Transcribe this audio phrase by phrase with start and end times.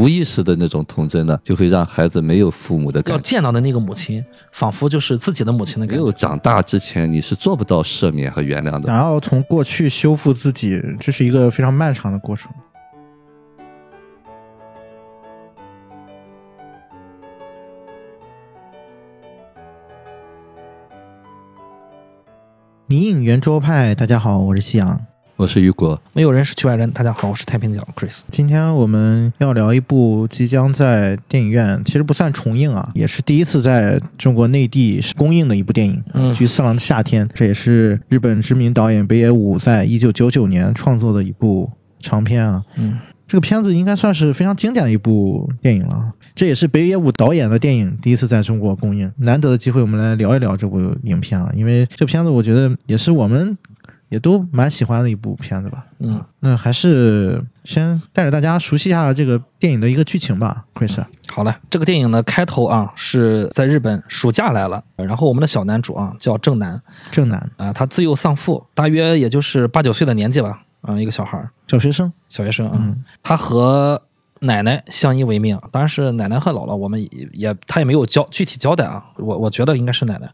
[0.00, 3.18] 无意识的那种童真呢，就会让孩子没有父母的感觉。
[3.18, 6.00] 要见到的那个母亲，仿佛就是自己的母亲的感觉。
[6.00, 8.86] 没有长大之前，你是做不到赦免和原谅的。
[8.86, 12.50] 想要从过去修复自己，这是一个非常漫长的过程。
[22.86, 25.09] 迷影圆桌派，大家好，我是夕阳。
[25.40, 26.90] 我是雨果，没有人是局外人。
[26.90, 28.20] 大家好，我是太平角 Chris。
[28.30, 37.26] 今天我们要聊一部即将在电影院，其实不算重映啊，也是第一次在中国内地公映的一部电影，嗯菊次郎的夏天》。
[37.32, 41.70] 这也是日本知名导演北野武在一九九九年创作的一部
[42.00, 42.62] 长片啊。
[42.76, 46.12] 嗯，这个片子应该算是非常经典的一部电影了。
[46.34, 51.50] 这也是北野武导演的电影第一次在中国公映，难得的机会，我们来聊一聊这部影片啊。
[51.56, 53.56] 因为这片子我觉得也是我们
[54.10, 55.86] 也都蛮喜欢的一部片子吧。
[56.00, 61.02] 嗯，那还是先带着大家熟悉一下这个电影的一个剧情吧，Chris。
[61.28, 61.54] 好嘞。
[61.70, 72.76] 这个电影的开头啊是在日本暑假来了，然后我们的小男主啊叫正南正南，啊，他自幼丧父，大约也就是八九岁的年纪吧，啊，一个小孩儿，小学生，小学生啊。
[72.80, 74.02] 嗯他和
[74.40, 80.28] 奶奶相依为命，当然是奶奶和姥姥，我们也也他也没有交具体交代啊，我我觉得应该是奶奶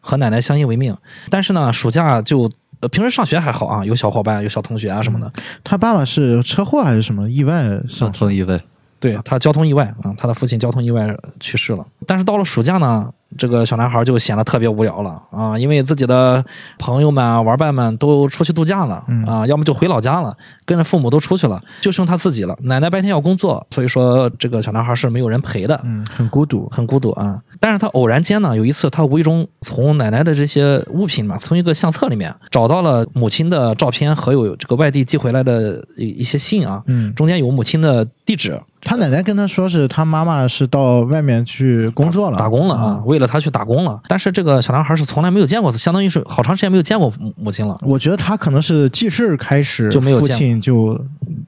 [0.00, 0.94] 和奶奶相依为命，
[1.30, 2.52] 但是呢，暑假就。
[2.82, 5.32] 呃，平时上学还好啊，有小伙伴，有小同学啊什么的。
[5.62, 8.60] 他爸爸是车祸还是什么意外上上风意外，
[8.98, 11.86] 对他交通意外啊，他的父亲交通意外去世了。
[12.08, 16.44] 但是到了暑假呢，这个小男孩就显得特别无聊了啊，因为自己的
[16.78, 22.56] 朋友们啊、玩伴们都出去度假了嗯啊，要么就回老家了，跟着父母都出去了，就剩他自己了。
[22.62, 25.80] 奶奶白天要工作，所以说这个小男孩是没有人陪的。
[25.84, 26.68] 嗯，很孤独。
[26.70, 44.00] 很孤独啊，但是他偶然间呢，有一次他无意中从奶奶的这些物品嘛，从一个相册里面找到了母亲的照片和有这个外地寄回来的一一些信啊，嗯，中间有母亲的地址，他奶奶跟他说是他妈妈是到外面去工作了，打工了啊，为了他去打工了。
[44.08, 47.76] 但是这个小男孩是从来没有见过，相当于是好长时间没有见过母母亲了。
[47.82, 51.00] 我觉得他可能是记事开始就没有父亲就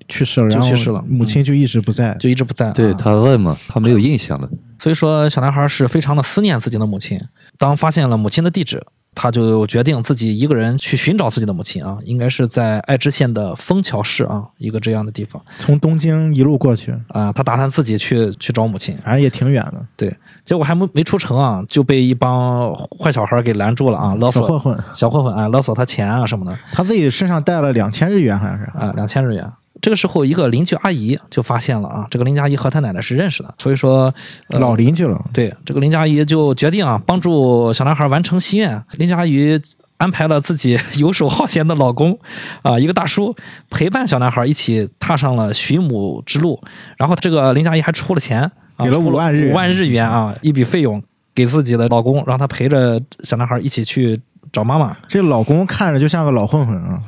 [0.09, 2.15] 去世了，然后就去世了母亲就一直不在。
[2.21, 4.49] 就一直不在、啊，对他问嘛，他没有印象了。
[4.79, 7.21] 所以说小男孩是非常的思念自己的母亲。
[7.59, 8.85] 当发现了母亲的地址，
[9.15, 17.33] 他就决定自己一个人去寻找自己的母亲啊，应该是在爱知县的丰桥市啊，一个这样的地方从东京一路过去，啊。
[17.33, 19.75] 他打算自己去去找母亲，反正也挺远的。
[19.97, 20.15] 对，
[20.45, 26.57] 结果还没没出城啊，就被一帮坏小孩给拦住了啊，勒索小混混，小混混啊，勒索他钱啊什么的。
[26.73, 28.65] 他自己身上带了两千日元，好像是。
[28.77, 29.51] 啊，两千日元。
[29.85, 34.05] 这个时候，一个邻居阿姨就发现了啊，这个邻居阿姨和她奶奶是认识的，所以说，
[34.49, 38.83] 呃、老邻居了，对这个邻居阿姨就决定啊，帮助小男孩完成心愿。
[38.93, 39.61] 邻居阿姨
[39.99, 42.19] 安排了自己游手好闲的老公
[42.63, 43.37] 啊，一个大叔
[43.69, 46.59] 陪伴小男孩一起踏上了寻母之路。
[46.97, 48.41] 然后这个邻居阿姨还出了钱，
[48.77, 51.03] 啊、给了五万日五万日元啊，一笔费用
[51.35, 54.19] 给自己的老公，让他陪着小男孩一起去
[54.53, 54.97] 找妈妈。
[55.09, 57.01] 这老公看着就像个老混混啊，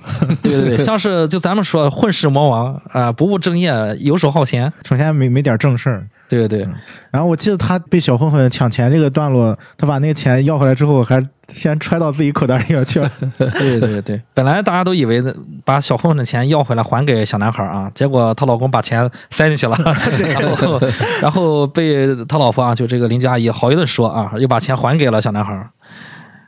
[0.42, 4.72] 对 对对， 像是就咱们说混世魔王啊、不务正业，游手好闲。
[4.82, 6.06] 整天没没点正事儿。
[6.28, 6.69] 对对对，
[7.12, 13.08] 然后我记得他被小混混抢钱这个段落，他把那个钱要回来之后，还先揣到自己口袋里去了。
[13.38, 15.22] 对对对，本来大家都以为
[15.64, 19.78] 把小混混的钱要回来还给小男孩啊，结果她老公把钱塞进去了，
[20.18, 20.80] 然后
[21.22, 25.54] 然后被他老婆啊，就这个邻居阿姨好一顿说啊，又把钱还给了小男孩，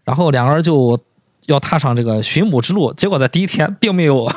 [0.08, 0.98] 然后两个人就。
[1.48, 4.30] 要踏上这个寻母之路，结果在第一天并没有。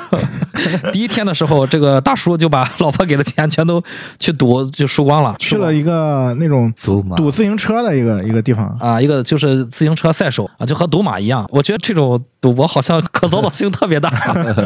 [0.91, 3.83] 第一天的时候，这个大叔就把老婆给的钱全都
[4.19, 5.35] 去赌，就输光了。
[5.39, 11.47] 去了一个那种赌赌自行车的一个一个地方，啊，一个就是自行车赛手啊，就和赌马一样。
[11.49, 14.09] 我觉得这种赌博好像可操作性特别大，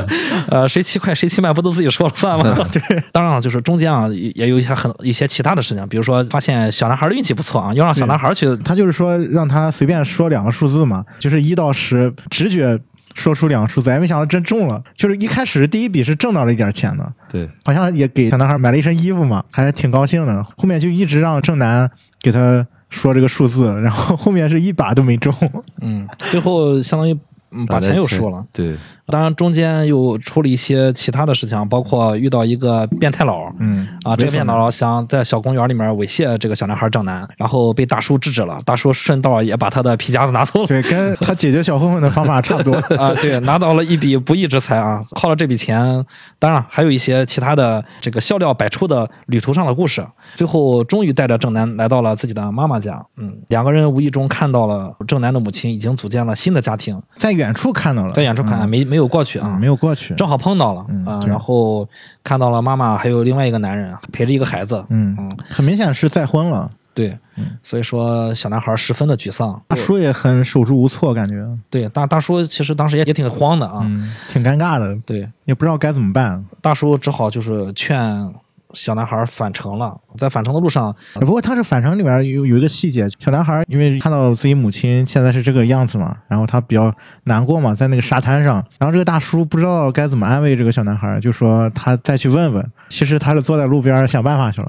[0.50, 2.56] 呃，谁骑快谁骑慢不都自己说了算吗？
[2.72, 2.82] 对，
[3.12, 12.80] 当然了，就是中间啊也有一些很一些其他的事情，比如说发现小男孩的运气不错啊，要让小男孩去他就是说让他随便说两个数字嘛，就是一到十，直觉
[13.16, 14.84] 说出两个数字，哎，没想到真中了。
[14.94, 20.44] 就是一开始第一笔是挣到了一点钱的，对，好像也给小男孩买了一身衣服嘛，还挺高兴的。
[20.44, 21.90] 后面就一直让正南
[22.22, 25.34] 给他说这个数字，然后后面是一把都没中。
[25.82, 27.18] 嗯，最后相当于
[27.56, 28.44] 嗯把钱又输了。
[28.52, 28.76] 对，
[29.08, 40.68] 当然，中间又出了一些其他的事情，包括遇到一个变态佬，嗯啊，这个变态佬想在小公园里面猥亵这个小男孩郑南，然后被大叔制止了，大叔顺道也把他的皮夹子拿走了。
[40.68, 42.74] 对，跟 他解决小混混的方法差不多。
[42.98, 45.02] 啊，对，拿到了一笔不义之财啊！
[45.16, 46.04] 靠了这笔钱，
[46.40, 50.06] 当然还有一些其他的这个笑料百出的旅途上的故事。
[50.36, 53.06] 最后，终于带着郑南来到了自己的妈妈家。
[53.18, 58.70] 嗯，两个人无意中看到了郑南的母亲已经组建了新的家庭，在远处看到了，在远处看、嗯。
[58.70, 61.30] 没没有过去啊，嗯没有过去，正好碰到了嗯啊，对。
[61.30, 61.88] 然后
[62.24, 66.72] 看到了妈妈还有另外一个男人，陪着一个孩子，嗯，嗯，很明显是再婚了。
[66.94, 67.18] 对，
[67.62, 69.62] 所以说小男孩十分的沮丧。
[69.68, 76.42] 大叔也很手足无措，感觉，对大大叔其实当时也也挺慌的啊，嗯，挺尴尬的，对，也不知道该怎么办。
[76.62, 78.34] 大叔只好就是劝
[78.76, 86.94] 小男孩返程了，在返程的路上，不过他这返程里边有有一个细节，小男孩因为看到自己母亲现在是这个样子嘛，然后他比较
[87.24, 92.72] 难过嘛，在那个沙滩上，然后这个大叔不知道该怎么安慰这个小男孩，就说他再去问问。
[92.90, 94.68] 其实他是坐在路边想办法去了，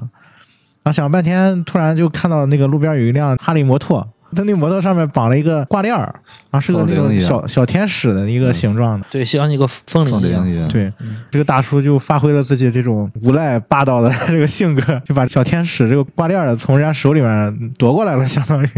[0.83, 4.07] 然后想了半天，突然就看到那个路边有一辆哈利摩托。
[4.37, 6.13] 他那摩托上面绑了一个挂链儿，
[6.51, 9.05] 然后是个那种小小天使的一个形状的。
[9.09, 10.93] 对，像一个风铃凤一样铃，一样，对，
[11.31, 18.69] 这个大叔就发挥了自己这种无赖霸道的 这个性格，就把小天使这个挂链儿从人家手里面夺过来了，相当于，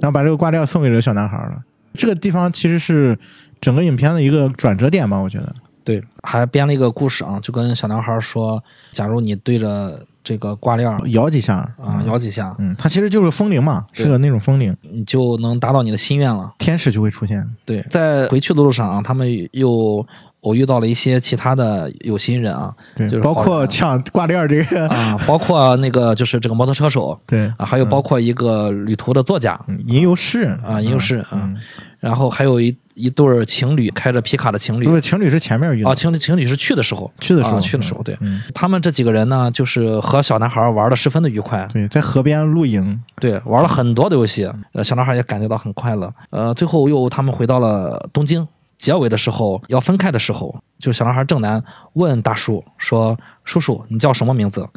[0.00, 1.62] 然后把这个挂链送给这个小男孩了。
[1.94, 3.16] 这个地方其实是
[3.60, 5.54] 整个影片的一个转折点吧，我觉得。
[5.84, 16.52] 对，还编了一个故事啊，就跟小男孩说，假如你对着这个挂链儿摇几下啊摇几下，嗯，它其实就是风铃嘛，是个那种风铃，你就能达到你的心愿了。
[16.58, 17.46] 天使就会出现。
[17.66, 20.04] 对，在回去的路上啊，他们又
[20.44, 31.56] 偶遇到了一些其他的有心人啊，对，就是包括好人抢挂链儿这个，啊，包括那个就是这个摩托车手 对，啊，还有包括一个旅途的作家嗯吟游诗啊，吟游诗啊，嗯，
[32.00, 46.12] 然后还有一一对儿情侣开着皮卡的情侣不是情侣是前面啊，情侣情侣是去的时候去的时候啊去的时候，对嗯，他们这几个人呢，就是和小男孩玩的十分的愉快，对，在河边露营，对，玩了很多的游戏，呃，小男孩也感觉到很快乐。
[46.30, 48.46] 呃，最后又他们回到了东京。
[48.78, 51.62] 结尾的时候要分开的时候，就小男孩正南
[51.94, 54.68] 问大叔说：“叔叔，你叫什么名字？”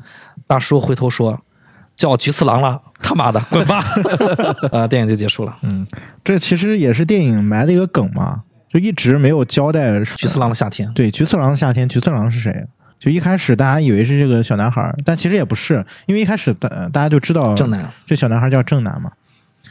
[0.48, 1.40] 大叔回头说
[1.98, 3.84] ：“叫菊次郎了，他妈的，滚吧！”
[4.72, 5.58] 呃，电影就结束了。
[5.62, 5.86] 嗯，
[6.24, 12.66] 这其实也是电影埋的一个梗嘛，就一直没有交代菊次郎的夏天，对，菊次郎的夏天，菊次郎是谁？
[13.00, 19.12] 就一开始大家以为是这个小男孩儿，但其实也不是，因为一开始大大家就知道正南这小男孩叫正南嘛，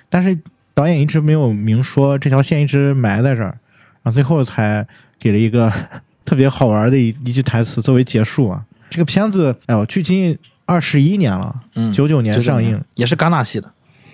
[0.08, 0.38] 但是
[0.75, 3.58] 导演一直没有明说，这条线一直埋在这儿，
[4.06, 4.87] 然后最后才
[5.19, 5.70] 给了一个
[6.25, 8.64] 特别好玩的一一句台词作为结束啊。
[8.88, 13.69] 这个片子，哎呦，距今二十一年了，嗯，九九年上映，也是戛纳系的，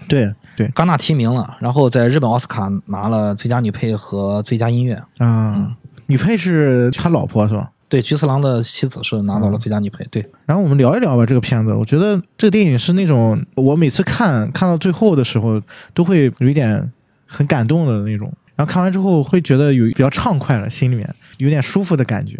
[0.08, 4.98] 对对戛纳提名了，然后在日本奥斯卡拿了最佳女配和最佳音乐。
[5.18, 7.70] 啊，女配是他老婆是吧？
[7.90, 10.02] 对，菊次郎的妻子是拿到了最佳女配。
[10.10, 15.60] 对，然后我们聊一聊吧，这个片子，我觉得这个电影是那种我每次看看到最后的时候，
[15.92, 16.90] 都会有一点
[17.26, 22.38] 很感动的那种，然后看完之后会觉得有比较畅快了，心里面有点舒服的感觉。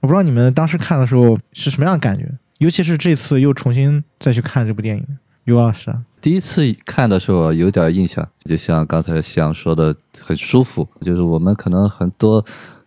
[0.00, 2.28] 我不知道你们当时看的时候是什么样的感觉，
[2.58, 5.06] 尤其是这次又重新再去看这部电影，
[5.44, 10.88] 刘老师，第一次看的时候有点印象，就像刚才翔说的，很舒服。
[11.02, 12.44] 就是我们可能很多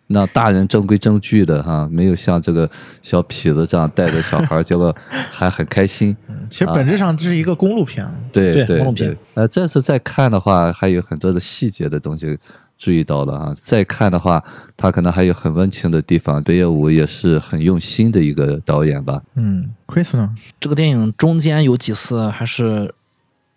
[0.08, 2.70] 那大人正规正矩的哈，没有像这个
[3.02, 4.96] 小痞子这样带着小孩儿，结果
[5.32, 6.16] 还很开心。
[6.50, 9.18] 其实本质上这是一个公路片，对对对公路片。
[9.34, 12.38] 呃，这次再看的话，还有很多的细节的东西
[12.78, 13.56] 注意到了啊。
[13.58, 14.44] 再看的话，
[14.78, 16.42] 他可能还有很温情的地方。
[16.44, 19.20] 北野武也是很用心的一个导演吧。
[19.34, 20.36] 嗯，Chris 呢？
[20.60, 22.94] 这个电影中间有几次还是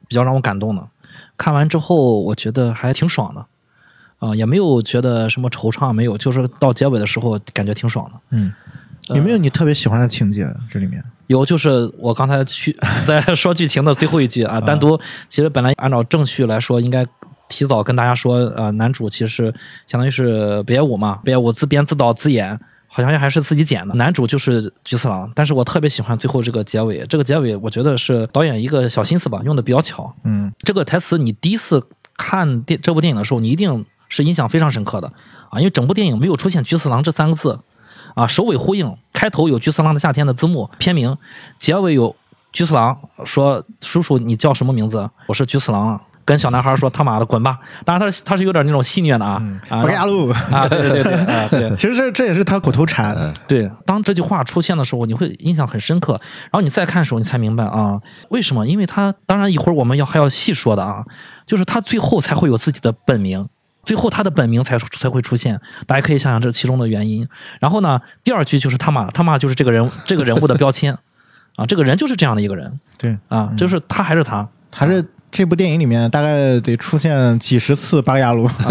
[0.08, 0.82] 比较让我感动的，
[1.36, 3.44] 看完之后我觉得还挺爽的，
[4.18, 8.20] 啊、也没有觉得什么惆怅，没有，就是到结尾的时候感觉挺爽的。
[8.30, 8.52] 嗯，
[9.08, 10.48] 呃有没有你特别喜欢的情节？
[10.70, 14.98] 这里面有就是我刚才去 在说剧情的最后一句啊，单独
[15.28, 17.06] 其实本来按照正序来说，应该
[17.48, 19.54] 提早跟大家说，呃，男主其实
[19.86, 23.94] 相当于是北野武嘛，北野武自编自导自演，好像还是自己剪的。
[23.94, 30.12] 男主就是菊次郎，但是我特别喜欢最后这个结尾，这个结尾我觉得是导演一个小心思吧，用的比较巧。
[30.24, 31.82] 嗯这个台词你第一次
[32.16, 35.12] 看电这部电影的时候，你一定是印象非常深刻的
[35.50, 37.58] 啊，因为整部电影没有出现“菊次郎”这三个字
[38.14, 41.16] 啊，首尾呼应，开头有“菊次郎的夏天”的字幕片名，
[41.58, 42.14] 结尾有
[42.52, 45.08] 菊次郎说：“叔叔，你叫什么名字？
[45.26, 51.74] 我是菊次郎啊。”跟小男孩说：“他妈的，滚吧！”当然他是他是有点那种戏谑的啊啊八嘎路，啊，对对对对啊对。
[51.74, 53.32] 其实这这也是他口头禅。
[53.46, 56.20] 对，当这句话出现的时候，你会印象很深刻。
[56.42, 57.98] 然后你再看的时候，你才明白啊，
[58.28, 58.66] 为什么？
[58.66, 61.02] 因为他当然一会儿我们要还要细说的啊，
[61.46, 63.48] 就是他最后才会有自己的本名，
[63.88, 65.58] 最后他的本名才才会出现。
[65.86, 67.26] 大家可以想想这其中的原因。
[67.58, 70.94] 然后呢，第二句就是他妈，他妈就是这个人 这个人物的标签
[71.56, 74.46] 啊，这个人就是这样的一个人对，啊，就是他还是他。
[74.70, 78.44] 还是这部电影里面大概得出现几十次八嘎路。
[78.44, 78.68] 啊，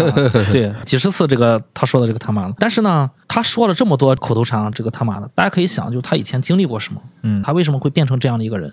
[0.52, 8.72] 对，几十次这个他说的这个他妈的，但是呢，他说了这么多口头禅啊，这个他妈的，大家可以想，就是他以前经历过什么，嗯他为什么会变成这样的一个人？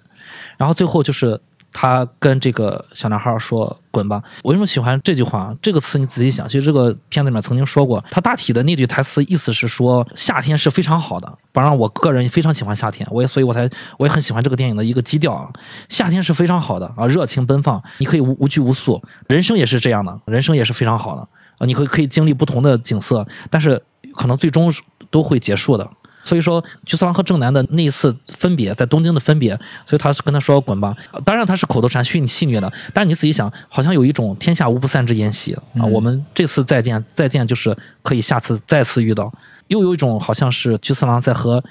[0.57, 1.41] 然后最后就是
[1.77, 4.23] 他跟这个小男孩说“滚吧”。
[4.43, 5.53] 我为什么喜欢这句话？
[5.61, 11.37] 这个词你仔细想，其实这个片子里面曾经说过，他大体的那句台词意思是说，夏天是非常好的。
[11.51, 15.51] 当然，我个人非常喜欢夏天，我也所以我才我也很喜欢这个电影的一个基调啊。
[15.89, 21.27] 夏天是非常好的啊，热情奔放，你可以无无拘无束，人生也是这样的，人生也是非常好的
[21.57, 23.83] 啊，你可以可以经历不同的景色，但是
[24.15, 24.71] 可能最终
[25.11, 25.89] 都会结束的。
[26.25, 30.93] 所以说，菊次郎和正南的那一次分别，在东京的分别，所以他是跟他说滚吧。
[31.23, 35.85] 当然他是口头禅，虚拟戏虐的，但是你仔细想，好像有一种天下无不散之宴席啊。
[35.85, 39.31] 我们这次再见，再见就是可以下次再次遇到，
[39.67, 41.63] 又有一种好像是菊次郎在和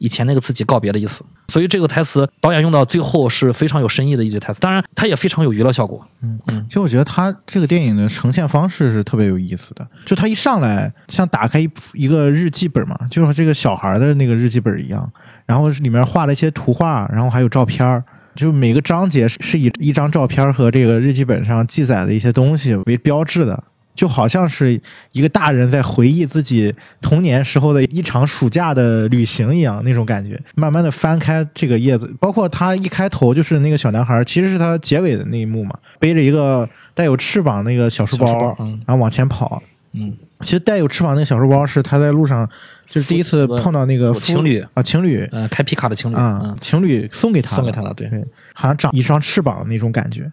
[0.00, 1.24] 以前那个自己告别的意思。
[1.46, 6.04] 所以这个台词导演用到最后是非常有深意的一句台词，当然它也非常有娱乐效果。
[6.22, 15.10] 嗯嗯，其实我觉得他这个电影的呈现方式是特别有意思的，就他一上来像打开一一个日记本嘛，就和这个小孩的那个日记本一样，
[15.46, 18.04] 然后里面画了一些图画，然后还有照片儿，
[18.36, 23.64] 就每个章节是以一张照片和这个日记本上记载的一些东西为标志的。
[23.94, 24.80] 就好像是
[25.12, 30.40] 一个大人在回忆自己童年时候的一场暑假的旅行一样，那种感觉。
[30.54, 39.62] 慢慢的翻开这个叶子，包括他一开头就是那个小男孩，其实是他结尾的那一幕嘛，背着一个带有翅膀那个小书包，书包嗯然后往前跑。
[39.92, 42.48] 嗯，其实带有翅膀那个小书包是他在路上
[42.88, 50.30] 就是第一次碰到那个情侣啊，情侣呃，开皮卡的情侣啊嗯，，情侣送给他，送给他了，对，对，好像长一双翅膀那种感觉。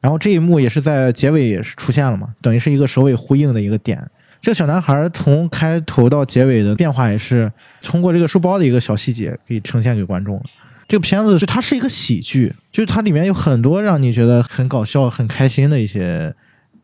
[0.00, 4.00] 然后这一幕也是在结尾也是出现了嘛，等于是一个首尾呼应的一个点。
[4.40, 7.50] 这个小男孩从开头到结尾的变化也是
[7.80, 10.42] 通过这个书包的一个小细节给呈现给观众了。
[10.86, 16.32] 这个片子就它是一个喜剧，就是它里面有很多让你觉得很搞笑、很开心的一些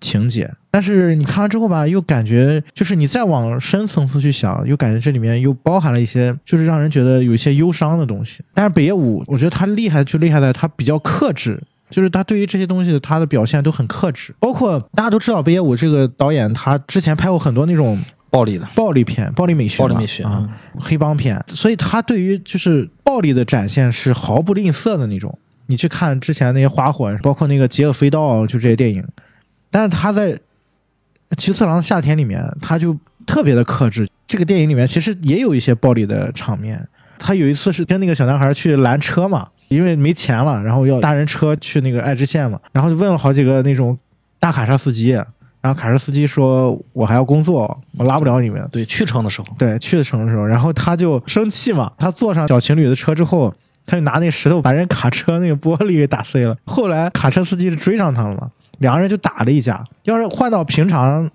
[0.00, 8.42] 情节，但是你看完之后吧，又感觉就是你再往深层次去想，又感觉这里面又包含了一些就是让人觉得有一些忧伤的东西。
[8.54, 11.62] 但是北野武，我觉得他厉害就厉害在他比较克制。
[11.92, 25.38] 就是他对于这些东西他的表现都很克制，包括大家都知道北野武这个导演，他之前拍过很多那种暴力的，暴力片、暴力美学、暴力美学啊嗯，黑帮片，所以他对于就是暴力的展现是毫不吝啬的那种。
[25.66, 29.02] 你去看之前那些花火，包括那个《邪恶飞刀》，就这些电影，
[29.70, 30.32] 但是他在
[31.38, 34.08] 《菊次郎的夏天》里面，他就特别的克制。
[34.26, 36.87] 这个电影里面其实也有一些暴力的场面。
[37.18, 43.96] 他有一次是跟那个小男孩去拦车嘛，因为没钱了，然后要搭人车去那个爱知县嘛，然后就问了好几个那种
[44.38, 45.10] 大卡车司机，
[45.60, 53.52] 然后卡车司机说：“我还要工作，我拉不了你们。”对，去城的时候，对，去的城的时候，然后他就生气嘛，他坐上小情侣的车之后，
[53.86, 56.56] 他就拿那石头把人卡车那个玻璃给打碎了。
[56.64, 59.84] 后来卡车司机是追上他了嘛，两个人就打了一架。
[60.04, 61.30] 要是换到平常，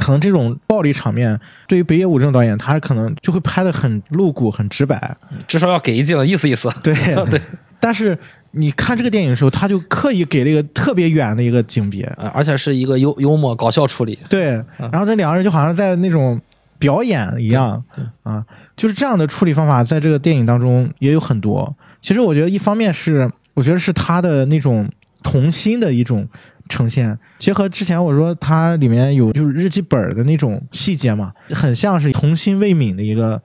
[0.00, 1.38] 可能这种暴力场面，
[1.68, 5.16] 对于北野武这种导演，他可能就会拍的很露骨、很直白。
[5.46, 6.68] 至少要给一镜，意思意思。
[6.82, 6.94] 对
[7.30, 7.40] 对，
[7.78, 8.18] 但是
[8.52, 14.18] 你看这个电影的时候，他就刻意给了一个特别远的一个景别，呃，而且是一个幽幽默搞笑处理。
[14.28, 16.40] 对，然后这两个人就好像在那种
[16.78, 18.42] 表演一样对啊，
[18.74, 21.76] 就是这样的处理方法，在这个电影当中也有很多。
[22.00, 24.90] 其实我觉得一方面是，我觉得是他的那种
[25.22, 26.26] 童心的一种
[26.70, 33.42] 呈现，结合之前我说它里面有就是日记本的那种细节嘛，很像是童心未泯的一个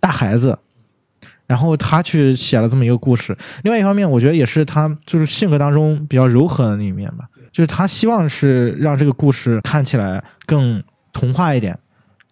[0.00, 0.58] 大孩子。
[1.46, 7.24] 然后他去写了这么一个故事，另外一方面，我觉得也是他就是性格当中比较柔和的那一面吧。
[7.52, 10.82] 就是他希望是让这个故事看起来更
[11.12, 11.78] 童话一点，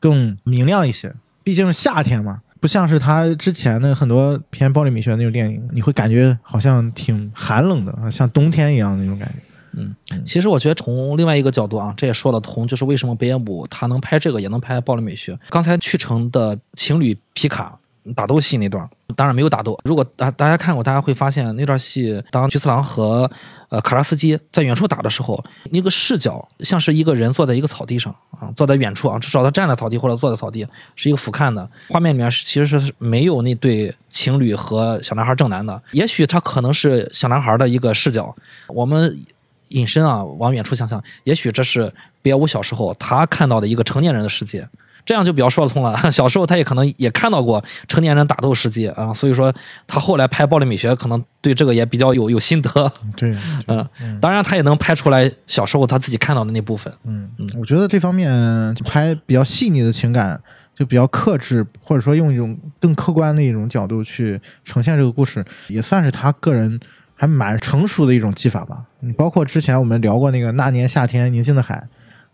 [0.00, 1.14] 更明亮一些。
[1.44, 9.34] 毕竟夏天嘛，不像是他之前的很多偏暴力美学那种电影，你会感觉好像挺寒冷的，像冬天一样的那种感觉。
[9.76, 15.38] 嗯其实我觉得从另外一个角度啊，这也说得通，就是为什么北野武他能拍这个，也能拍暴力美学。
[15.50, 17.78] 刚才去成的情侣皮卡
[18.14, 19.78] 打斗戏那段，当然没有打斗。
[19.84, 23.30] 如果大大家看过，大家会发现那段戏，当菊次郎和
[23.70, 30.66] 呃卡拉斯基在远处打的时候，那个视角像是一个人坐在一个草地上啊，坐在远处啊，至少他站在草地或者坐在草地，
[30.96, 38.34] 是一个俯瞰的画面里面其实是没有那对情侣和小男孩正男的，也许他可能是小男孩的一个视角，
[38.68, 39.18] 我们。
[39.68, 41.92] 引申啊，往远处想想，也许这是
[42.22, 44.66] 北野武小时候他看到的一个成年人的世界，
[45.04, 45.96] 这样就比较说得通了。
[46.10, 49.52] 小时候他也可能也看到过成年人打斗世界啊，所以说
[49.86, 52.92] 他后来拍暴力美学，可能对这个也比较有有心得。
[53.16, 53.36] 对，
[53.68, 56.92] 嗯，当然他也能拍出来小时候他自己看到的那部分。
[57.04, 60.40] 嗯嗯，我觉得这方面拍比较细腻的情感，
[60.74, 66.80] 就比较克制，或者说用一种更客观的一种角度去呈现这个故事，也算是他个人
[67.24, 68.84] 还蛮成熟的一种技法吧。
[69.00, 71.88] 你包括之前我们聊过那个《那年夏天宁静的海》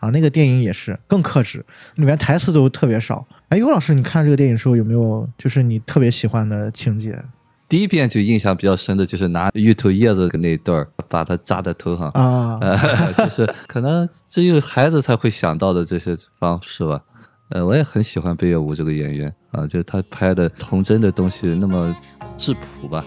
[0.04, 3.24] 啊，那个电影也是更克制，里面台词都特别少。
[3.50, 7.16] 哎，尤老师，你看这个电影的时候有没有就是你特别喜欢的情节？
[7.68, 17.00] 第一遍就印象比较深的就是拿芋头叶子的那一段儿，把它扎在头上，啊，呃， 就是可能只有孩子才会想到的这些方式吧。
[17.50, 21.94] 呃，我也很喜欢北野武这个演员啊，就是他拍的童真的东西那么
[22.36, 23.04] 质朴吧。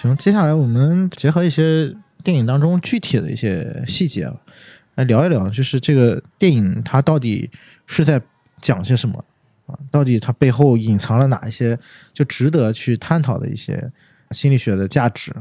[0.00, 4.34] 行，接下来我们结合一些电影当中具体的一些细节啊，
[4.94, 7.50] 来聊一聊，就是这个电影它到底
[7.86, 8.18] 是在
[8.62, 9.22] 讲些什么
[9.66, 9.76] 啊？
[9.90, 11.78] 到底它背后隐藏了哪一些
[12.14, 13.92] 就值得去探讨的一些
[14.30, 15.34] 心理学的价值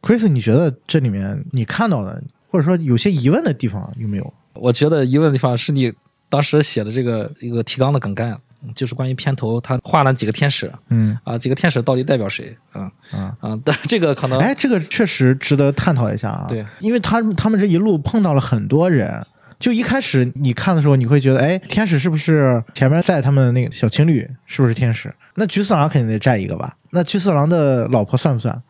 [0.00, 4.32] ？Chris，你觉得这里面你看到的，或者说有些疑问的地方有没有？
[4.54, 5.92] 我觉得疑问的地方是你
[6.30, 8.34] 当时写的这个一个提纲的梗概，
[8.74, 13.36] 就是关于片头他画了几个天使嗯啊，几个天使到底代表谁啊啊。
[13.40, 13.58] 啊？
[13.64, 16.46] 但这个可能哎，这个确实值得探讨一下啊。
[16.48, 19.24] 对，因为他他们这一路碰到了很多人，
[19.58, 25.12] 就一开始你看的时候，你会觉得，哎，天使是不是前面载他们的那个小情侣是不是天使？
[25.34, 26.74] 那菊次郎肯定得占一个吧？
[26.90, 28.62] 那菊次郎的老婆算不算？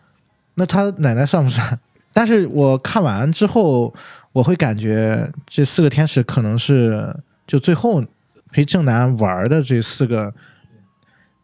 [0.55, 1.79] 那他奶奶算不算？
[2.13, 3.95] 但是我看完之后，
[4.33, 7.17] 我会感觉这四个天使可能是
[7.47, 8.05] 就最后
[8.51, 10.33] 陪正南玩的这四个。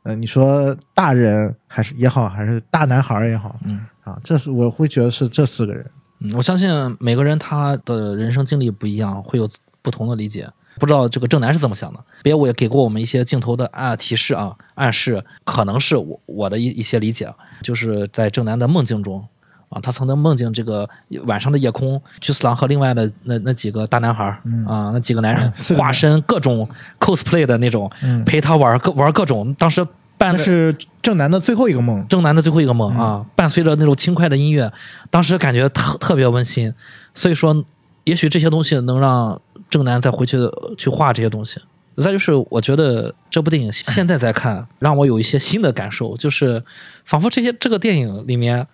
[0.03, 5.85] 呃，你说大人还是也好，还是大男孩儿也好，嗯啊，这是我会觉得是这四个人。
[6.21, 6.71] 嗯，我相信
[7.01, 9.51] 每个人他的人生经历不一样，会有
[9.83, 10.49] 不同的理解。
[10.79, 11.99] 不知道这个正南是怎么想的？
[12.23, 17.29] 别我也给过我们一些镜头的啊提示啊，暗示可能是我我的一一些理解，
[17.63, 19.27] 就是在正南的梦境中
[19.68, 20.88] 啊，他曾经梦见这个
[21.25, 26.68] 晚上的夜空，菊次郎和另外的那那几个大男孩儿啊，那几个男人 化身各种
[27.00, 32.06] cosplay 的那种，嗯陪他玩各玩各种，当时伴是正南的最后一个梦。
[32.08, 34.73] 正南的最后一个梦啊，伴随着那种轻快的音乐，
[35.11, 36.73] 当时感觉特特别温馨。
[37.12, 37.64] 所以说，
[38.04, 40.38] 也许这些东西能让正南再回去
[40.78, 41.61] 去画这些东西。
[41.96, 46.62] 再就是，我觉得这部电影现在再看，让我有一些新的感受，就是
[47.04, 48.66] 仿佛这些这个电影里面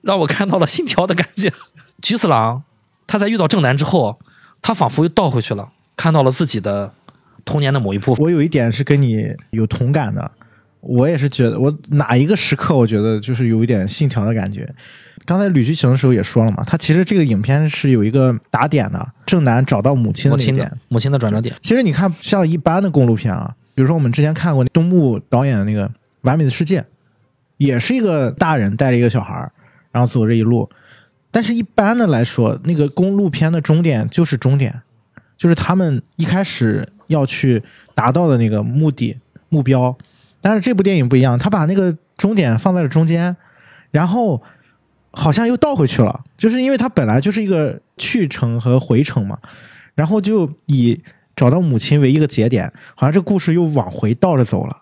[0.00, 1.52] 让我看到了信条的感觉。
[2.00, 2.62] 菊次郎
[3.06, 4.18] 他在遇到正南之后，
[4.62, 6.92] 他仿佛又倒回去了，看到了自己的
[7.44, 8.24] 童年的某一部分。
[8.24, 10.30] 我有一点是跟你有同感的，
[10.80, 14.68] 我也是觉得，我哪一个时刻我觉得就是有一点信条的感觉。
[15.24, 20.78] 刚才吕剧情的时候也说了嘛，他其实这个影片是有一个打点的，正南找到母亲的点母亲的。
[20.88, 25.86] 母亲的转折点，其实你看，像一般的公路片啊，比如说我们之前看过东木导演的那个
[26.22, 26.80] 《完美的世界》，
[27.58, 29.52] 也是一个大人带着一个小孩儿，
[29.92, 30.68] 然后走这一路。
[31.30, 34.82] 但是，一般的来说，那个公路片的终点就是终点，
[35.38, 37.62] 就是他们一开始要去
[37.94, 39.16] 达到的那个目的
[39.48, 39.96] 目标。
[40.40, 43.34] 但是这部电影不一样，他把那个终点放在了中间，
[43.90, 44.42] 然后
[45.12, 49.38] 好像又倒回去了，就是因为它本来就是一个去程和回程嘛，
[49.94, 51.00] 然后就以
[51.36, 54.81] 找到母亲为一个节点，好像这故事又往回倒着走了。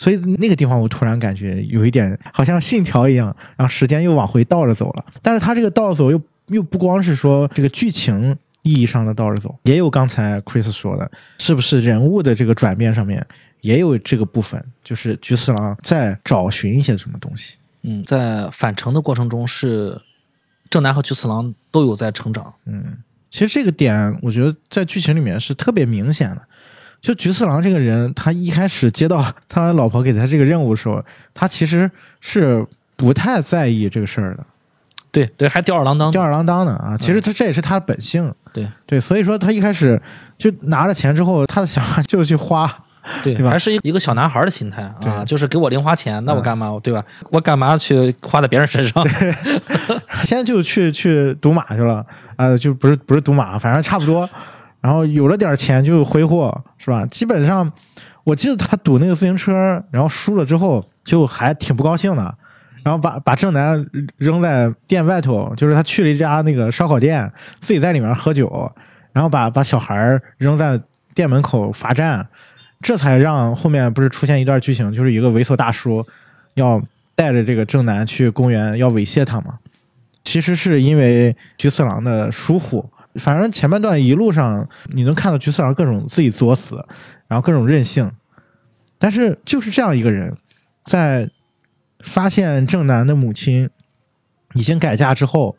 [0.00, 5.04] 所以那个地方我突然感觉有一点好像信条一样，然后时间又往回倒着走了。
[5.20, 13.24] 但是它这个倒着走又又不光是说这个剧情意义上的倒着走，也有刚才 Chris 说的，是不是人物的这个转变上面
[13.60, 17.56] 也有这个部分，就是菊次郎在找寻一些什么东西。
[17.82, 20.00] 嗯，在返程的过程中是
[20.70, 22.50] 正南和菊次郎都有在成长。
[22.64, 22.96] 嗯，
[23.28, 26.42] 其实这个点我觉得在剧情里面是特别明显的。
[27.00, 32.64] 就菊次郎这个人，他一开始接到他老婆给他这个任务的时候，他其实是
[32.96, 34.44] 不太在意这个事儿的，
[35.10, 36.10] 对对，还吊儿郎当。
[36.10, 36.96] 吊儿郎当的啊。
[36.98, 40.00] 其实他这也是他的本性，对对，所以说他一开始
[40.36, 42.70] 就拿了钱之后，他的想法就是去花，
[43.24, 46.78] 对对吧还是一个小男孩的心态啊，就是给我零花钱，那我嗯干嘛？
[46.82, 47.02] 对吧？
[47.30, 49.02] 我干嘛去花在别人身上？
[50.26, 52.04] 现在就去去赌马去了，
[52.36, 54.28] 啊，就不是不是赌马，反正差不多。
[54.80, 57.04] 然后有了点钱就挥霍，是吧？
[57.06, 57.70] 基本上，
[58.24, 59.52] 我记得他赌那个自行车，
[59.90, 62.34] 然后输了之后就还挺不高兴的，
[62.82, 63.84] 然后把把正南
[64.16, 68.72] 扔在店外头，就是他去了一家那个烧烤店，自己在里面喝酒，
[69.12, 70.80] 然后把把小孩扔在
[71.14, 72.26] 店门口罚站，
[72.80, 76.06] 这才让后面不是出现一段剧情，就是一个猥琐大叔
[76.54, 76.80] 要
[77.14, 79.58] 带着这个正南去公园要猥亵他嘛。
[80.22, 86.76] 其实是因为菊次郎的疏忽，反正前半段一路上你能看到菊次郎各种自己作死，
[87.26, 88.10] 然后各种任性，
[88.98, 90.36] 但是就是这样一个人，
[90.84, 91.28] 在
[92.04, 93.68] 发现正南的母亲
[94.54, 95.56] 已经改嫁之后，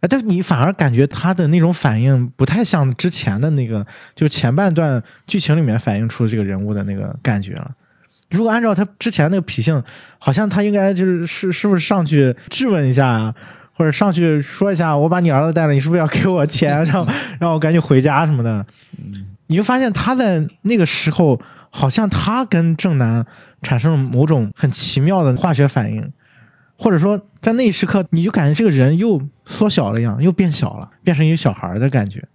[0.00, 7.70] 哎，但你反而感觉他的那种反应不太像之前的那个，就前半段剧情里面反映出这个人物的那个感觉了。
[8.30, 9.80] 如果按照他之前那个脾性，
[10.18, 13.34] 好像他应该就是是是不是上去质问一下啊，
[13.76, 17.06] 或者上去说一下，我把你儿子带了，你是不是要给我钱， 让
[17.38, 18.64] 让我赶紧回家什么的？
[19.48, 21.38] 你就发现他在那个时候，
[21.70, 23.24] 好像他跟正南
[23.62, 26.12] 产生了某种很奇妙的化学反应，
[26.78, 32.26] 或者说在那一时刻，你就感觉这个人又缩小了一样，又变小了，变成一个小孩的感觉。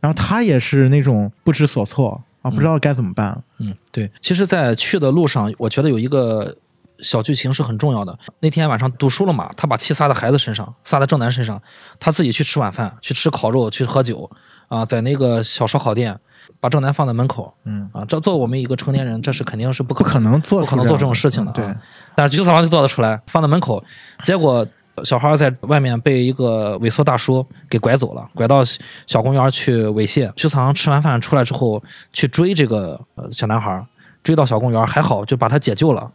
[0.00, 3.40] 然后他也是那种不知所措啊，不知道该怎么办。
[3.58, 4.10] 嗯，对。
[4.20, 6.56] 其实，在去的路上，我觉得有一个
[7.02, 8.18] 小剧情是很重要的。
[8.40, 11.60] 那天晚上赌输了嘛，他把气撒在孩子身上，撒在正南身上，
[12.00, 14.30] 他自己去吃晚饭，去吃烤肉，去喝酒
[14.68, 16.18] 啊，在那个小烧烤店
[16.60, 17.52] 把正南放在门口。
[17.64, 21.54] 嗯啊，这作为我们一个成年人，这是肯定是不可不可能做不可能做这种事情的、啊。
[21.54, 21.74] 对，
[22.14, 23.82] 但是菊次郎就做得出来，放在门口，
[24.24, 24.66] 结果
[25.04, 28.62] 小孩在外面被一个猥琐大叔给拐走了，拐到
[29.06, 30.30] 小公园去猥亵。
[30.34, 33.84] 菊次郎吃完饭出来之后，去追这个呃小男孩，
[34.22, 36.10] 追到小公园，还好就把他解救了。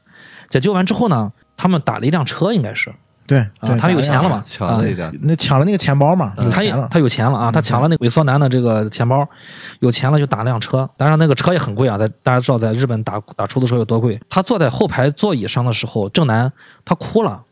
[0.50, 2.94] 解救完之后呢，他们打了一辆车，应该是
[3.26, 6.74] 对啊，他有钱了嘛，啊抢了一辆，那抢了那个钱包嘛，有他也。
[6.90, 9.28] 他有钱了啊，他抢了那个猥琐男的这个钱包，
[9.80, 14.18] 有钱了就打辆车，当然那个车也很贵啊，在大家知道在日本打打出租车有多贵。
[14.30, 16.50] 他坐在后排座椅上的时候，正男
[16.86, 17.44] 他哭了，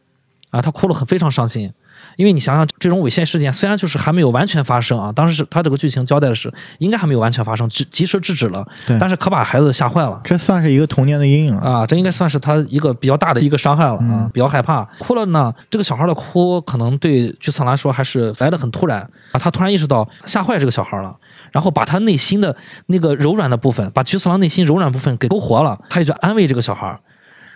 [0.50, 1.74] 啊，他哭了很非常伤心，
[2.18, 8.66] 因为你想想这种猥亵事件虽然就是还没有完全发生啊，当时是他这个剧情交代的是应该还没有完全发生，及及时制止了，
[9.00, 10.20] 但是可把孩子吓坏了。
[10.24, 11.58] 这算是一个童年的阴影。
[11.58, 14.84] 啊，这应该算是他一个比较大的一个伤害了啊嗯，比较害怕。
[15.00, 19.00] 哭了呢，这个小孩的哭可能对菊次郎来说还是来的很突然
[19.32, 21.16] 啊，他突然意识到吓坏这个小孩了，
[21.52, 22.56] 然后把他内心的
[22.88, 26.98] 那个柔软的部分，把菊次郎内心柔软部分给勾活了，他也就安慰这个小孩。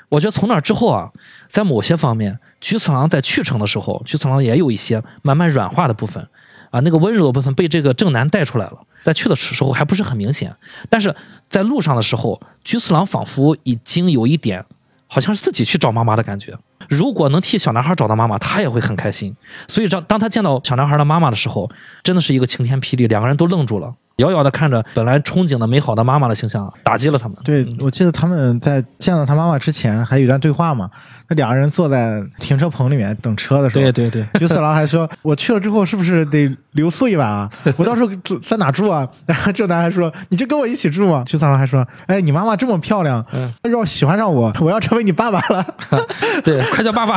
[0.09, 1.07] 我觉得从那之后啊，
[1.49, 6.27] 在某些方面，菊次郎在去程的时候，菊次郎也有一些慢慢软化的部分，
[6.71, 8.79] 啊，那个温柔的部分被这个正男带出来了。
[9.01, 10.53] 在去的时候还不是很明显，
[10.89, 11.15] 但是
[11.49, 14.63] 在路上的时候，菊次郎仿佛已经有一点，
[15.07, 16.53] 好像是自己去找妈妈的感觉。
[16.89, 19.33] 如果能替小男孩找到妈妈，他也会很开心。
[19.67, 21.69] 所以当当他见到小男孩的妈妈的时候，
[22.03, 27.37] 真的是一个晴天霹雳，两个人都愣住了，遥遥的看着本来憧憬的美好的妈妈的形象，打击了他们。
[27.43, 30.89] 对，我记得他们在见到他妈妈之前还有一段对话嘛，
[31.29, 37.49] 那两个人坐在停车棚里面等车的时候，对对对，菊次郎还说：“我去了之后是不是得留宿一晚啊？
[37.77, 45.65] 我到时候住在哪住啊？”然后正男还说：“你就跟我一起住嘛。”菊次郎还说：“哎，你妈妈这么漂亮，嗯要喜欢上我， 我要成为你爸爸了。
[46.43, 47.15] 对，快叫爸爸，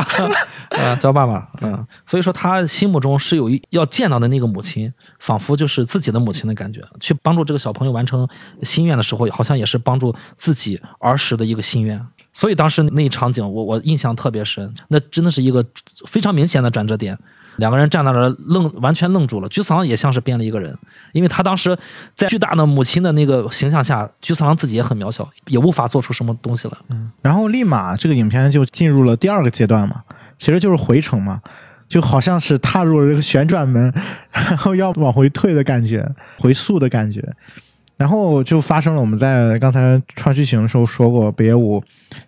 [0.79, 6.81] 啊，叫爸爸，嗯，所以说他心目中是有一要见到的那个母亲，仿佛就是自己的母亲的感觉。
[6.99, 8.27] 去帮助这个小朋友完成
[8.61, 11.99] 心愿的时候，好像也是帮助自己儿时的一个心愿。
[12.33, 15.63] 所以当时那一场景，我我印象特别深，那真的是一个
[16.07, 17.17] 非常明显的转折点。
[17.57, 19.47] 两个人站在那儿愣，完全愣住了。
[19.47, 20.75] 菊次郎也像是变了一个人，
[21.11, 21.77] 因为他当时
[22.17, 26.73] 在巨大的母亲的那个形象下，菊次郎自己也很渺小，也无法做出什么东西来。”
[27.21, 30.01] 然后立马这个影片就进入了第二个阶段嘛，
[30.39, 31.39] 其实就是回程嘛，
[31.87, 33.93] 就好像是踏入了这个旋转门，
[34.31, 36.03] 然后要往回退的感觉，
[36.39, 37.23] 回溯的感觉。
[37.95, 41.81] 然后就发生了我们在刚才串剧情的时候说过，北野武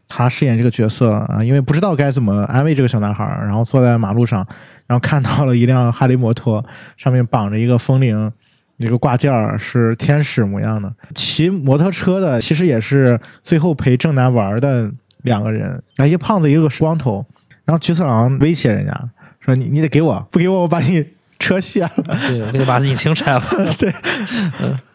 [0.07, 4.45] 他饰演这个角色啊，因为不知道该怎么安慰这个小男孩，然后坐在马路上，
[4.87, 6.63] 然后看到了一辆哈雷摩托，
[6.97, 8.31] 上面绑着一个风铃，
[8.77, 10.93] 一个挂件儿是天使模样的。
[11.13, 14.91] 骑摩托车的其实也是最后陪正南玩的
[15.23, 17.25] 两个人，啊，一个胖子，一个光头。
[17.65, 18.93] 然后菊次郎威胁人家
[19.39, 21.03] 说：“你你得给我，不给我我把你
[21.39, 21.91] 车卸了。”
[22.29, 23.43] 对，我给你把引擎拆了。
[23.79, 23.91] 对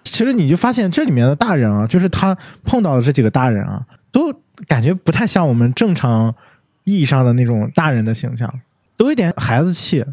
[0.05, 4.33] 其实你就发现这里面的大人啊，就是他碰到的这几个大人啊，都
[4.66, 6.35] 感觉不太像我们正常
[6.85, 8.53] 意义上的那种大人的形象，
[8.96, 10.05] 都有点孩子气。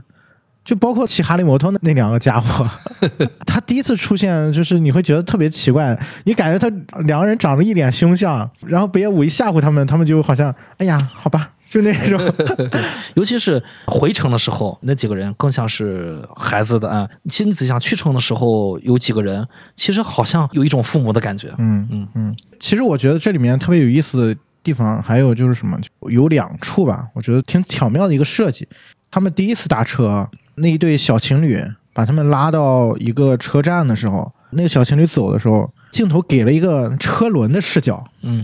[0.64, 2.70] 就包括骑哈利摩托那那两个家伙，
[3.48, 6.68] 他第一次出现，就是你会觉得特别奇怪，你感觉他
[7.04, 12.20] 两个人长着一脸凶相，然后北野武一吓唬他们，他们就好像哎呀，好吧，就那种。
[13.16, 17.08] 尤其是回程的时候，那几个人更像是孩子的啊。
[17.30, 21.54] 其实你仔细想，去程的时候有几个人，其实好像有一种父母的感觉。
[21.58, 28.68] 嗯嗯嗯，其实我觉得这里面特别有意思的地方，还有就是什么，有两处吧，我觉得挺巧妙的一个设计。
[29.10, 38.44] 他们第一次搭车，那一对小情侣把他们拉到一个车站的时候，那个小情侣走的时候，镜头给了一个车轮的视角，嗯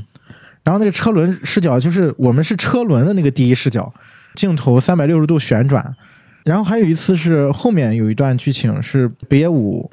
[0.64, 3.94] 然后那个车轮视角就是我们是车轮的那个第一视角，
[4.36, 5.96] 镜头三百六十度旋转。
[6.44, 9.90] 然后还有一次是后面有一段剧情是北野武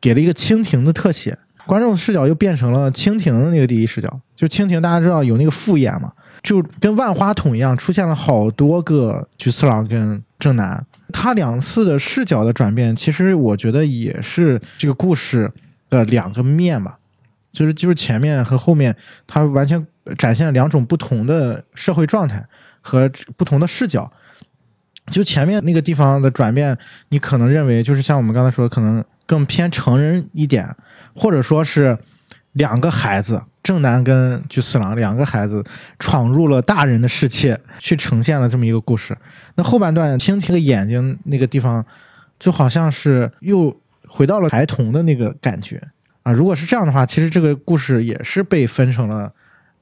[0.00, 4.20] 给了一个蜻蜓的特写，观众视角又变成了蜻蜓的那个第一视角。
[4.34, 10.84] 就蜻蜓大家知道有那个复眼嘛，就跟万花筒一样出现了好多个菊次郎跟正南。
[11.12, 15.50] 他两次的视角的转变，其实我觉得也是这个故事
[15.88, 16.98] 的两个面吧。
[17.52, 18.96] 就是就是前面和后面，
[19.28, 19.86] 他完全
[20.18, 22.44] 展现两种不同的社会状态
[22.80, 24.10] 和不同的视角。
[25.10, 26.76] 就前面那个地方的转变，
[27.10, 30.66] 你可能认为就是像我们刚才说，可能更偏成人一点，
[31.14, 31.98] 或者说是
[32.52, 35.62] 两个孩子，正南跟菊次郎两个孩子
[35.98, 39.14] 闯入了大人的世界，去呈现了这么一个故事。
[39.56, 41.84] 那后半段蜻蜓的眼睛那个地方，
[42.38, 45.82] 就好像是又回到了孩童的那个感觉
[46.22, 46.32] 啊。
[46.32, 49.30] 如果是这样的话，其实这个故事也是被分成了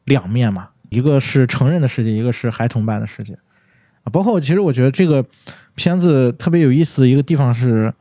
[0.04, 3.34] 两面嘛，一个是成人的世界，一个是孩童般的世界。
[4.04, 5.24] 啊，包括其实我觉得这个
[5.74, 7.92] 片子特别有意思的一个地方是，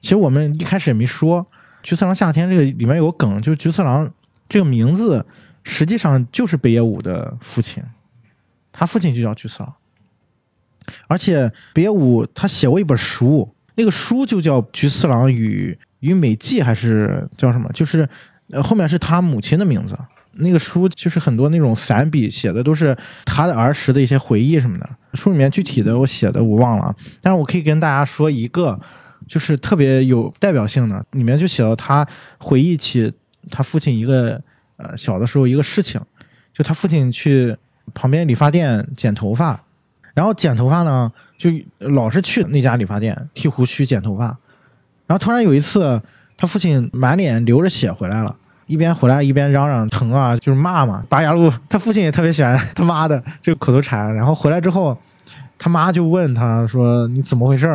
[0.00, 1.46] 其实我们一开始也没说，
[1.82, 4.10] 菊次郎夏天这个里面有个梗，就是菊次郎
[4.48, 5.24] 这个名字
[5.62, 7.80] 实际上就是北野武的父亲，
[8.72, 9.74] 他父亲就叫菊次郎，
[11.06, 17.70] 而且北野武他写过一本书，那个书就叫《菊次郎与与美纪》还是叫什么？
[17.72, 18.08] 就是
[18.50, 19.96] 呃后面是他母亲的名字。
[20.38, 24.88] 那个书就是很多那种散笔写的都是他的儿时的一些回忆什么的。
[25.14, 28.78] 书里面具体的我写的我忘了，但是我可以跟大家说一个，
[29.26, 32.06] 就是特别有代表性的，里面就写到他
[32.38, 33.12] 回忆起
[33.50, 34.40] 他父亲一个
[34.76, 36.00] 呃小的时候一个事情，
[36.52, 37.56] 就他父亲去
[37.94, 39.60] 旁边理发店剪头发，
[40.14, 44.26] 然后剪头发呢就老是去那家理发店剃胡须剪头发，
[45.06, 46.00] 然后突然有一次
[46.36, 48.36] 他父亲满脸流着血回来了。
[48.68, 51.02] 一边回来一边嚷嚷疼啊，就是骂嘛。
[51.08, 54.14] 八雅路他父亲也特别喜欢他妈的这个口头禅。
[54.14, 54.96] 然后回来之后，
[55.58, 57.66] 他妈就问他说：“你怎么回事？”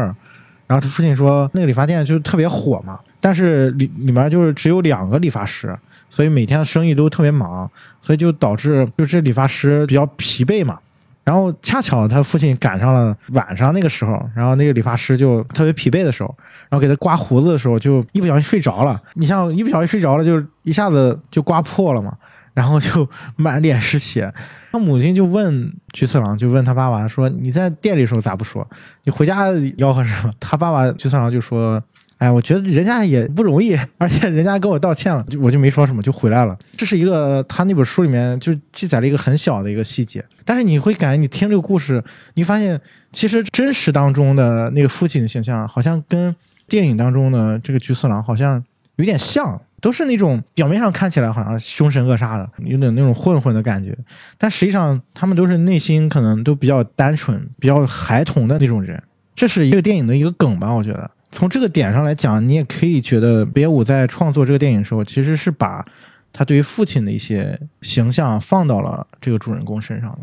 [0.65, 5.77] 然后他父亲说：“那个理发店就特别火嘛，但是里里面就是只有两个理发师，
[6.07, 10.79] 所以每天的生意都特别忙，所以就导致就是理发师比较疲惫嘛。”
[11.23, 16.35] 然后恰巧他父亲赶上了晚上那个时候，然后那个理发师就特别疲惫的时候，
[16.69, 19.01] 然后给他刮胡子的时候，就一不小心睡着了。
[19.13, 22.17] 你像一不小心睡着了，就一下子就刮破了嘛，
[22.53, 24.33] 然后就满脸是血。
[24.71, 28.67] 他母亲就问菊次郎，就问他爸爸说：“你在店里时候咋不说？
[29.03, 31.81] 你回家吆喝什么？”他爸爸菊次郎就说。
[32.23, 36.57] 哎，我觉得人家也不容易， 而且人家跟我道歉了，就我就没说什么，就回来了。
[36.77, 42.01] 这是一个他那本书里面就记载了一个很小的一个细节，但是你会感觉你听这个故事，
[42.35, 42.79] 你发现
[43.11, 46.33] 其实真实当中的那个父亲的形象，好像跟
[46.65, 48.63] 电影当中的这个菊次郎好像
[48.95, 53.93] 有点像，都是那种表面上看起来好像凶神恶煞的，有点那种混混的感觉，
[54.37, 59.03] 但实际上他们都是内心可能都比较单纯、比较孩童的那种人。
[59.35, 61.11] 这是一个电影的一个梗吧，我觉得。
[61.33, 65.83] 从这个点上来讲，你也可以觉得北野武在创作这个电影的时候，其实是把
[66.31, 70.19] 他对于父亲的一些形象放到了这个主人公身上的。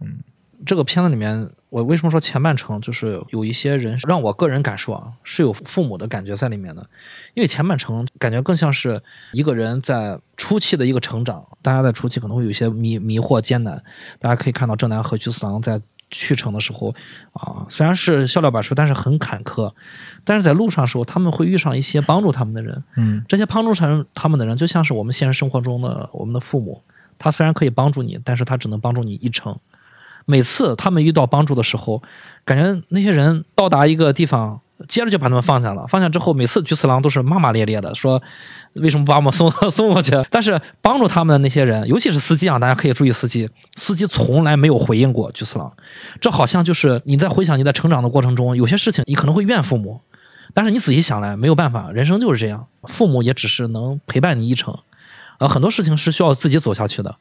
[0.00, 0.18] 嗯，
[0.66, 6.82] 这个片子里面，我为什么说前半程就是有一些人让我个人感受啊是有父母的感觉在里面的？
[7.34, 9.00] 因为前半程感觉更像是
[9.32, 13.80] 一个人在初期的一个成长，大家在初期可能会有一些迷迷惑艰难，
[14.18, 15.80] 大家可以看到正南和菊次郎在。
[16.10, 16.94] 去程的时候，
[17.32, 19.72] 啊，虽然是笑料百出，但是很坎坷。
[20.24, 22.82] 但是在路上的时候，他们会遇上一些帮助他们的人。
[22.96, 26.82] 嗯，这些帮助他他们的人，就像是我们现实生活中的我们的父母。
[27.18, 29.58] 他虽然可以帮助你，但是他只能帮助你一程。
[30.24, 32.02] 每次他们遇到帮助的时候，
[32.44, 34.60] 感觉那些人到达一个地方。
[34.86, 35.86] 接着就把他们放下了。
[35.88, 38.22] 放下之后，每次菊次郎都是骂骂咧咧的，说
[38.74, 40.12] 为什么不把我们送送过去？
[40.30, 45.72] 但是帮助他们的那些人，尤其是司机啊，大家可以注意司机，司机从来没有回应过菊次郎。
[46.20, 50.00] 这好像就是你在回想你在成长的过程中，有些事情你可能会怨父母，
[50.54, 54.78] 但是你仔细想来，没有办法，人生就是这样，父母也只是能陪伴你一程，
[55.38, 57.16] 呃，很多事情是需要自己走下去的。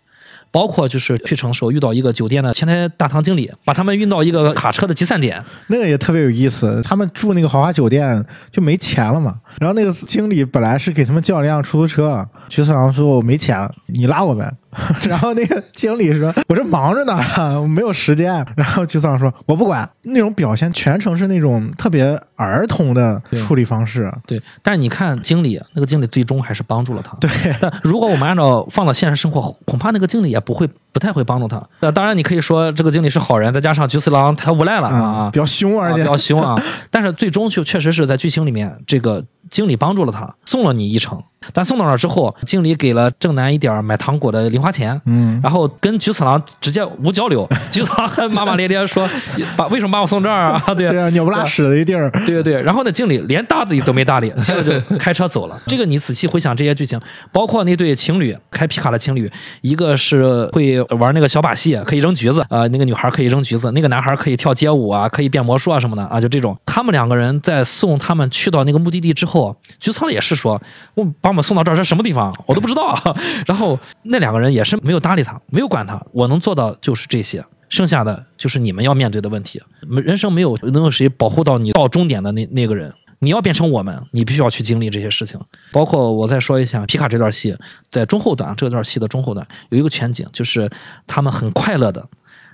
[0.52, 6.82] 包括就是去城时候遇到一个酒店的前台大堂经理，把他们运到一个卡车的集散点，那个也特别有意思。
[6.84, 14.52] 他们住那个豪华酒店就没钱了嘛，然后那个经理本来是给他们叫了辆出租车，徐次郎说我没钱了，你拉我呗。
[15.10, 17.18] 然后那个经理说：“我这忙着呢，
[17.60, 22.04] 我没有时间。”然后菊次郎说：“我不管。”那种表现全程是那种特别
[22.36, 24.14] 儿童的处理方式。
[24.28, 27.18] 对，但是你看经理，那个经理最终还是帮助了他。
[27.20, 27.30] 对，
[27.60, 31.62] 但如果我们按照放到现实生活，恐怕那个经理也不会不太会帮助他。
[31.82, 36.56] 那当然，你可以说这个经理是好人，再加上菊次郎他无赖了啊，比较凶而且比较凶啊。
[36.92, 41.22] 但是最终就确实是在剧情里面，这个经理帮助了他，送了你一程。
[41.54, 49.08] 但送到那儿之后，经理给了正南一点买糖果的零花钱，嗯，然后跟菊次郎直接无交流， 菊次郎还骂骂咧咧说
[49.56, 52.62] ：“把为什么把我送这儿啊？” 对对啊，鸟不拉屎的一地儿，对对对。
[52.64, 55.58] 然后那经理连搭理都没搭理，接着就开车走了。
[55.68, 57.00] 这个你仔细回想这些剧情，
[57.32, 59.32] 包括那对情侣开皮卡的情侣，
[59.62, 66.58] 一个是会玩那个小把戏，可以扔橘子，呃，那个女孩可以扔橘子，那个男孩可以跳街舞啊，可以变魔术啊什么的啊，就这种。
[66.66, 69.37] 他们两个人在送他们去到那个目的地之后，
[69.80, 70.62] 菊次郎也是说
[70.96, 72.34] ：“我把我们送到这儿是什么地方？
[72.46, 72.98] 我都不知道。
[73.46, 76.02] ”然后那两个人也是没有搭理他，没有管他。
[76.12, 77.44] 我能做到就是这些。
[77.70, 79.62] 剩下的就是你们要面对的问题。
[79.90, 82.94] 人生没有能有谁保护到你到终点的那那个人。
[83.20, 85.40] 你要变成我们，你必须要去经历这些事情。
[85.72, 87.58] 包括我再说一下皮卡这段戏，
[87.90, 90.70] 在中后段这段戏的中后段有一个全景，就是
[91.08, 92.08] 他们很快乐的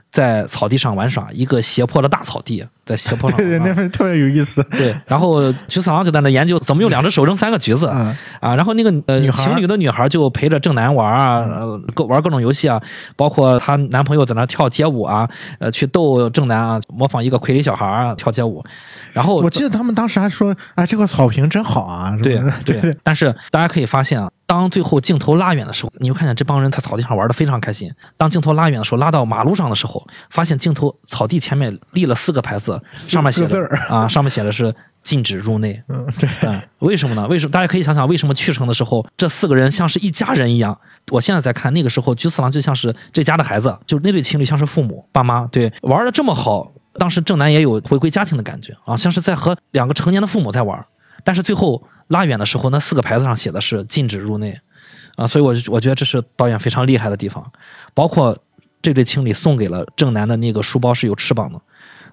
[0.10, 4.62] 在草地上玩耍，一个斜坡的大草地，在斜坡上对对，啊那边特别有意思。
[4.72, 12.82] 对，然后菊次郎就在那研究怎么用两只手扔三个橘子嗯啊，然后那个呃女情侣的女孩就陪着正南玩啊，呃各玩各种游戏啊，
[13.16, 18.64] 包括她男朋友在那跳街舞啊，呃去逗正南啊，模仿一个傀儡小孩啊跳街舞，
[19.12, 27.90] 然后我记得他们当时还说：“哎，这个草坪真好啊！”对对，但是大家可以发现啊，当最后镜头拉远的时候，你会看见这帮人在草地上玩的非常开心。
[28.18, 35.82] 当镜头拉远的时候，拉到马路上的时候，发现镜头草地前面立了四个牌子，上面写的字儿啊，上面写的是禁止入内。
[35.90, 37.28] 嗯，对，嗯，为什么呢？
[37.28, 37.52] 为什么？
[37.52, 40.78] 大家可以想想，为什么去城的时候，这四个人像是一家人一样？
[41.12, 46.72] 我现在在看，那个时候菊次郎就像是这家的孩子，就是那对情侣像是父母爸妈，对，玩的这么好。
[46.96, 50.86] 当时正南也有回归家庭的感觉啊，像是在和两个成年的父母在玩。
[51.24, 54.60] 但是最后拉远的时候，那四个牌子上写的是禁止入内，
[55.16, 57.44] 啊，所以我我觉得这是导演非常厉害的地方。
[57.96, 58.38] 包括
[58.82, 61.60] 这对情侣送给了正南的那个书包是有翅膀的，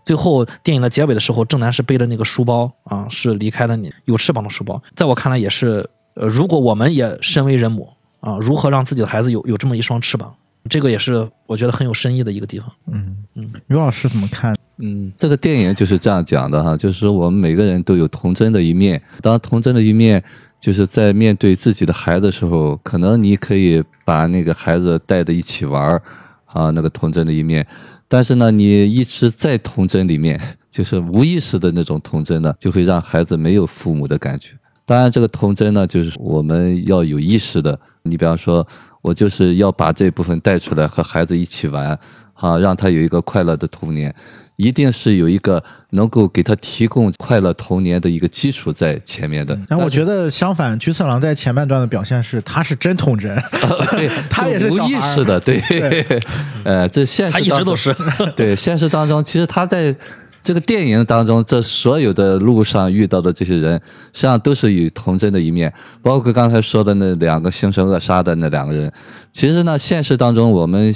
[0.04, 4.82] 最后电影的结尾的时候，正南是背着那个书包啊，是离开了你有翅膀的书包。
[4.94, 7.88] 在我看来，也是呃，如果我们也身为人母
[8.20, 10.34] 啊，如何让自己的孩子有有这么一双翅膀，
[10.68, 12.68] 这个也是我觉得很有深意的一个地方。
[12.92, 14.54] 嗯嗯，于老师怎么看？
[14.82, 20.22] 嗯，这个电影就是这样讲的哈，就是说我们每个人都有童真的一面，当童真的一面
[20.58, 26.02] 就是在面对自己的孩子的时候，可能你可以把那个孩子带着一起玩儿
[26.46, 27.66] 啊，那个童真的一面，
[28.12, 34.51] 但是呢，你一直在童真里面， 就是无意识的那种童真呢，就会让孩子没有父母的感觉。
[34.85, 37.79] 当然，这个童真呢，就是我们要有意识的。
[38.03, 38.66] 你比方说，
[39.01, 41.96] 我就是要把这部分带出来，和孩子一起玩，
[42.35, 44.12] 啊，让他有一个快乐的童年。
[44.61, 49.59] 一定是有一个能够给他提供快乐童年的一个基础在前面的。
[49.68, 53.35] 然后我觉得相反，菊次郎在前半段的表现是，他是真童真，
[53.90, 56.20] 对， 他也是无意识的，对，对。
[56.64, 57.96] 呃，这现实他一直当中都是。
[58.37, 59.94] 对，现实当中，其实他在
[60.42, 63.74] 这个电影当中，这所有的路上遇到的这些人，
[64.12, 65.72] 实际上都是有童真的一面，
[66.03, 68.90] 包括刚才说的那两个凶神恶煞的那两个人。
[69.33, 70.92] 其实呢，现实当中我们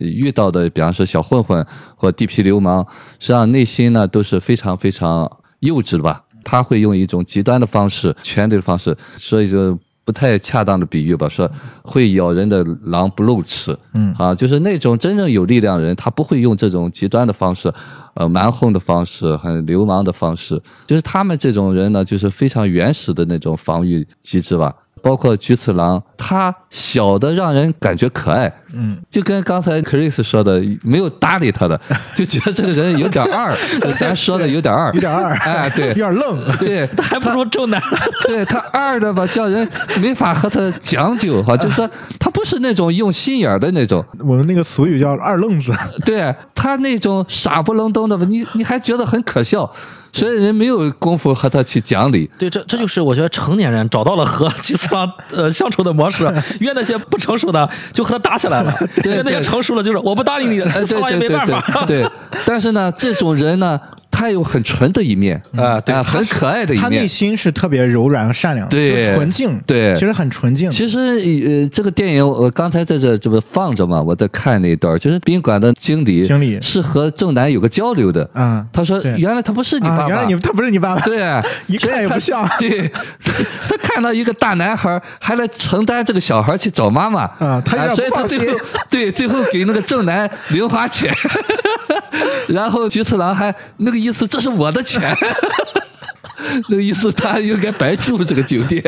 [0.00, 2.86] 遇到的，比方说小混混或地痞流氓，
[3.18, 6.22] 实际上内心呢都是非常非常幼稚的吧。
[6.44, 11.46] 他会用一种极端的方式、权力的方式，所以就不太恰当的比喻吧，说
[11.82, 13.76] 会咬人的狼不露齿。
[13.92, 17.70] 嗯啊，就是那种真正有力量的人，他不会用这种极端的方式，
[18.14, 20.58] 呃，蛮横的方式，很流氓的方式。
[20.86, 24.74] 就是他们这种人呢，就是非常原始的那种防御机制吧。
[24.98, 31.80] 包括菊次郎，他小的让人感觉可爱，嗯，就跟刚才 Chris 说的，没有搭理他的，
[32.14, 33.52] 就觉得这个人有点二，
[33.98, 35.88] 咱说的有点二，有点二，哎，对。
[35.88, 37.80] 有，点愣，对，他 还不如正南。
[38.26, 39.66] 对他二的吧，叫人
[40.00, 45.72] 没法和他讲究哈，就是说他不是那种用心眼儿的那种，我们那个俗语叫二愣子，
[46.04, 49.70] 对他那种傻不愣登的吧，你你还觉得很可笑，
[50.18, 52.28] 所以人没有功夫和他去讲理。
[52.38, 56.24] 对，这这就是我觉得成年人找到了和菊次郎呃相处的模式，
[56.60, 61.84] 约那些不成熟的就和他打起来了，对约那些成熟的就是我不搭理你，哎，菊次郎也没办法。
[61.86, 63.78] 对， 对，但是呢，这种人呢，
[64.18, 66.82] 他有很纯的一面啊对啊很可爱的一面。
[66.82, 67.06] 他内。
[67.08, 69.94] 心是特别柔软和善良，对就是纯净，对。
[69.94, 70.70] 其实很纯净。
[70.70, 76.60] 其实，呃，这个电影我刚才在这这不放着嘛，我在看那一段，就是宾馆的经理，经理。
[76.60, 78.28] 是和正南有个交流的。
[78.34, 81.18] 啊他说原来他不是你爸爸，啊，原来你他不是你爸爸， 对，
[81.66, 82.46] 一看也不像。
[82.60, 82.92] 对，
[83.66, 87.22] 他看到一个大男孩还来承担这个小孩去找妈妈。
[87.38, 88.58] 啊他所以他最后
[88.90, 91.12] 对最后给那个正南零花钱，
[92.48, 95.16] 然后菊次郎还那个意思，这是我的钱。
[96.68, 98.82] 那意思，他应该白住这个酒店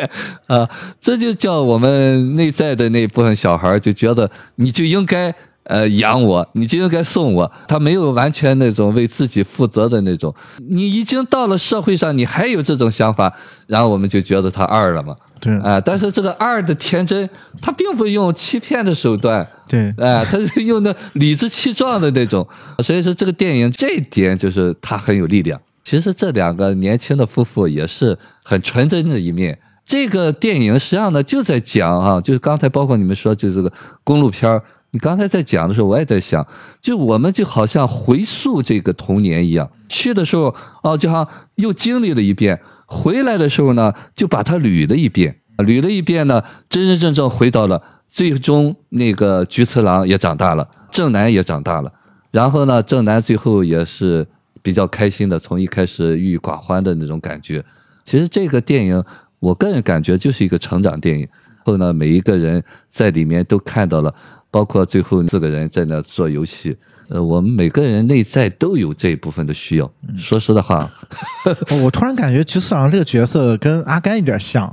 [0.47, 0.69] 啊，
[1.01, 10.35] 这就叫我们内在的那部分小孩就觉得你就应该呃养我，你就应该送我，他没有完全那种为自己负责的那种。
[10.69, 13.33] 你已经到了社会上，你还有这种想法，
[13.67, 15.15] 然后我们就觉得他二了嘛。
[15.41, 15.59] 对。
[15.61, 17.29] 啊、但是这个二的天真，
[17.61, 19.93] 他并不用欺骗的手段，对。
[19.99, 22.47] 哎、他是用的理直气壮的那种，
[22.81, 25.61] 所以说这个电影这一点就是他很有力量。
[25.83, 29.59] 其实这两个年轻的夫妇也是很纯真的一面。
[29.85, 33.73] 这个电影实际上呢就在讲啊，就是刚才包括你们说就这个
[34.05, 34.63] 公路片儿
[34.93, 36.47] 你刚才在讲的时候，我也在想，
[36.81, 42.61] 就我们就好像回溯这个童年一样，去的时候哦，就好像又经历了一遍，
[42.91, 51.93] 回来的时候呢，就把它捋了一遍，捋了一遍呢，真真正正回到了最终那个菊次郎也长大了，正南也长大了。
[52.33, 54.27] 然后呢，正南最后也是
[54.61, 57.65] 比较开心的，从一开始郁郁寡欢的那种感觉。
[58.03, 59.03] 其实这个电影，
[59.39, 61.29] 我个人感觉就是一个成长电影。
[61.65, 64.13] 后呢，每一个人在里面都看到了，
[64.51, 66.77] 包括最后四个人在那做游戏。
[67.11, 69.91] 呃，我们每个人内在都有这一部分的需要。
[70.17, 70.89] 说实的话，
[71.71, 74.65] 我我突然感觉菊次郎这个角色跟阿甘有点像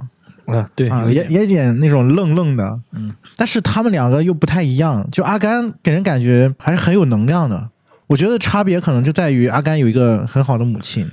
[0.46, 5.08] 啊，对也也有点那种愣愣的，嗯，但是他们两个又不太一样。
[5.12, 7.70] 就阿甘给人感觉还是很有能量的，
[8.06, 11.10] 我觉得差别可能就在于阿甘有一个很好的母亲。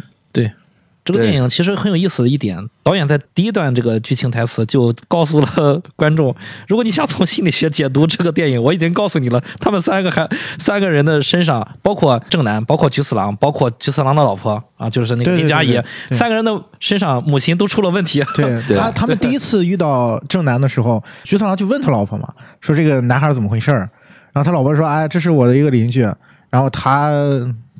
[1.05, 6.35] 对，这个电影其实很有意思的一点，导演在第一段这个剧情台词就告诉了 观众，
[6.67, 10.29] 如果你想从心理学解读这个电影，我已经告诉你了，他们三个还
[10.59, 15.79] 三个人的身上，包括正南，包括菊次郎，包括菊次郎的老婆啊，就是那个林佳怡
[16.11, 16.51] 三个人的
[16.81, 18.23] 身上母亲都出了问题。
[18.35, 22.29] 对对他，他们第一次遇到正南的时候，菊次郎就问他老婆嘛，
[22.61, 23.91] 说这个男孩怎么回事儿？
[24.33, 26.01] 然后他老婆说，哎，这是我的一个邻居，
[26.51, 27.11] 然后他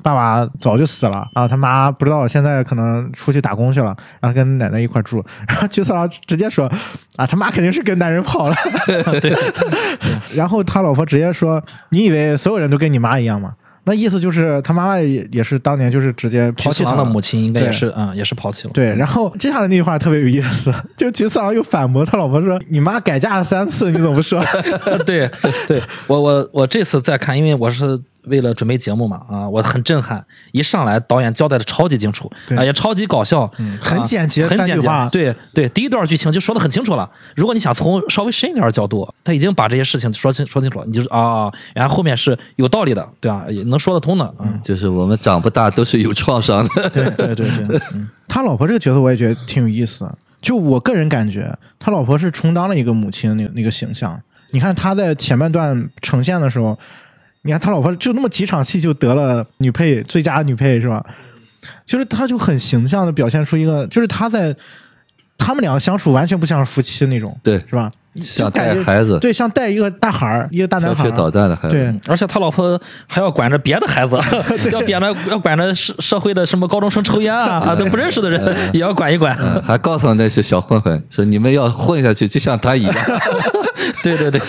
[0.05, 5.25] 爸爸早就死了，然后他妈不知道现在可能出去打工去了，然后跟奶奶一块住。
[5.47, 6.71] 然后菊次郎直接说，
[7.15, 8.55] 啊，他妈肯定是跟男人跑了。
[9.19, 9.35] 对，
[10.35, 13.53] 然后他老婆直接说，你以为所有人都跟你妈一样吗？
[13.87, 18.73] 那意思就是他妈妈也也是当年就是直接抛弃他的母亲应该也是嗯、也是抛弃了。
[18.73, 24.43] 对，然后接下来那句话特别有意思，就菊次郎又反驳他老婆说：“你妈改嫁了三次，你怎么不说
[25.05, 25.27] 对
[25.67, 33.51] 对，我我我这次再看，因为我是为了准备节目嘛，啊，我很震撼，一上来导演交代的超级清楚，对啊，也超级搞笑，
[33.81, 37.09] 很简洁啊很简洁对对，第一段剧情就说的很清楚了。
[37.35, 43.45] 如果你想从稍微深一点的角度，他已经把这些事情说清说清楚了，你就是啊，然后后面是有道理的，对吧？
[43.49, 46.89] 也能说得通的，嗯，就是我们长不大都是有创伤的。
[46.89, 54.19] 对对对对， 嗯？”他老婆这个角色我也觉得挺有意思的，就我个人感觉，他老婆是充当了一个母亲的那个那个形象。
[54.51, 56.77] 你看他在前半段呈现的时候，
[57.45, 61.05] 你看他老婆就那么几场戏就得了女配最佳女配是吧？
[61.85, 64.55] 就是他就很形象的表现出一个，就是他在
[65.37, 67.91] 他们两个相处完全不像是夫妻那种，对，是吧？
[68.21, 71.75] 像带孩子，对，像带一个大孩儿，一个大男孩儿，捣蛋的孩子。
[71.75, 74.15] 对，嗯而且他老婆还要管着别的孩子，
[74.71, 79.37] 要管着要管着社社会的什么高中生抽烟啊 啊，都不认识的人也要管一管。
[79.41, 82.95] 嗯，还告诉那些小混混说：“你们要混下去，就像他一样。
[84.01, 84.39] 对 对对，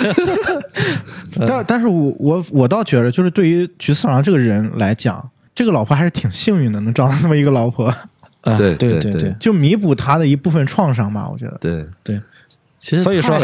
[1.47, 7.87] 但但是我我我倒觉得，就是对于菊次郎这个人来讲，这个老婆还是挺幸运的，能找到这么一个老婆，
[8.43, 11.29] 啊 对对对对对就弥补他的一部分创伤吧。
[11.31, 12.21] 我觉得，对对，
[12.79, 13.39] 其实所以说。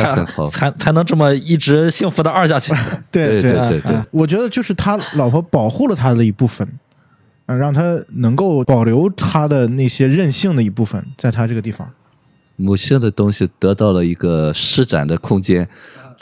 [0.51, 2.73] 才才能这么一直幸福的二下去。
[3.11, 6.67] 对对对对啊我觉得就是他老婆保护了他的一部分，
[7.47, 11.89] 嗯，让他能够保留他的那些任性的一部分，在他这个地方。
[12.57, 15.67] 母性的东西得到了一个施展的空间，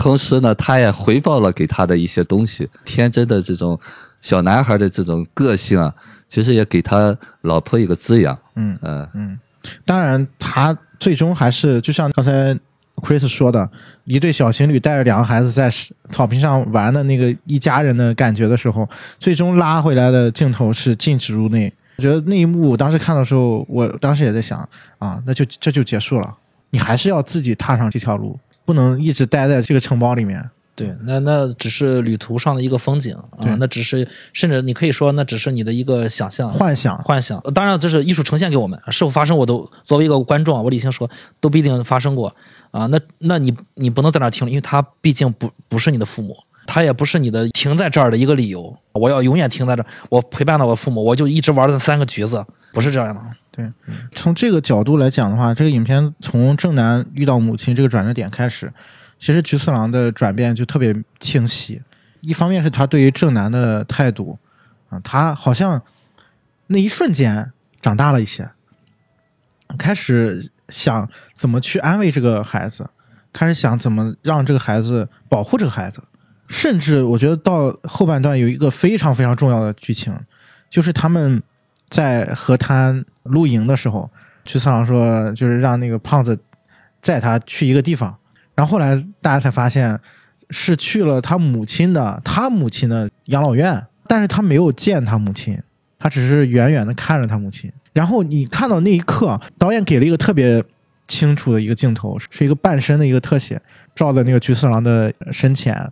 [0.00, 3.78] 同时呢，他也回报了给他的一些东西，天真的这种
[4.22, 5.94] 小男孩的这种个性啊，
[6.26, 8.36] 其实也给他老婆一个滋养。
[8.54, 9.38] 嗯嗯嗯，
[9.84, 12.58] 当然，他最终还是就像刚才
[12.96, 13.70] Chris 说的，
[14.04, 15.70] 一对小情侣带着两个孩子在
[16.10, 18.88] 草坪上玩的那个一家人的感觉的时候，
[19.18, 21.70] 最终拉回来的镜头是禁止入内。
[21.96, 24.66] 我觉得那一幕，我当时看的时候，我当时也在想
[24.98, 26.34] 啊，那就这就结束了，
[26.70, 28.38] 你还是要自己踏上这条路，
[28.70, 30.48] 不能一直待在这个城堡里面。
[30.76, 36.48] 对，那那只是旅途上的一个风景啊对，那只是甚至你可以说那只是你的一个想象。
[36.48, 41.10] 幻想，幻想，当然这是艺术呈现给我们，是否发生我都作为一个观众啊，我理性说
[41.40, 42.34] 都不一定发生过
[42.70, 42.86] 啊。
[42.86, 46.36] 那那你你不能在那儿停留，因为他毕竟不不是你的父母，
[46.72, 48.72] 他也不是你的停在这儿的一个理由。
[48.92, 53.20] 我要永远停在这儿，我陪伴了我父母，我就一直玩那三个橘子，不是这样的。
[53.50, 53.68] 对
[54.14, 58.72] 从这个角度来讲的话，这个影片从正南遇到母亲这个转折点开始，
[59.18, 61.82] 其实菊次郎的转变就特别清晰。
[62.20, 64.38] 一方面是他对于正南的态度
[64.90, 65.82] 啊，他好像
[66.68, 67.50] 那一瞬间
[67.82, 68.48] 长大了一些，
[69.76, 72.88] 开始想怎么去安慰这个孩子，
[73.32, 76.00] 开始想怎么让这个孩子保护这个孩子，
[76.50, 80.12] 甚至我觉得到后半段有一个非常非常重要的剧情，
[80.68, 81.40] 就是他们
[81.88, 84.10] 在河滩露营的时候，
[84.44, 86.36] 菊次郎说就是让那个胖子
[87.00, 88.14] 载他去一个地方，
[88.56, 89.98] 然后后来大家才发现
[90.50, 95.56] 是去了他母亲的他母亲的养老院，但是他没有见他母亲，
[96.00, 97.72] 他只是远远的看着他母亲。
[97.92, 100.62] 然后你看到那一刻，导演给了一个特别
[101.06, 103.62] 清楚的一个镜头，是一个半身的一个特写，
[103.94, 105.88] 照在那个菊次郎的身前。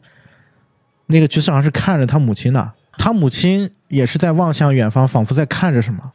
[1.09, 6.13] 那个菊次郎是看着他母亲的，他母亲也是在望向远方，仿佛在看着什么，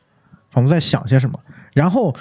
[0.49, 1.39] 仿佛在想些什么。
[1.73, 2.15] 然后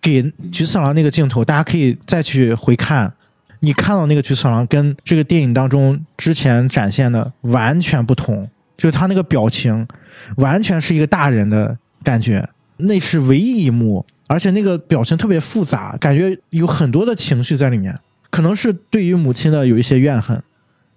[0.00, 3.12] 给菊次郎那个镜头，大家可以再去回看，
[3.60, 9.86] 你看到那个菊次郎跟这个电影当中之前展现的完全不同，就是他那个表情，
[10.36, 12.48] 完全是一个大人的感觉。
[12.76, 17.96] 那是唯一一幕，而且那个表情特别复杂，感觉有很多的情绪在里面。
[18.30, 20.42] 可能是对于母亲的有一些怨恨，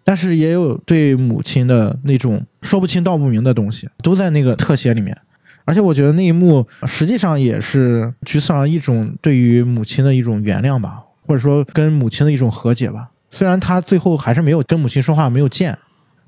[0.07, 5.17] 但是也有对母亲的那种说不清道不明的东西，都在那个特写里面。
[5.65, 13.09] 而且我觉得那一幕实际上也是菊次郎一种对于母亲的一种原谅吧，或者说跟母亲的一种和解吧。
[13.29, 15.77] 虽然他最后还是没有跟母亲说话，没有见，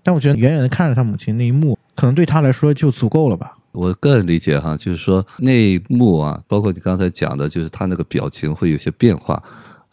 [0.03, 3.55] 但我觉得远远的看着他母亲那一幕，可能对他来说就足够了吧。
[3.71, 9.41] 我个人理解哈，就是说那一幕啊，包括你刚才讲的，就是他那个表情会有些变化。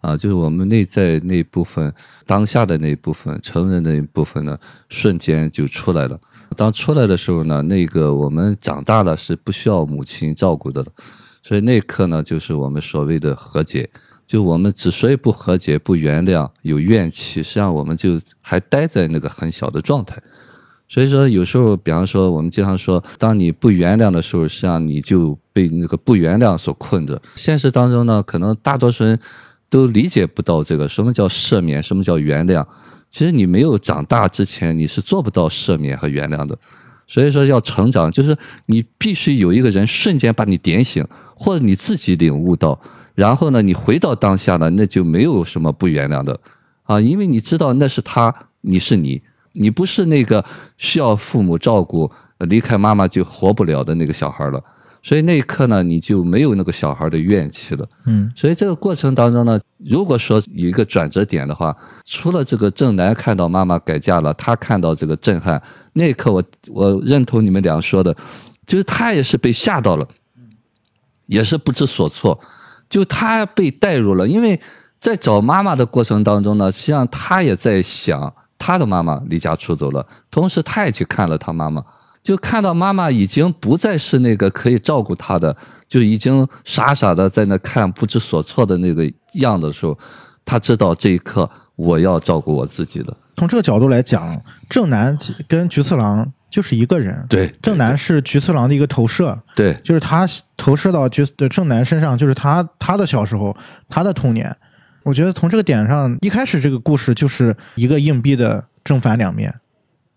[0.07, 1.93] 啊，就是我们内在那部分，
[2.25, 4.57] 当下的那一部分，成人的一部分呢，
[4.89, 6.17] 瞬间就出来了。
[6.57, 10.87] 当出来的时候呢，那个我们长大了是不需要母亲照顾的了，
[11.43, 13.91] 所以那一刻呢，就是我们所谓的和解。
[14.25, 20.23] 就我们之所以不和解、不原谅、有怨气，实际上我们就还待在那个很小的状态。
[20.89, 27.21] 所以说，有时候，比方说，我们经常说，当你不原谅的时候，实际上你就被那个不原谅所困着。
[27.35, 29.19] 现实当中呢，可能大多数人。
[29.69, 32.67] 都理解不到这个什么叫赦免，什么叫原谅。
[33.09, 36.59] 其实你没有长大之前，你是做不到赦免和原谅的。
[37.07, 38.37] 所以说要成长，就是
[38.67, 41.07] 你必须有一个人瞬间把你点醒，
[41.37, 42.81] 或者你自己领悟到，
[43.15, 46.39] 然后呢，你回到当下呢，那就没有什么不原谅的
[46.83, 50.45] 啊，因为你知道那是他，你是你，你不是那个
[50.77, 54.61] 需要父母照顾、离开妈妈就活不了的那个小孩了。
[55.07, 57.89] 所以那一刻呢，你就没有那个小孩的怨气了。
[58.07, 61.73] 嗯，所以这个过程当中呢，如果说有一个转折点的话，
[62.05, 68.13] 除了这个正南看到妈妈改嫁了，他看到这个震撼，那一刻我我认同你们俩说的，
[68.67, 70.09] 就是他也是被吓到了，
[71.27, 72.37] 也是不知所措，
[72.91, 74.61] 就他被带入了，因为
[74.99, 81.85] 在找妈妈的过程当中呢，实际上他也在想他的妈妈离家出走了，同时他也去看了他妈妈。
[82.27, 85.57] 就看到妈妈已经不再是那个可以照顾他的，
[85.87, 89.97] 就已经傻傻的在那看不知所措的那个样的时候，
[90.45, 93.17] 他知道这一刻我要照顾我自己了。
[93.37, 95.17] 从这个角度来讲，正南
[95.47, 97.25] 跟菊次郎就是一个人。
[97.29, 99.39] 对，正南是菊次郎的一个投射。
[99.55, 103.57] 对，就是他投射到菊正南身上，就是他他的小时候，
[103.89, 104.53] 他的童年。
[105.05, 109.55] 我觉得从这个点上，一开始这个故事就是一个硬币的正反两面，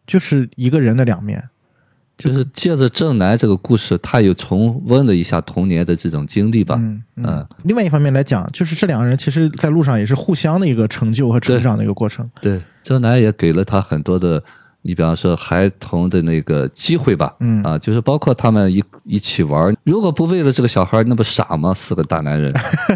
[0.08, 1.48] 就是一个人的两面。
[2.20, 6.76] 就是借着正南这个故事，他又重温了一下童年的这种经历吧。
[6.78, 7.48] 嗯嗯。
[7.64, 12.30] 另外一方面来讲，就是这两个人其实在路上也是互相的一个成就和成长的一个过程。
[12.42, 14.44] 对，正南也给了他很多的。
[14.82, 21.74] 你比方说孩童的那个机会吧，嗯啊，就是包括他们一一起玩，如果不为了这个小孩，那不傻吗？
[21.74, 22.54] 四个大男人，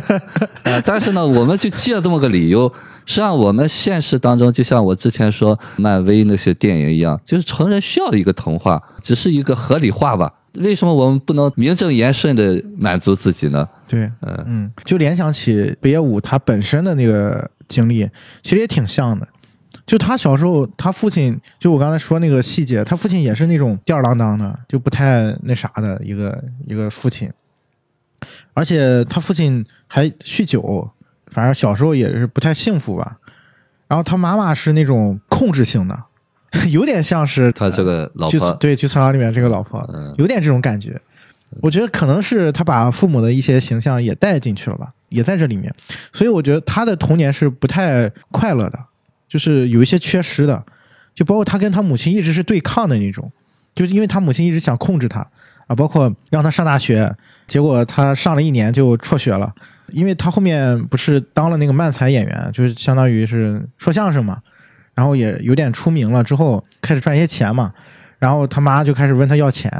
[0.64, 2.72] 啊，但是呢，我们就借这么个理由，
[3.06, 10.32] 实际上我们现实当中，就像我之前说漫威那些电影一样，就是成人需要一个童话，只是一个合理化吧？
[10.60, 13.68] 为什么我们不能名正言顺的满足自己呢？
[13.88, 18.08] 对，嗯嗯，就联想起北野武他本身的那个经历，
[18.42, 19.28] 其实也挺像的。
[19.86, 27.30] 就他小时候，他父亲就我刚才说那个细节，他父亲也是那种吊儿郎当的，就不太那啥的一个一个父亲，
[28.54, 30.90] 而且他父亲还酗酒，
[31.28, 33.18] 反正小时候也是不太幸福吧。
[33.90, 36.04] 然后他妈妈是那种控制性的，
[36.72, 39.86] 有点像是他这个老婆，对《菊次郎》里面这个老婆，
[40.18, 41.00] 有点这种感觉。
[41.62, 45.72] 我觉得可能是他把父母的一些形象也带进去了吧，也在这里面。
[46.12, 48.80] 所以我觉得他的童年是不太快乐的。
[49.34, 50.64] 就是有一些缺失的，
[51.16, 53.32] 就包括他跟他母亲一直是对抗的那种，
[53.74, 55.28] 就是因为他母亲一直想控制他
[55.66, 57.12] 啊，包括让他上大学，
[57.48, 59.52] 结果他上了一年就辍学了，
[59.88, 64.38] 因为他后面不是当了那个漫才演员，就是相当于是说相声嘛，
[64.94, 67.74] 然后也有点出名了之后开始赚一些钱嘛，
[68.20, 69.72] 然后他妈就开始问他要钱，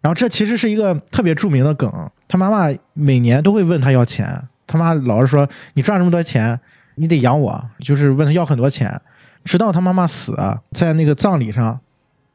[0.00, 6.58] 然后这其实是一个特别著名的梗，他妈妈每年都会问他要钱，他妈老是说你赚这么多钱。
[6.96, 9.00] 你得养我，就是问他要很多钱，
[9.44, 10.36] 直到他妈妈死，
[10.72, 11.78] 在那个葬礼上，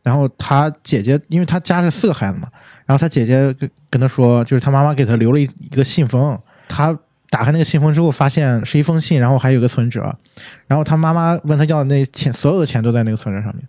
[0.03, 2.47] 然后他姐姐，因为他家是四个孩子嘛，
[2.85, 6.97] 然后他姐姐跟跟他说，就是他妈妈给他留了一一个信封，他
[7.29, 10.15] 打开那个信封之后，发现是一封信，然后还有个存折，
[10.67, 13.67] 然后他妈妈问他要的那钱，所有的钱都在那个存折上面，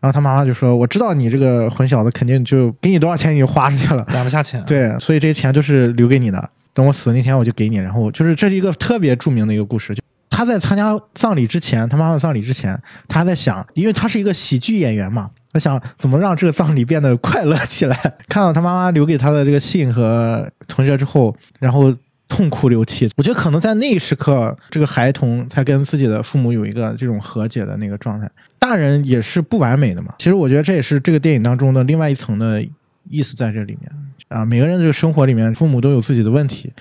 [0.00, 10.02] 然后他妈妈就说，我知道你这个混小子肯定就给你多少钱你就花出去了，攒不下钱，对，所以这些钱都是留给你的，等我死那天我就给你，然后就是这是一个特别著名的一个故事，就。
[10.34, 12.76] 他在参加葬礼之前，他妈妈葬礼之前，
[13.06, 17.96] 他还在想，因为他是一个喜剧演员嘛，他想怎么让这个葬礼变得快乐起来。
[18.26, 21.94] 看到他妈妈留给他的这个信和存折之后，然后
[22.26, 23.08] 痛哭流涕。
[23.16, 28.28] 我觉得可能在那一时刻，这个孩童才跟自己的父母有一个这种和解的那个状态。
[28.58, 30.12] 大人也是不完美的嘛。
[30.18, 32.60] 其实我觉得这也是这个电影当中的另外一层的
[33.08, 33.88] 意思在这里面
[34.26, 34.44] 啊。
[34.44, 36.72] 每个人这个生活里面，父母都有自己的问题，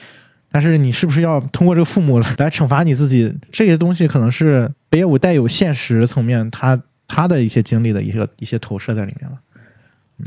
[0.53, 3.35] 但是你是不是要通过这个父母来 惩罚你自己？
[3.51, 9.37] 这些东西可能是北野武带有现实层面他他的一些经历的一些一些投射在里面了。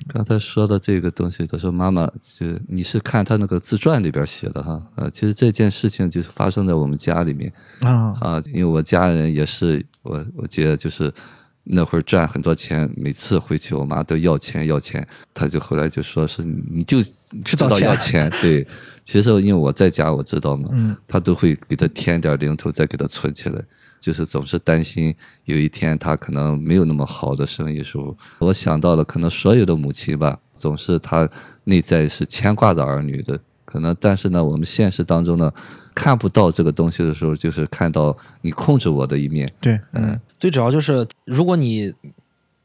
[0.09, 7.51] 刚才说的这个东西，他说妈妈，就你是看他那个自传里边写的哈，呃，其实这件事情就是发生在我们家里面
[7.81, 11.11] 啊啊，因为我家人也是我，我姐就是
[11.69, 17.03] 那会儿赚很多钱，每次回去我妈都要钱要钱，他就后来就说是你就
[17.45, 18.67] 知道要钱，对，
[19.05, 20.97] 其实因为我在家我知道嘛，嗯。
[21.09, 23.61] 他都会给他添点零头，再给他存起来。
[23.99, 25.12] 就是总是担心
[25.47, 31.29] 有一天他可能没有那么好的生意时候，我想到了可能所有的母亲吧，总是她
[31.64, 35.53] 内在是牵挂着儿女的，可能但是呢，我们现实当中呢
[35.97, 39.51] 看不到这个东西的时候，就是看到你控制我的一面。
[39.59, 41.94] 对，嗯最主要就是，如果你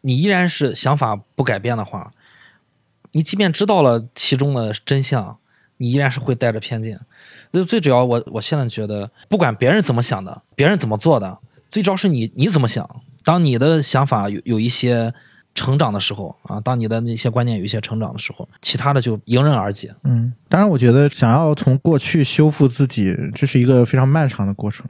[0.01, 2.11] 你依然是想法不改变的话，
[3.13, 5.37] 你即便知道了其中的真相，
[5.77, 6.99] 你依然是会带着偏见。
[7.53, 11.37] 就最主要我，我现在觉得，不管别人怎么想的，别人怎么做的，
[11.71, 12.87] 最主要是你你怎么想。
[13.23, 15.13] 当你的想法有有一些
[15.53, 19.93] 成长的时候啊，当你的那些观念有一些成长的时候，其他的就迎刃而解。
[20.03, 24.85] 嗯，当然，我觉得想要从过去修复自己，这是一个非常漫长的过程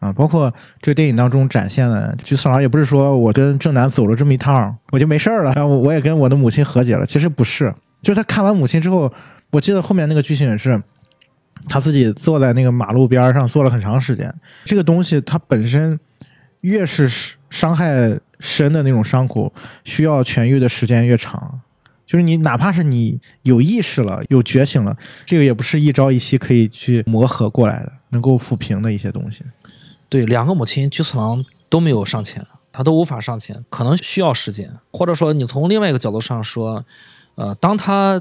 [0.00, 0.12] 啊。
[0.12, 7.06] 包括这个电影当中展现的，菊次郎也不是说我跟正南走了这么一趟，我就没事儿了，然 后我也跟我的母亲和解了。
[7.06, 7.72] 其实不是，
[8.02, 9.12] 就是他看完母亲之后，
[9.50, 10.82] 我记得后面那个剧情也是。
[11.66, 14.34] 他自己坐在那个马路边上坐了很长时间，
[14.66, 15.98] 这个东西它本身
[16.60, 17.08] 越是
[17.54, 19.52] 伤害深的那种伤口，
[19.84, 21.60] 需要痊愈的时间越长。
[22.04, 29.44] 就是你哪怕是你有意识了、有觉醒了，这个也不是一朝一夕可以去磨合过来的，能够抚平的一些东西。
[30.08, 36.84] 对，两个母亲菊次郎都没有上前，他都无法上前，可能需要时间，或者说你从另外一个角度上说，
[37.36, 38.20] 呃，当他。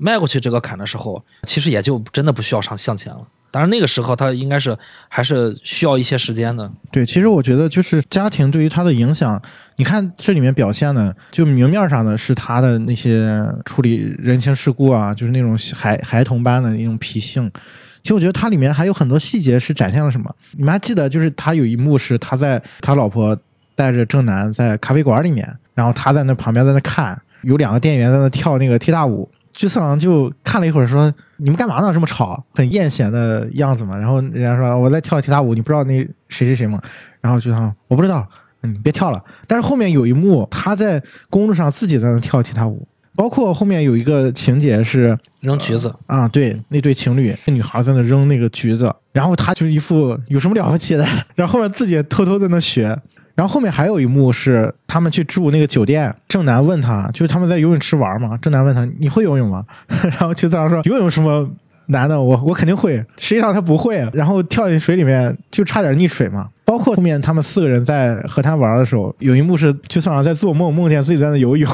[0.00, 3.26] 迈过去这个坎的时候，其实也就真的不需要上向前了。
[3.50, 4.76] 当然那个时候他应该是
[5.08, 6.70] 还是需要一些时间的。
[6.90, 9.40] 对，其实我觉得就是家庭对于他的影响，
[9.76, 17.50] 你看这里面表现的，就明面上的是他的那些处理人情世故啊，就是那种孩孩童般的那种脾性。
[18.02, 20.34] 其实我觉得它里面还有很多细节是展现了什么。
[20.52, 23.36] 你们还记得，就是他有一幕是他在他老婆
[23.74, 29.28] 带着正南在咖啡馆里面，然后他在那旁边在那看，有两个店员在那跳那个踢踏舞。
[29.58, 31.92] 菊次郎就看了一会儿，说：“你们干嘛呢？
[31.92, 35.94] 这么吵，很艳嫌的样子嘛。”然后人家说：“我在跳踢踏舞，你不知道那
[36.28, 36.80] 谁谁谁吗？”
[37.20, 38.24] 然后菊次郎：“我不知道，
[38.60, 42.86] 你别跳了。”但是后面有一幕，他在公路上自己在那跳踢踏舞，
[43.16, 51.04] 包括后面有一个情节是扔橘子啊，对，那对情侣，那女孩在那扔那个橘子，然后他就一副有什么了不起的，
[51.34, 52.96] 然后后面自己偷偷在那学。
[53.38, 58.36] 然后后面还有一幕是他们去住那个酒店，正南问他，就是他们在游泳池玩嘛。
[58.38, 59.64] 正南问他你会游泳吗？
[60.02, 61.48] 然后菊次郎说游泳什么
[61.86, 62.96] 难的，我我肯定会。
[63.16, 66.48] 实际上他不会，然后跳进水里面就差点溺水嘛。
[66.64, 71.68] 包括后面他们四个人在河滩玩的时候，有一幕是菊次郎在做梦，梦见自己在那游泳。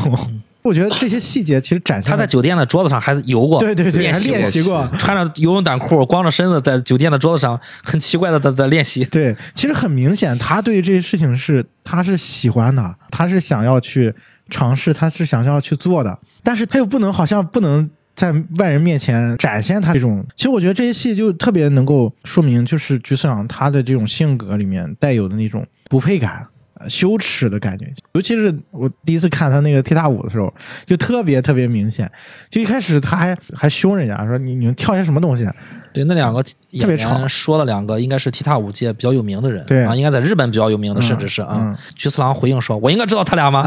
[0.64, 9.04] 我觉得这些细节其实展现他在酒店的桌子上还游过，对对对，练习练习过，穿着游泳短裤，光着身子在酒店的桌子上，很奇怪的在在练习。
[9.04, 14.14] 对，其实很明显，他对这些事情是他是喜欢的，他是想要去
[14.48, 20.24] 尝试，他是想要去做的，但是他又不能好像不能在外人面前展现他这种。
[20.34, 26.46] 其实我觉得这些戏就特别能够说明，就是菊次郎他的这种性格里面带有的那种不配感。
[26.88, 30.52] 羞耻的感觉，尤其是我第一次看他那个踢踏舞的时候，
[30.84, 32.10] 就特别特别明显。
[32.50, 35.48] 就一开始他还还凶人家，说你你们跳些什么东西？
[35.92, 41.78] 对，那两个特别吵，说了两个应该是踢踏舞界比较有名的人，对啊，应该在日本比较有名的，甚至是啊。
[41.94, 43.62] 菊次郎回应说：“我应该知道他俩吗？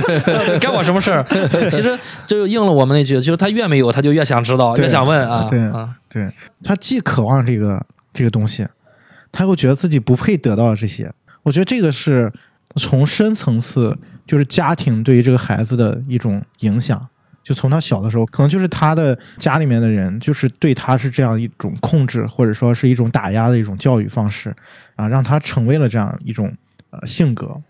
[0.60, 1.24] 干我什么事儿？”
[1.70, 5.46] 其实就应了我们那句，就是他越没有，他就越想知道，越想问啊。
[5.48, 6.30] 对啊，对，
[6.62, 7.82] 他既渴望这个
[8.12, 8.66] 这个东西，
[9.32, 11.10] 他又觉得自己不配得到这些。
[11.42, 12.32] 我觉得这个是
[12.76, 17.06] 从深层次，就是家庭对于这个孩子的一种影响。
[17.42, 24.54] 就从他小的时候，可能就是他的家里面的人，就是对他是这样一种控制，或者说是一种打压的一种教育方式
[24.94, 26.56] 啊，让他成为了这样一种
[26.90, 27.60] 呃性格。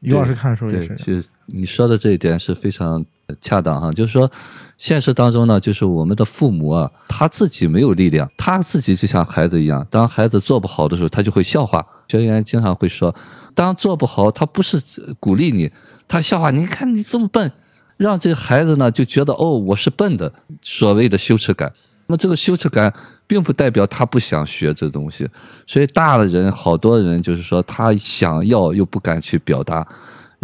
[0.00, 0.96] 于老师看的时候也是。
[0.96, 3.06] 其实你说的这一点是非常
[3.40, 4.30] 恰当哈，就是说
[4.76, 11.84] 现实当中呢，就是我们的父母啊，他自己没有力量，他自己就像孩子一样，当孩子做不好的时候，他就会笑话。
[12.08, 13.14] 学员经常会说，
[13.54, 14.80] 当做不好，他不是
[15.18, 15.70] 鼓励你，
[16.06, 17.50] 他笑话你，看你这么笨，
[17.96, 21.72] 让这个孩子呢就觉得哦，我是笨的，所谓的羞耻感。
[22.06, 22.92] 那这个羞耻感
[23.26, 25.26] 并不代表他不想学这东西，
[25.66, 29.86] 所以大的人好多人就是说他想要又不敢去表达，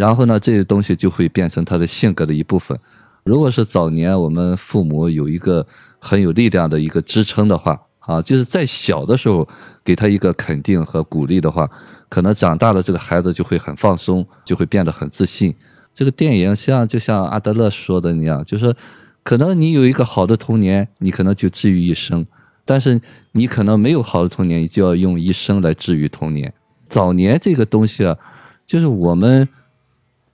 [0.01, 2.75] 然后呢，这些东西就会变成他的性格的一部分。
[3.23, 5.63] 如果是早年我们父母有一个
[5.99, 9.47] 很有力量的一个支撑的话，啊，就是在小的时候
[9.85, 11.69] 给他一个肯定和鼓励的话，
[12.09, 15.53] 可能长大了这个孩子就会很放松，就会变得很自信。
[15.93, 18.75] 这个电影像就像阿德勒说的那样，就是
[19.21, 22.23] 可能你有一个好的童年，你可能就治愈一生；
[22.65, 22.99] 但是
[23.33, 26.51] 你可能没有好的童年，你就要用一生来治愈童年。
[26.89, 28.17] 早年这个东西啊，
[28.65, 29.47] 就是我们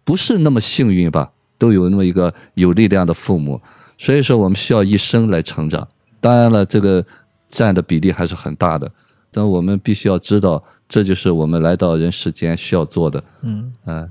[0.07, 3.61] 不是那么幸运吧，都有那么一个有力量的父母，
[3.97, 5.85] 所以说我们需要一生来成长。
[6.21, 7.05] 当然了，这个
[7.49, 8.89] 占的比例还是很大的，
[9.31, 13.21] 但我们必须要知道，这就是我们来到人世间需要做的。
[13.41, 14.09] 嗯，嗯，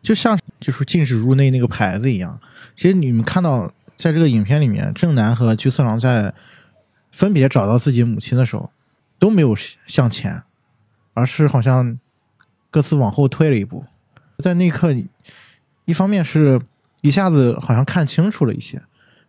[0.00, 2.40] 就像就是禁止入内那个牌子一样。
[2.74, 6.32] 其实你们看到，在这个影片里面，正南和菊次郎在
[7.12, 8.70] 分别找到自己母亲的时候，
[9.18, 10.42] 都没有向前，
[11.12, 11.98] 而是好像
[12.70, 13.84] 各自往后退了一步。
[14.38, 14.92] 在那一刻，
[15.84, 16.60] 一方面是
[17.02, 18.80] 一下子好像看清楚了一些，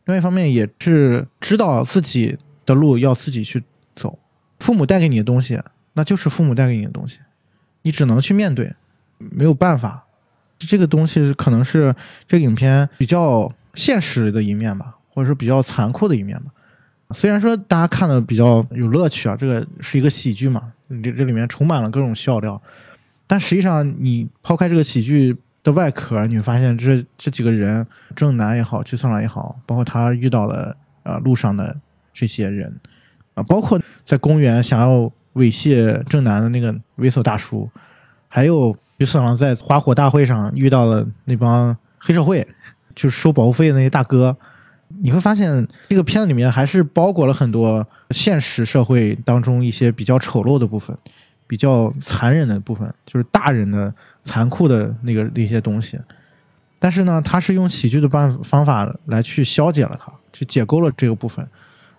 [0.06, 3.64] 另外一方面也是知道自己的路要自己去
[3.96, 4.18] 走。
[4.60, 5.60] 父母带给你的东西，
[5.94, 7.20] 那就是父母带给你的东西，
[7.82, 8.74] 你只能去面对，
[9.18, 10.04] 没有办法。
[10.58, 11.94] 这个东西可能是
[12.28, 16.52] 这个影片比较现实的一面吧，或者说比较残酷的一面吧。
[17.14, 20.72] 虽然说大家看的比较有乐趣啊，这个是一个喜剧嘛，
[21.04, 22.60] 这这里面充满了各种笑料，
[23.28, 25.36] 但实际上你抛开这个喜剧
[25.66, 27.86] 的外壳，你会发现这这几个人，
[28.16, 31.76] 正南也好，菊次郎也好，包括他遇到了啊路上的
[32.14, 32.80] 这些人
[33.34, 37.68] 啊，包括在公园想要猥亵正南的那个猥琐大叔，
[38.30, 42.48] 还有菊次郎在花火大会上遇到了那帮黑社会，
[42.94, 44.38] 就是收保护费的那些大哥。
[45.02, 50.96] 你会发现，这个片子里面还是包裹了很多现实社会当中一些比较丑陋的部分，
[51.48, 53.94] 比较残忍的部分，就是大人的
[54.24, 56.00] 残酷的那个那些东西。
[56.80, 61.48] 但是呢，他是用喜剧的办方法来去消解了它，去解构了这个部分。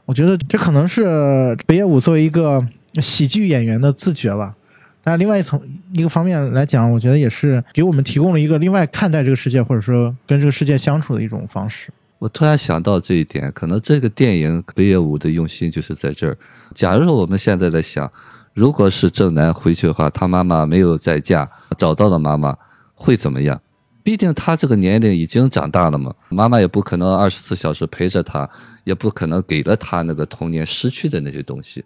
[0.04, 2.64] 我觉得这可能是北野武作为一个
[3.02, 4.54] 喜剧演员的自觉吧。
[5.02, 5.60] 但另外一层
[5.92, 11.90] 一个方面来讲，我觉得也是给我们提供了一个另外看待这个世界，或者说跟这个世界相处的一种方式。
[12.18, 16.36] 我突然想到这一点，可能这个电影北野武的用心就是在这儿。
[16.74, 18.10] 假如说我们现在在想，
[18.56, 21.46] 如果是正南回去的话，他妈妈没有再嫁，
[21.76, 22.56] 找到了妈妈，
[22.94, 23.60] 会怎么样？
[24.02, 28.48] 毕竟他这个年龄已经长大了嘛，妈妈也不可能二十四小时陪着他，
[28.84, 31.84] 也不可能给了他那个童年失去的那些东西。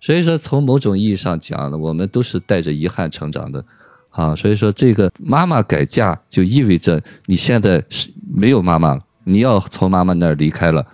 [0.00, 3.64] 所以说，从某种意义上讲呢，我们都是带着遗憾成长的，
[4.10, 9.00] 啊，所以说这个妈妈改嫁就意味着你现在是没有妈妈了。
[9.24, 10.86] 你要从妈妈那儿离开了，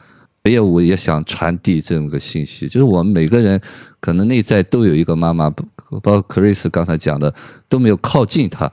[0.51, 3.61] 业务也想传递这么个信息，就是我们每个人
[4.01, 7.33] 可能内在都有一个妈妈，包括克里斯刚才讲的
[7.69, 8.71] 都没有靠近他，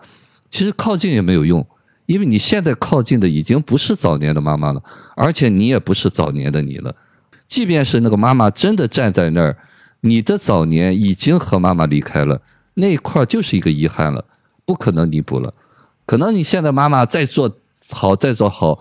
[0.49, 1.65] 其实靠近也没有用，
[2.05, 4.81] 因为你现在靠近的已经不是早年的妈妈了，
[5.15, 6.95] 而且你也不是早年的你了，
[7.47, 9.55] 即便是那个妈妈真的站在那儿，
[10.01, 12.41] 你的早年已经和妈妈离开了，
[12.73, 14.25] 那一块就是一个遗憾了，
[14.65, 15.53] 不可能弥补了，
[16.05, 17.57] 可能你现在妈妈再做
[17.89, 18.79] 好再做好。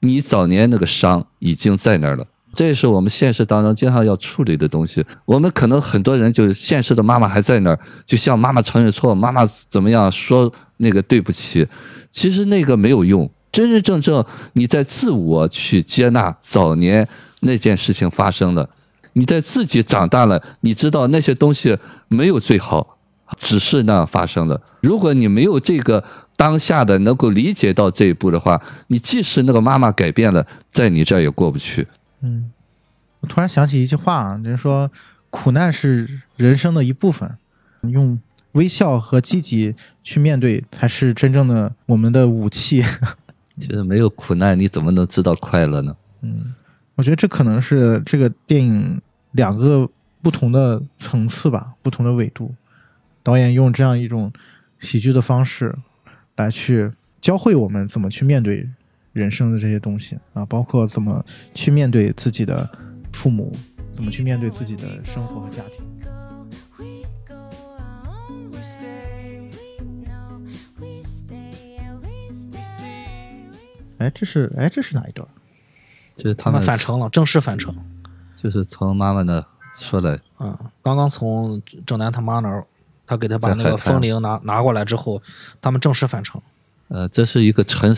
[0.00, 5.04] 你早年那个伤已经在那儿了，这也是我们现实当中经常要处理的东西。
[5.24, 11.66] 我们可能很多人就现实的妈妈还在那儿，就向妈妈承认错，妈妈怎么样说那个对不起，
[12.12, 13.28] 其实那个没有用。
[13.50, 17.08] 真真正正你在自我去接纳早年
[17.40, 18.68] 那件事情发生了，
[19.14, 21.76] 你在自己长大了，你知道那些东西
[22.08, 22.97] 没有最好，
[23.36, 24.60] 只是那样发生的。
[24.80, 26.04] 如果你没有这个。
[26.38, 31.84] 当下的能够理解到这一步的话，你即使那个妈妈改变了，在你这儿也过不去。
[32.20, 32.52] 嗯，
[33.18, 34.88] 我突然想起一句话啊，就是说，
[35.30, 37.28] 苦难是人生的一部分，
[37.80, 38.16] 用
[38.52, 39.74] 微笑和积极
[40.04, 42.84] 去面对，才是真正的我们的武器。
[43.58, 45.96] 其实没有苦难，你怎么能知道快乐呢？
[46.22, 46.54] 嗯，
[46.94, 49.02] 我觉得这可能是这个电影
[49.32, 49.90] 两个
[50.22, 52.54] 不同的层次吧，不同的纬度。
[53.22, 54.32] 导演用这样一种
[54.78, 55.74] 喜剧的方式。
[56.36, 56.88] 来去
[57.20, 58.64] 教会我们怎么去面对
[59.12, 62.70] 人生的这些东西啊，包括怎么去面对自己的
[63.12, 63.52] 父母，
[63.90, 65.84] 怎么去面对自己的生活和家庭。
[73.98, 75.28] 哎，这是哎，这是哪一段？
[76.16, 77.74] 就是他们返程了，正式返程，
[78.36, 79.44] 就是从妈妈那
[79.74, 80.16] 出来。
[80.38, 82.64] 嗯，刚刚从郑南他妈那儿。
[83.08, 85.20] 他给他把那个风铃拿拿过来之后，
[85.62, 86.40] 他们正式返程。
[86.88, 87.94] 呃，这是一个沉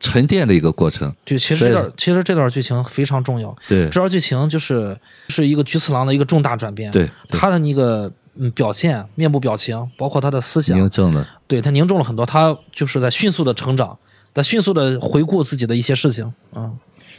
[0.00, 1.14] 沉淀的一个过程。
[1.24, 3.54] 就其实这段其实这段剧情非常重要。
[3.68, 4.98] 对，这段剧情就是
[5.28, 6.90] 是一个菊次郎的一个重大转变。
[6.90, 12.24] 对，他的那个嗯表现、面部表情，包括他的思想，凝重了，对他凝重了很多。
[12.24, 13.98] 他就是在迅速的成长，
[14.32, 16.30] 在迅速的回顾自己的一些事情。
[16.54, 16.78] 嗯，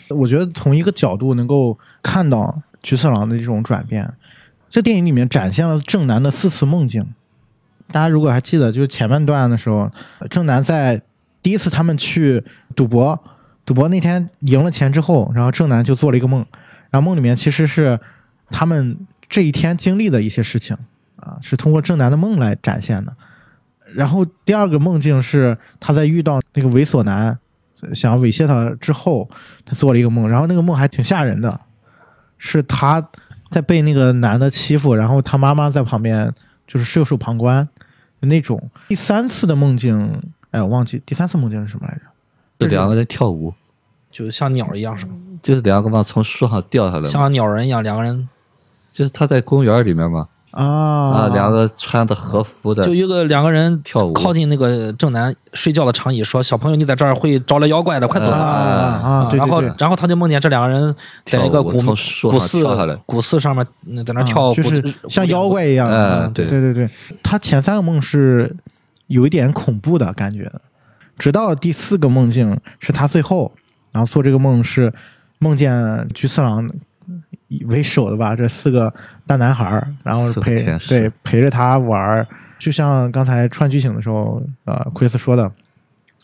[0.10, 4.12] 我觉得从一个角度能够看到菊次郎的这种转变。
[4.70, 7.04] 这电影里面展现了正南的四次梦境。
[7.92, 9.90] 大家如果还记得，就是前半段的时候，
[10.30, 11.02] 正南在
[11.42, 12.44] 第一次他们去
[12.76, 13.24] 赌博，
[13.66, 16.46] 赌博那天赢了钱之后，然后正南就做了一个梦，
[16.90, 18.00] 然后梦里面其实是
[18.50, 18.98] 他们
[19.30, 20.76] 这一天经历的一些事情
[21.18, 23.16] 啊，是通过正南的梦来展现的。
[23.94, 27.38] 然后第二个梦境是他在遇到那个猥琐男
[27.94, 29.30] 想要猥亵他之后，
[29.64, 31.60] 他做了一个梦，然后那个梦还挺吓人的，
[32.38, 33.08] 是他
[33.52, 36.34] 在被那个男的欺负，然后他妈妈在旁边
[36.68, 37.68] 就是袖手旁观
[38.22, 38.62] 那种。
[38.88, 42.02] 第三次的梦境，哎，我忘记第三次梦境是什么来着？
[42.60, 43.54] 是两个人跳舞，
[44.10, 45.14] 就像鸟一样，是吗？
[45.42, 48.28] 就是两个嘛从树上掉下来，像鸟人一样，两个人
[48.90, 59.10] 就是他在公园里面嘛，啊啊，两个穿的和服的就一个两个人跳舞靠近那个正南睡觉的长椅，说：“小朋友，你在这儿会招来妖怪的，快走啊吧。
[59.10, 59.28] 啊！
[59.30, 60.96] 对然后然后他就梦见这两个人
[61.26, 62.30] 在一个古古寺
[63.06, 65.50] 古寺上面嗯在那啊跳，就是像妖。
[65.50, 65.88] 怪一样。
[65.90, 66.90] 嗯对对对对，
[67.22, 68.56] 他前三个梦是
[69.08, 70.52] 有一点恐怖的感觉，
[71.18, 73.52] 直到第四个梦境是他最后，
[73.92, 74.92] 然后做这个梦是
[75.38, 76.72] 梦见菊次郎以
[77.68, 78.94] 为首的吧，这四个
[79.26, 82.28] 大男孩儿，然后陪对陪着他玩儿，
[82.58, 85.52] 就像刚才串剧情的时候，呃，，Chris 说的。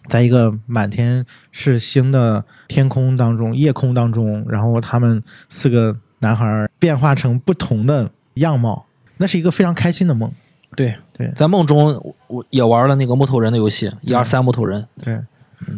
[0.09, 10.31] 在一个满天是星的天空当中，夜空当中，然后他们四个男孩儿变化成不同的样貌，那是一个非常开心的梦。
[10.75, 14.83] 对对在梦中我我也玩了那个木头人的游戏，一二三木头人。
[15.03, 15.19] 对，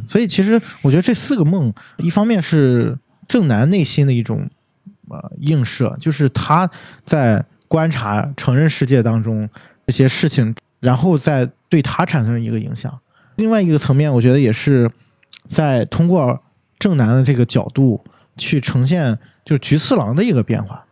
[0.08, 4.50] 所以其实我觉得这四个梦，一方面是正南内心的一种
[5.10, 6.70] 呃映射，就是他
[7.06, 9.50] 在观察成人世界当中
[9.88, 13.00] 这些事情，然后再对他产生一个影响。
[13.36, 14.90] 另外一个层面，我觉得也是
[15.48, 16.42] 在通过
[16.78, 18.04] 正南的这个角度
[18.38, 20.86] 去呈现，就是菊次郎的一个变化，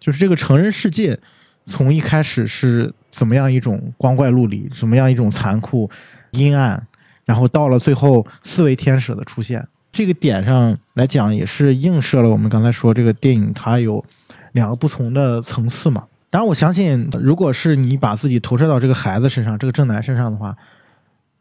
[0.00, 1.18] 就是这个成人世界
[1.66, 5.90] 从一开始是怎么样一种光怪陆离，怎么样一种残酷、
[6.30, 6.86] 阴暗，
[7.26, 9.66] 然后到了最后四位天使的出现，
[9.98, 14.04] 这个点上来讲，也是映射了我们刚才说这个电影它有
[14.52, 16.06] 两个不同的层次嘛。
[16.30, 20.56] 当然，我相信，如果是你把自己投射到这个孩子身上，这个正南身上的话，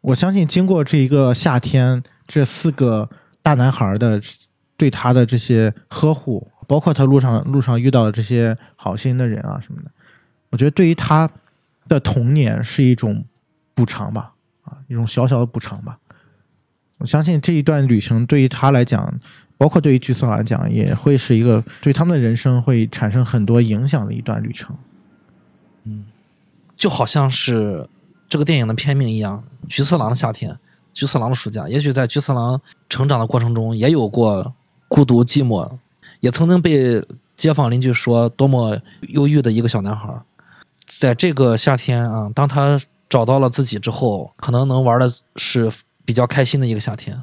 [0.01, 3.07] 我相信经过这一个夏天，这四个
[3.43, 4.19] 大男孩的
[4.75, 9.91] 对他的这些呵护，包括他路上路上遇到的这些好心的人啊什么的，
[10.49, 11.29] 我觉得对于他
[11.87, 13.23] 的童年是一种
[13.75, 14.31] 补偿吧，
[14.63, 15.99] 啊，一种小小的补偿吧。
[16.97, 19.13] 我相信这一段旅程对于他来讲，
[19.57, 24.75] 包括对于菊次郎来讲，也会是一个对他们的人生会产生很多影响的一段旅程。
[25.83, 26.05] 嗯
[26.75, 27.87] 就好像是
[28.29, 30.51] 这个电影的片名一样，《菊次郎的夏天》，
[30.93, 31.67] 菊次郎的暑假。
[31.67, 34.53] 也许在菊次郎成长的过程中，也有过
[34.87, 35.67] 孤独寂寞，
[36.19, 37.03] 也曾经被
[37.35, 38.79] 街坊邻居说多么
[39.09, 40.07] 忧郁的一个小男孩。
[40.87, 42.79] 在这个夏天啊，当他
[43.09, 45.71] 找到了自己之后，可能能玩的是
[46.07, 47.21] 比较开心的一个夏天。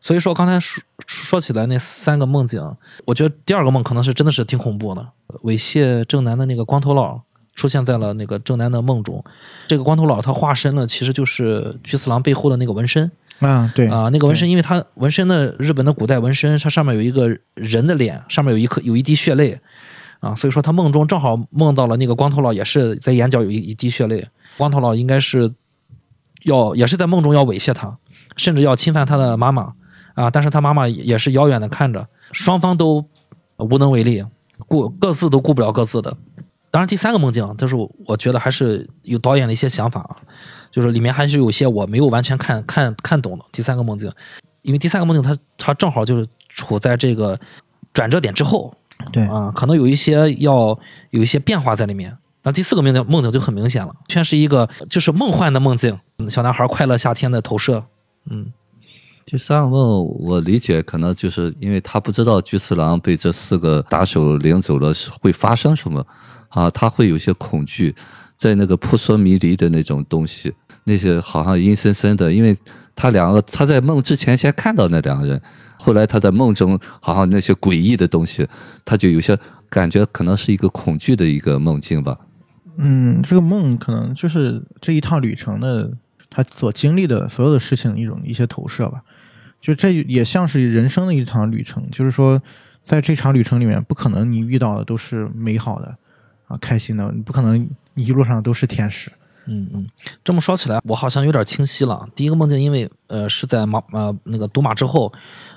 [0.00, 2.60] 所以说，刚才说说起来那三个梦境，
[3.06, 5.08] 我觉得第二个梦可能是真的是挺恐怖的，
[5.44, 7.22] 猥亵正南的那个光头佬。
[7.56, 9.22] 出现在了那个正南的梦中，
[9.68, 13.08] 这个光头佬他化身呢，其实就是菊次郎背后的那个纹身。
[13.38, 13.86] 啊，对。
[13.86, 19.56] 啊，那个纹身，因为他纹身的日本的古代纹身，它上面有一个人的脸，上面有一颗有一滴血泪。
[20.18, 24.26] 啊，所以说他梦中正好梦到了那个光头佬，也是在眼角有一一滴血泪，
[24.58, 25.54] 光头佬应该是
[26.42, 27.96] 要也是在梦中要猥亵他，
[28.36, 29.72] 甚至要侵犯他的妈妈
[30.14, 33.04] 啊，但是他妈妈也是遥远的看着，双方都
[33.58, 34.24] 无能为力，
[34.68, 36.16] 顾各自都顾不了各自的。
[36.70, 40.16] 当然，第三个梦境，就是我觉得还是有导演的一些想法啊，
[40.72, 43.44] 就是里面还是有些我没有完全看看看懂的。
[43.52, 44.10] 第三个梦境，
[44.62, 47.38] 因为第三个梦境它它正好就是处在这个
[47.92, 48.74] 转折点之后，
[49.12, 50.76] 对啊，可能有一些要
[51.10, 52.16] 有一些变化在里面。
[52.42, 57.84] 那第四个梦境梦境就很明显了，全是一个就是梦幻的梦境，小男孩快乐夏天的投射。
[58.30, 58.46] 嗯，
[59.24, 66.06] 第三个梦，我理解可能就是因为他不知道菊次郎被这四个打手领走了是会发生什么。
[66.50, 67.92] 啊，他会有些恐惧，
[68.36, 70.54] 在那个扑朔迷离的那种东西，
[70.84, 72.56] 那些好像阴森森的，因为
[72.94, 75.42] 他两个他在梦之前先看到那两个人，
[75.80, 78.46] 后来他在梦中好像那些诡异的东西，
[78.84, 79.36] 他就有些
[79.68, 82.16] 感觉可能是一个恐惧的一个梦境吧。
[82.76, 85.90] 嗯，这个梦可能就是这一趟旅程的
[86.34, 89.00] 他所经历的所有的事情一种一些投射吧，
[89.60, 92.42] 就这也像是人生的一场旅程，就是说
[92.82, 95.96] 在这场旅程里面，不可能你遇到的都是美好的。
[96.46, 99.10] 啊，开心的，你不可能一路上都是天使。
[99.46, 99.86] 嗯嗯，
[100.22, 102.06] 这么说起来，我好像有点清晰了。
[102.14, 105.10] 第一个梦境，因为呃是在马呃那个赌马之后，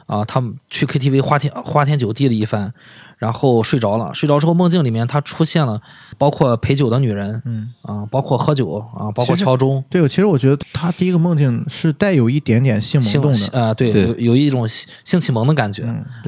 [0.05, 2.73] 啊、他们去 KTV 花天花天酒地了一番，
[3.17, 4.13] 然后睡着了。
[4.15, 5.81] 睡着之后，梦境里面他出现了，
[6.17, 13.47] 包括陪酒的女人，嗯，啊、包括喝酒啊、包括敲钟，对，其实我觉得他第一个梦境是带有一点点性萌性动的。
[13.51, 15.83] 呃对，对有有一种性性启蒙的感觉。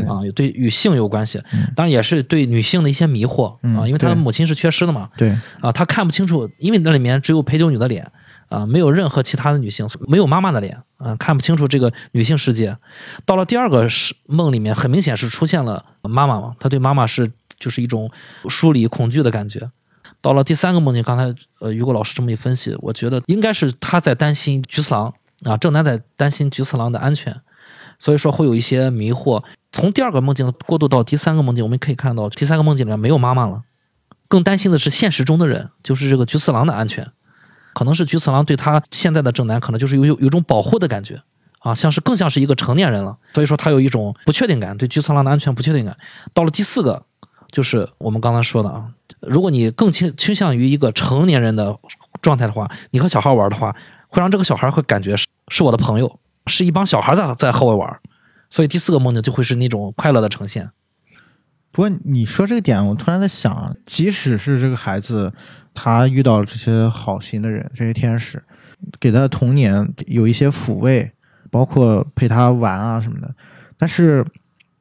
[0.08, 1.42] 啊，有对与性有关系，
[1.76, 8.10] 当然也是对女性的一些迷惑嗯啊，因为他的母亲是缺失的嘛，对，啊，他看不清楚，因为那里面只有陪酒女的脸，
[8.48, 12.76] 啊，没有任何其他的女性，没有妈妈的脸，啊，看不清楚这个女性世界。
[13.26, 18.10] 到了第二个是梦里面，很明显是出现了妈妈嘛，他对妈妈是就是一种
[18.48, 19.70] 疏离、恐惧的感觉。
[20.22, 25.14] 到了第三个梦境，刚才呃于果老师这么一分析，我觉得应该是他在担心菊次郎
[25.44, 27.36] 啊，正南在担心菊次郎的安全，
[28.00, 29.44] 所以说会有一些迷惑。
[29.72, 33.62] 从第二个梦境过渡到第三个梦境，我们可以看到第三个梦境里面没有妈妈了。
[34.28, 37.12] 更担心的是现实中的人，就是这个菊次郎的安全，
[37.74, 41.22] 可能是菊次郎对他现在的正男，可能就是有有有种保护的感觉
[41.60, 45.98] 啊，像是更像是一个成年人了，所以说他有一种不确定感，对菊次郎的安全不确定感。
[46.34, 47.04] 到了第四个，
[47.52, 48.86] 就是我们刚才说的啊，
[49.22, 51.78] 如果你更倾倾向于一个成年人的
[52.22, 53.76] 状态的话，你和小孩玩的话，
[54.08, 58.00] 会让这个小孩会感觉是是我的朋友，是一帮小孩在在和我玩，
[58.50, 60.70] 所以第四个梦境就会是那种快乐的呈现。
[61.72, 65.32] 不过你说这个点，我突然在想，即使是这个孩子，
[65.74, 68.44] 他遇到了这些好心的人，这些天使，
[69.00, 71.12] 给他的童年有一些抚慰，
[71.52, 73.34] 包括陪他玩啊什么的，
[73.78, 74.26] 但是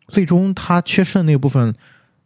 [0.09, 1.75] 最终他缺失的那部分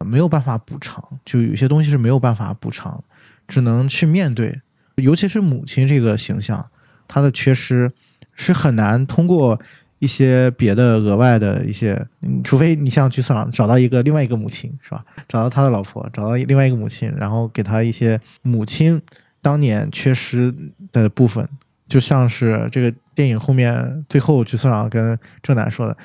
[0.04, 3.02] 没有办法补偿，就有些东西是没有办法补偿，
[3.46, 4.60] 只能去面对。
[4.96, 6.68] 尤其是母亲这个形象，
[7.08, 7.90] 她的缺失
[8.34, 9.58] 是很难通过
[9.98, 12.06] 一些别的额外的一些，
[12.44, 15.04] 除非你像菊次郎找到一个另外一个母亲，是吧？
[15.28, 19.00] 找到他的老婆，找到另外一个母亲，然后给他一些母亲
[19.40, 20.54] 当年缺失
[20.90, 21.48] 的部分，
[21.88, 25.96] 就像是这个电影后面最后菊次郎跟正南说的，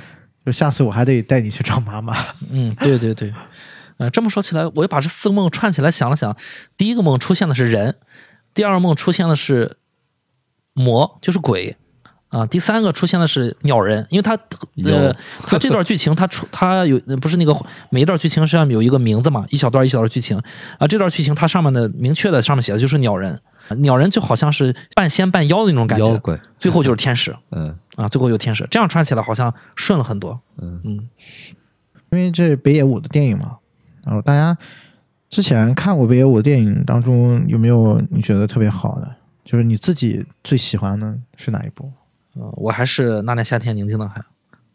[0.46, 2.16] 就下次我还得带你去找妈妈。
[2.50, 3.34] 嗯，对对对，
[3.98, 6.36] 呃，这么说起来，我又把这四个梦串起来想了想，
[6.78, 7.96] 第一个梦出现的是人，
[8.54, 9.78] 第二个梦出现的是
[10.74, 11.76] 魔，就是鬼。
[12.30, 15.16] 啊，第三个出现的是鸟人，因为他呃有，
[15.48, 17.56] 他这段剧情他出他有不是那个
[17.90, 20.38] 每一段剧情上面有一个名字嘛，一小段一小段剧情
[20.78, 23.40] 啊，这段剧情它上面的明确的上面写的就是鸟人，
[23.78, 31.10] 鸟人就好像是半仙半妖的那种感觉，妖怪，最后就是天使嗯啊，最后有天使，这样串起来好像顺了很多，嗯嗯
[32.12, 33.56] 因为这北野武的电影嘛，
[34.08, 34.58] 然后大家
[35.30, 39.16] 之前看过北野武的电影当中，有没有你觉得特别好的？
[39.44, 41.92] 就是你自己最喜欢的是哪一部？
[42.36, 44.22] 呃，我还是那年夏天宁静的海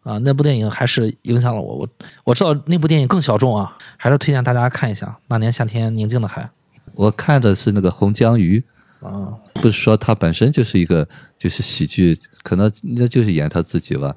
[0.02, 1.76] 啊，那部电影还是影响了我。
[1.76, 1.88] 我
[2.24, 6.50] 我知道那部电影更小众啊，还是推荐大家看一下《那年夏天宁静的海
[6.94, 8.62] 我看的是那个红江鱼，》
[9.06, 9.34] 啊。
[9.54, 11.08] 不是说他本身就是一个
[11.38, 14.14] 就是喜剧，可能那就是演他自己吧。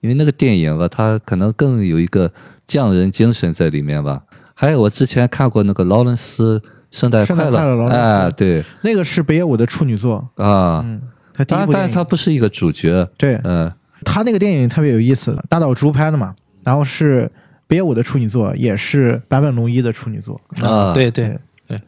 [0.00, 2.32] 因为那个电影吧，他可能更有一个
[2.66, 4.22] 匠人精神在里面吧。
[4.60, 7.96] 还有我之前看过那个劳伦斯圣诞圣诞快乐，快乐劳伦斯。
[7.96, 8.64] 哎，对。
[8.82, 11.00] 那个是北野武的处女作，啊，嗯，
[11.46, 11.64] 他。
[11.70, 13.40] 但是他不是一个主角，对。
[13.44, 13.72] 嗯。
[14.04, 16.34] 他那个电影特别有意思，大岛渚拍的嘛，
[16.64, 17.30] 然后是
[17.68, 21.38] 北野武的处女作，也是坂本龙一的处女作，啊，对对
[21.68, 21.78] 对，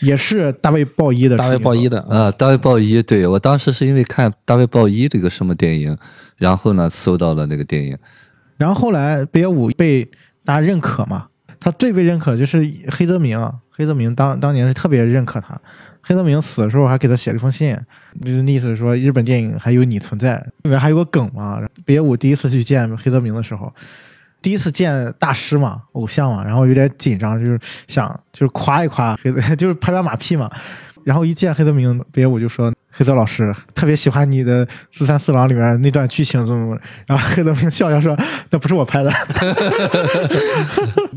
[0.00, 5.96] 也是大卫鲍伊的大卫鲍伊的啊，大卫鲍伊，对我当时是因为看大卫鲍伊这个什么电影，
[6.36, 7.96] 然后呢搜到了那个电影，
[8.56, 10.08] 然后后来北野武被
[10.44, 11.26] 大家认可嘛，
[11.60, 12.58] 他最被认可就是
[12.90, 13.38] 黑泽明，
[13.70, 15.60] 黑泽明当当年是特别认可他。
[16.00, 17.76] 黑泽明死的时候还给他写了一封信，
[18.24, 21.60] 就是意思是说日本电影还有你存在，里面还有个梗嘛。
[21.84, 23.70] 北野武第一次去见黑泽明的时候，
[24.40, 30.50] 第一次见大师嘛，偶像嘛，然后有点紧张，就是想就是夸一夸黑泽， 就是拍拍马屁嘛。
[31.04, 38.16] 然后一见黑泽明，北野武就说：“黑泽老师特别喜欢你的《四三四郎》里面那段剧情，怎么怎么。”然后黑泽明笑笑说
[38.50, 39.12] ：“那不是我拍的。”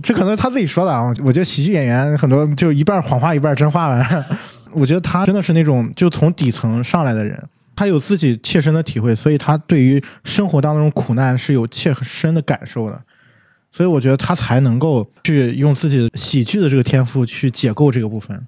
[0.03, 1.11] 这可能是他自己说的啊。
[1.24, 4.26] 我觉得喜剧演员很多就一半谎话一半真话吧。
[4.74, 7.41] 我觉得他真的是那种就从底层上来的人，
[7.76, 13.01] 他有自己切身的体会，所以他对于生活当中苦难是有切身的感受的。
[13.72, 18.47] 所以我觉得他才能够去用自己的喜剧的这个天赋去解构这个部分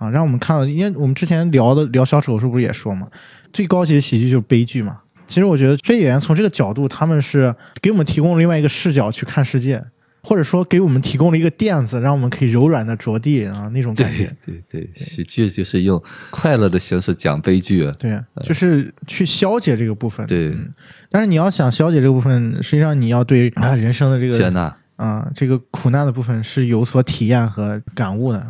[0.00, 3.06] 啊，让我们看到，因为我们之前聊的聊小丑时候不是也说嘛，
[3.52, 4.98] 最高级的喜剧就是悲剧嘛。
[5.26, 9.80] 其实我觉得这些演员从这个角度，他们是给我们提供了另外一个视角去看世界，
[10.22, 14.36] 或者说给我们提供了一个垫子，让我们可以柔软的着地啊那种感对觉。
[14.44, 20.26] 对对，喜剧就是用快乐的形式讲悲剧，对，就是去消解这个部分。
[20.26, 20.72] 对嗯
[21.10, 28.44] 但是你要想消解这个部分，实际上你要对啊人生的这个接纳，啊这个苦难的部分是有所体验和感悟的。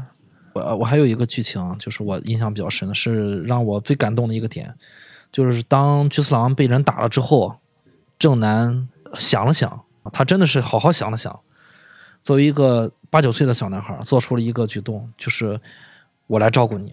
[0.52, 4.74] 我我还有一个剧情，就是我印象比较深的是让我最感动的一个点，
[5.30, 7.56] 就是当菊次郎被人打了之后，
[8.18, 8.88] 正南
[9.18, 11.40] 想了想，他真的是好好想了想，
[12.24, 15.60] 作为一个八九岁的小男孩，做出了一个举动，就是
[16.26, 16.92] 我来照顾你，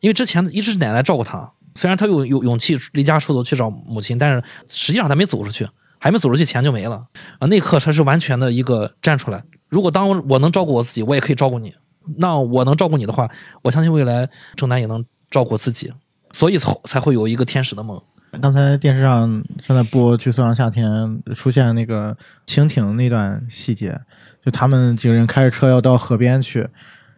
[0.00, 5.68] 因为之前一直是奶奶照顾他，虽然他有有勇气离家出走去找母亲，但是实际上他没走出去，
[5.98, 7.06] 还没走出去钱就没了
[7.40, 7.46] 啊！
[7.48, 11.74] 那刻他是完全的一个站出来，如果当我能照顾我自己，我也可以照顾你。
[12.16, 13.28] 那我能照顾你的话，
[13.62, 15.92] 我相信未来正南也能照顾自己，
[16.32, 18.00] 所以才才会有一个天使的梦。
[18.42, 20.90] 刚才电视上正在播《去送上夏天》，
[21.34, 23.98] 出现那个蜻蜓那段细节，
[24.44, 26.68] 就他们几个人开着车要到河边去，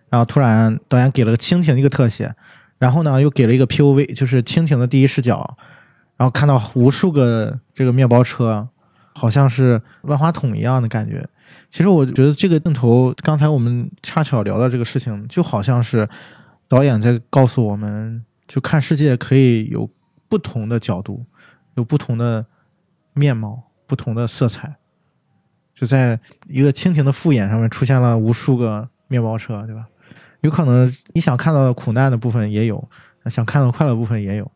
[0.09, 2.33] 然后突然导演给了个蜻蜓一个特写，
[2.79, 5.57] 然后呢又给了一个 POV，就是蜻蜓的第一视角，
[6.17, 8.69] 然后看到无数个这个面包车，
[9.15, 11.29] 好像是万花筒一样的感觉。
[11.69, 16.09] 其实我觉得这个镜头，刚才我们恰巧聊到这个事情，就好像是
[16.67, 19.89] 导演在告诉我们，就看世界可以有
[20.29, 21.25] 不同的角度，
[21.75, 22.45] 有不同的
[23.13, 24.75] 面貌，不同的色彩。
[25.73, 29.87] 就在一个蜻蜓的复眼上面出现了无数个面包车，对吧？
[30.41, 32.89] 有可能你想看到的苦难的部分也有，
[33.27, 34.51] 想看到快乐的部分也有。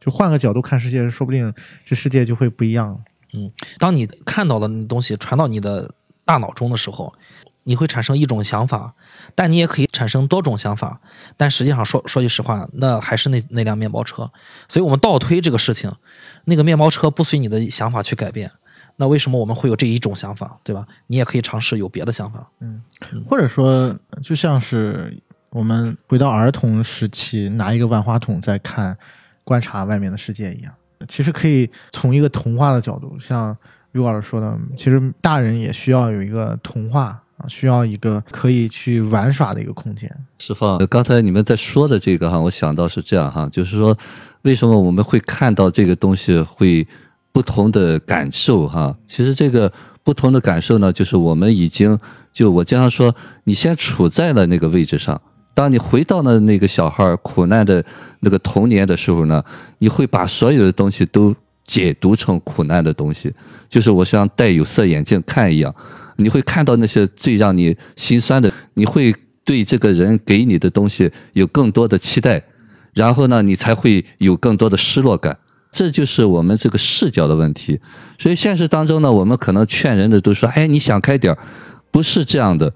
[0.00, 1.52] 就换个角度看世界，说不定
[1.84, 2.98] 这世界就会不一样。
[3.34, 5.94] 嗯，当你看到的东西传到你的。
[6.24, 7.12] 大脑中的时候，
[7.64, 8.94] 你会产生一种想法，
[9.34, 11.00] 但你也可以产生多种想法。
[11.36, 14.30] 但实际上说说句实话，那还是那那辆面包车。
[14.68, 15.90] 所以，我们倒推这个事情，
[16.44, 18.50] 那个面包车不随你的想法去改变，
[18.96, 20.86] 那为什么我们会有这一种想法，对吧？
[21.06, 22.46] 你也可以尝试有别的想法。
[22.60, 22.82] 嗯，
[23.26, 25.16] 或者说，就像是
[25.50, 28.96] 我们回到儿童时期，拿一个万花筒在看、
[29.42, 30.72] 观察外面的世界一样，
[31.08, 33.56] 其实可以从一个童话的角度，像。
[33.94, 40.10] 于老师说的，其实大人也需要有一个童话啊，需要一个可以去玩耍的一个空间。
[40.40, 40.76] 师傅。
[40.88, 43.96] 刚才你们在说的这个哈，我想到是这样哈，就是说，
[44.42, 46.84] 为什么我们会看到这个东西会
[47.30, 48.92] 不同的感受哈？
[49.06, 49.72] 其实这个
[50.02, 51.96] 不同的感受呢，就是我们已经
[52.32, 53.14] 就我经常说，
[53.44, 55.20] 你先处在了那个位置上，
[55.54, 57.84] 当你回到了那个小孩苦难的
[58.18, 59.40] 那个童年的时候呢，
[59.78, 61.32] 你会把所有的东西都。
[61.64, 63.32] 解读成苦难的东西，
[63.68, 65.74] 就是我像戴有色眼镜看一样，
[66.16, 72.42] 你会看到那些最让你心酸的，你会对这个人给你的东西有更多的期待，
[72.92, 75.36] 然后呢，你才会有更多的失落感。
[75.70, 77.80] 这就是我们这个视角的问题。
[78.16, 81.38] 所以现实当中呢，我们可能劝人的都说：“哎，你想开点儿。”
[81.90, 82.72] 不是这样的，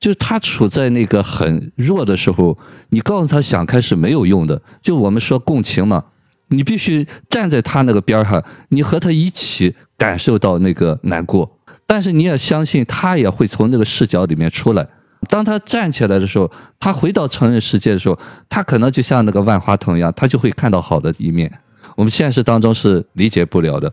[0.00, 2.56] 就是他处在那个很弱的时候，
[2.88, 4.60] 你告诉他想开是没有用的。
[4.80, 6.02] 就我们说共情嘛。
[6.48, 14.86] 你必须站在他那个边上，你和他一起感受到那个难过，但是你也相信他也会从那个视角里面出来。
[15.28, 18.18] 当他站起来的时候，他回到成人世界的时候，
[18.48, 21.52] 他可能就像那个万花筒一样，他就会看到好的一面。
[21.96, 23.92] 我们现实当中是理解不了的，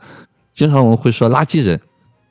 [0.53, 1.80] 经常我们会说垃圾人，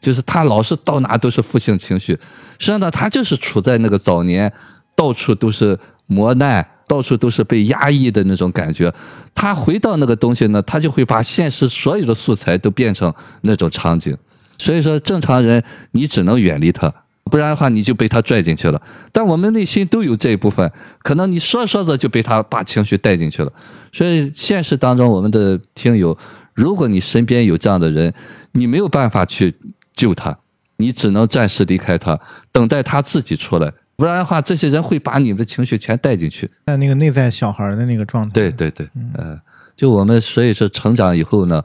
[0.01, 2.13] 就是他老是到哪都是负性情绪，
[2.59, 4.51] 实际上呢，他就是处在那个早年
[4.95, 6.67] 到处都是磨难。
[6.87, 8.93] 到处都是被压抑的那种感觉，
[9.35, 13.13] 他回到那个东西呢，他就会把现实所有的素材都变成
[13.43, 14.17] 那种场景。
[14.59, 15.63] 所以说，正常人
[15.93, 16.93] 你只能远离他，
[17.25, 18.81] 不然的话你就被他拽进去了。
[19.11, 20.71] 但我们内心都有这一部分，
[21.03, 23.53] 可能你说说着就被他把情绪带进去了。
[23.93, 26.17] 所以现实当中，我们的听友，
[26.55, 28.13] 如果你身边有这样的人，
[28.53, 29.55] 你没有办法去
[29.93, 30.37] 救他，
[30.77, 32.19] 你只能暂时离开他，
[32.53, 33.73] 等待他自己出来。
[33.97, 38.31] 不然的话，这些人会把你的情绪全带进去，在那个内在小孩的那个状态。
[38.33, 39.41] 对对对，嗯，
[39.77, 41.63] 就我们所以说成长以后呢，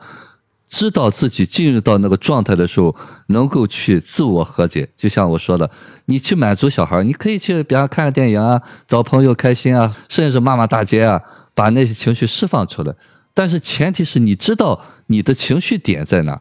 [0.67, 2.95] 知道自己进入到那个状态的时候，
[3.27, 4.87] 能够去自我和解。
[4.95, 5.69] 就像我说的，
[6.05, 11.19] 你去满足小孩，你可以去，比方看个电影啊，找朋友开心啊，甚至骂骂大街啊，
[11.55, 12.93] 把那些情绪释放出来。
[13.33, 16.39] 但是前提是你知道你的情绪点在哪。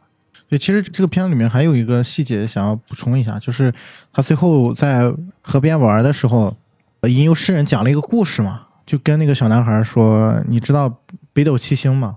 [0.49, 3.73] 对，其实这个片子里面还有一个细节想要补充一下，就是
[4.13, 5.13] 他最后在
[5.43, 6.57] 河边玩的时候，
[7.03, 10.93] 吟游诗人讲了一个故事嘛，就跟那个小男孩说：“你知道
[11.35, 12.17] 北斗七星吗？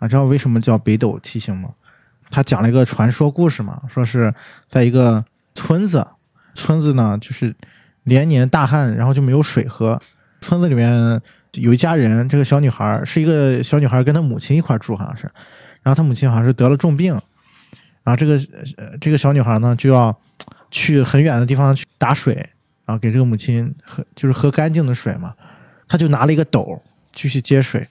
[0.00, 1.70] 啊，知道为什么叫北斗七星吗？”
[2.30, 4.34] 他讲了一个传说故事嘛，说是
[4.66, 5.24] 在一个
[5.54, 6.06] 村子，
[6.54, 7.54] 村子呢就是
[8.02, 9.98] 连年大旱，然后就没有水喝。
[10.40, 11.22] 村子里面
[11.52, 15.22] 有一家人，这个小女孩是一个小女孩，跟她母亲一块住，好像是，
[15.82, 17.18] 然后她母亲好像是得了重病。
[18.08, 18.38] 然后这个
[18.98, 20.18] 这个小女孩呢，就要
[20.70, 22.32] 去很远的地方去打水，
[22.86, 25.34] 然后给这个母亲喝，就是喝干净的水嘛。
[25.86, 26.82] 她就拿了一个斗
[27.12, 27.86] 继续接水，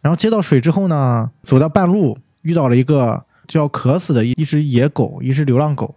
[0.00, 5.92] 然后接到水之后呢，走到半路遇到了一个就要渴死的一一只野狗，一只流浪狗。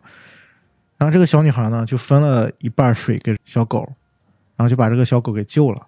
[0.98, 3.88] 然后这个小女孩呢，就分了一半水给小狗，
[4.56, 5.86] 然后就把这个小狗给救了。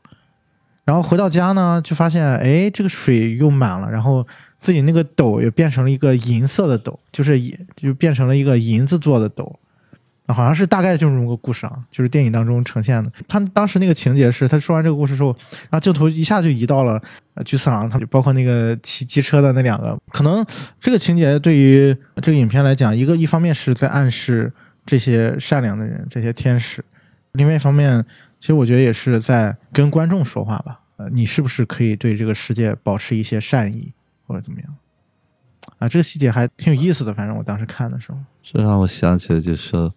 [0.86, 4.28] 然后回到家呢，就发现哎，这个水又满了，然后
[4.64, 9.60] 自己那个斗也变成了一个银色的斗，就是银就变成了一个银子做的斗。
[10.26, 13.12] 啊，好像是大概就是这么个故事啊，就是电影当中呈现的。
[13.28, 17.02] 他当时那个情节是，他说完这个故事之后，然后镜头一下就移到了
[17.34, 20.00] 呃菊次郎，他就包括那个骑机车的那两个。
[20.14, 20.46] 可能
[20.80, 24.50] 这个情节对于这个影片来讲，一个一方面是在暗示
[24.86, 26.82] 这些善良的人，这些天使；
[27.34, 28.02] 另外一方面，
[28.40, 30.80] 其实我觉得也是在跟观众说话吧。
[30.96, 33.92] 呃，你是不是可以对这个世界保持一些善意，
[34.26, 34.76] 或者怎么样？
[35.80, 37.14] 啊，这个细节还挺有意思的。
[37.14, 39.94] 反正我当时看的时候，这让我想起来，就是说。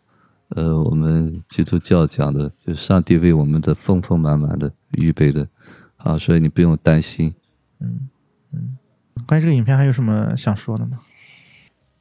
[0.50, 5.48] 呃，我们基督教讲的，就是上帝为我们的丰丰满满的预备的，
[5.96, 7.34] 啊，所以你不用担心。
[7.80, 8.08] 嗯
[8.52, 8.78] 嗯，
[9.26, 11.00] 关于这个影片还有什么想说的吗？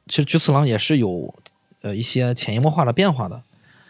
[0.06, 1.34] 其实菊次郎也是有
[1.82, 3.42] 呃一些潜移默化的变化的，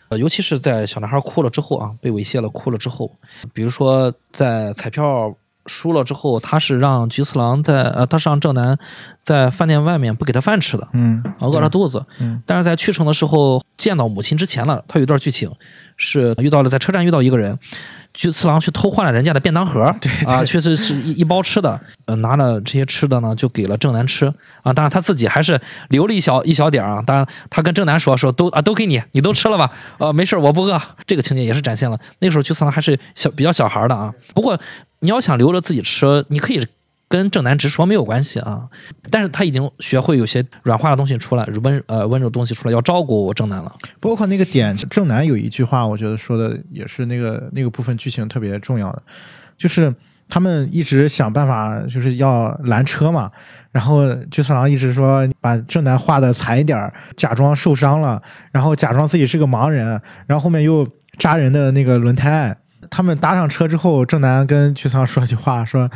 [0.08, 3.14] 呃，尤其是在小男孩哭了之后啊，被猥亵了哭了之后，
[3.52, 5.36] 比如说在彩票。
[5.66, 8.78] 输了之后，他是让菊次郎在呃，他是让正南
[9.22, 15.50] 在饭店外面不给他饭吃的，嗯，饿了肚子，嗯，但是在去城的时候见到母亲之前了，他有一段剧情
[15.96, 17.58] 是遇到了在车站遇到一个人。
[18.14, 19.82] 菊次郎去偷换了人家的便当盒，
[20.26, 24.24] 啊，确实是一一包吃的，呃，拿了这些吃的呢，就给了正南吃，
[24.62, 25.60] 啊，当然他自己还是
[25.90, 32.00] 留了一小一小点啊，当然他跟正南说说都啊都给你，你都吃了吧，呃，没事我不饿，这个情节也是展现了。
[32.20, 34.58] 那个时候菊次郎还是小比较小孩的啊，不过
[35.00, 36.66] 你要想留着自己吃，你可以。
[37.08, 38.68] 跟正南直说没有关系啊，
[39.12, 43.72] 但是他已经学会有些软化的东西出来，温呃温柔东西出来，要照顾正南了。
[44.00, 49.00] 包括那个点，正南有一句话，我觉得说的也是那个那个部分剧情特别重要的，
[49.56, 49.94] 就是
[50.28, 53.30] 他们一直想办法就是要拦车嘛，
[53.70, 58.20] 然后菊次郎一直说把正南画的惨一点，假装受伤了，
[58.50, 59.86] 然后假装自己是个盲人，
[60.26, 60.84] 然后后面又
[61.18, 62.56] 扎人的那个轮胎。
[62.90, 65.90] 他们搭上车之后，正南跟菊次郎说一句话说。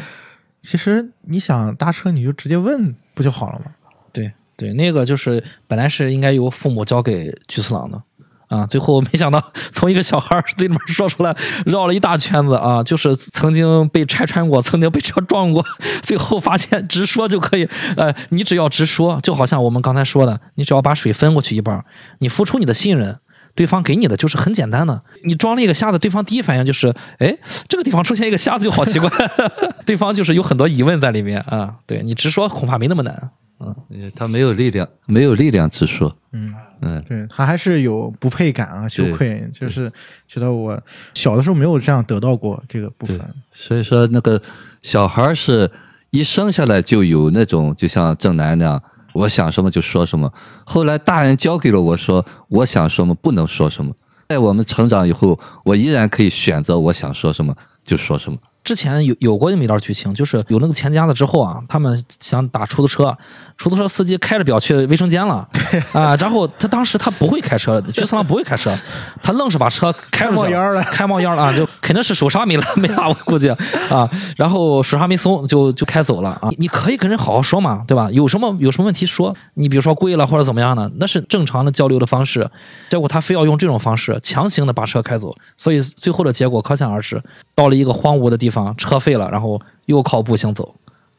[0.63, 3.73] 其实你想搭车，你就直接问不就好了吗？
[4.13, 8.03] 对对，那个就是本来是应该由父母交给菊次郎的
[8.49, 9.43] 啊，最后没想到
[9.73, 11.35] 从一个小孩嘴里面说出来，
[11.65, 15.65] 绕了一大圈子啊，就是曾经被拆穿过，曾经被车撞过，
[16.03, 17.67] 最后发现直说就可以。
[17.97, 21.83] 呃，你只要直说，就好像我们刚才说的，你只要把水分过去一半，
[22.19, 23.19] 你付出你的信任。
[23.55, 27.37] 对方给你的就是很简单的，你装了一个瞎子，对方第一反应就是，哎，
[27.69, 29.11] 这个地方出现一个瞎子就好奇怪，
[29.85, 31.75] 对方就是有很多疑问在里面啊。
[31.87, 36.55] 对你直说恐怕没那么难，嗯，他没有力量，没有力量直说，嗯。
[36.83, 39.93] 嗯，对他还是有不配感啊，羞愧，就是
[40.27, 40.83] 觉得我
[41.13, 43.21] 小的时候没有这样得到过这个部分，
[43.53, 44.41] 所以说那个
[44.81, 45.71] 小孩是
[46.09, 48.83] 一生下来就有那种，就像正南那样。
[49.13, 50.33] 我想什么就说什么。
[50.65, 53.93] 后来大人教给了我说，我想什么不能说什么。
[54.29, 57.55] 在我们成长以后，我依然可以选择我想说什么
[57.85, 58.39] 就说什么。
[58.63, 63.17] 之前有有过那么一段剧情，就是有那个钱夹子之后啊，他们想打出租车，
[63.57, 65.49] 出租车司机开着表去卫生间了
[65.93, 68.77] 啊，然后他当时他不会开车，菊次郎不会开车，
[69.23, 73.49] 他愣是把车开冒烟了，开冒烟了啊，就 肯定是手刹没了，没拉我估计
[73.89, 78.11] 啊，然后手刹没松就就开走了啊，你可以跟人好好说嘛，对吧？
[78.13, 82.49] 有什么有什么问题说，你比如说贵了或者怎么样的，那是正常的交流的方式，
[82.91, 87.23] 结果他非要用这种方式强行的把车开走，所以最后的结果可想而知，
[87.55, 88.50] 到了一个荒芜的地方。
[88.77, 90.75] 车废了，然后又靠步行走，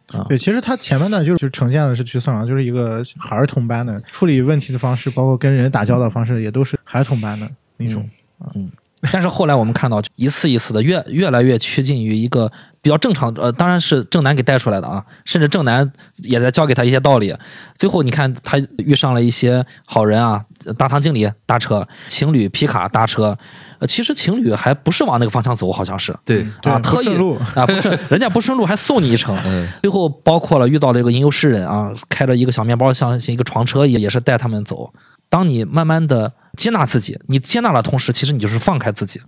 [0.09, 8.09] 啊，对，其实他前面呢，就是就呈现的是菊次郎，就是一个孩童般的处理问题的方式，包括跟人打交道方式，也都是孩童般的那种，
[8.55, 8.69] 嗯。
[9.11, 12.51] 但是后来我们看到，一次一次的越越来越趋近于一个
[12.81, 17.35] 比较正常，呃，当然是正南给带出来的啊，甚至正南也在教给他一些道理。
[17.77, 20.43] 最后你看，他遇上了一些好人啊，
[20.77, 23.37] 大堂经理搭车，情侣皮卡搭车。
[23.79, 27.07] 呃，其实情侣还不是往那个方向走，好像是对啊，特意
[27.55, 29.35] 啊不是，人家不顺路还送你一程。
[29.45, 34.93] 嗯，最后包括了遇到了一个吟游诗人啊，开着一个小面包，像一个床车也也是带他们走。
[35.29, 39.19] 当你慢慢的接纳自己，你接纳了同时，其实你就是放开自己，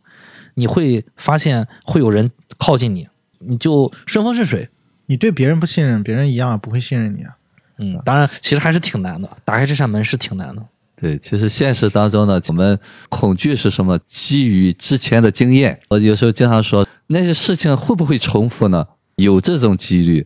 [0.56, 3.08] 你会发现会有人靠近你，
[3.48, 4.70] 你就顺风顺水。
[5.06, 7.36] 你对别人不信任，别人一样不会信任你啊。
[7.78, 10.64] 嗯，当然，其实还是挺难的，打开这扇门是挺难的。
[10.96, 12.80] 对，其实现实当中呢，我们
[13.10, 14.00] 恐惧是什么？
[14.06, 18.86] 基于之前的经验，我有时候经常说，那些事情会不会重复呢？
[19.18, 20.26] 有这种几率，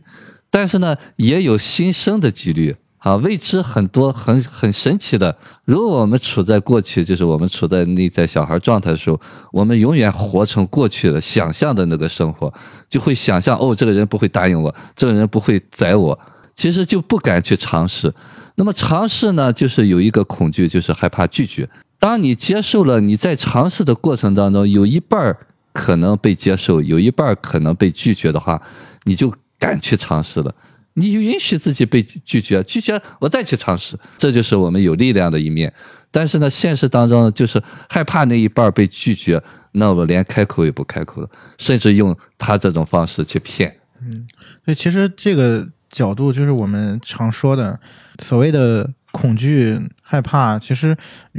[0.50, 5.34] 但是呢，也有新生的几率啊，未知很多，很很神奇的。
[5.64, 9.20] 如果我们处在过去，就是我们处在内在小孩状态的时候，
[9.52, 12.52] 我们永远活成过去的想象的那个生活，
[12.88, 16.18] 就会想象哦，这个人不会答应我，这个人不会宰我，
[16.54, 18.12] 其实就不敢去尝试。
[18.56, 21.68] 那么尝试呢，就是有一个恐惧，就是害怕拒绝。
[22.00, 25.36] 当你接受了你在尝试的过程当中有一半
[25.72, 28.60] 可能被接受，有一半可能被拒绝的话，
[29.04, 30.52] 你就敢去尝试了。
[30.94, 35.72] 你就允许自己被拒绝，拒绝我再去尝试，这就是我们有力量的一面。
[36.10, 39.42] 但是呢，现实当中就是害怕那一半被拒绝，
[39.72, 43.76] 那我连开口也不开口了，甚至用他这种方式去骗。
[44.00, 44.26] 嗯，
[44.64, 47.78] 所以其实这个角度就是我们常说的
[48.22, 50.96] 所谓的恐惧、害怕，其实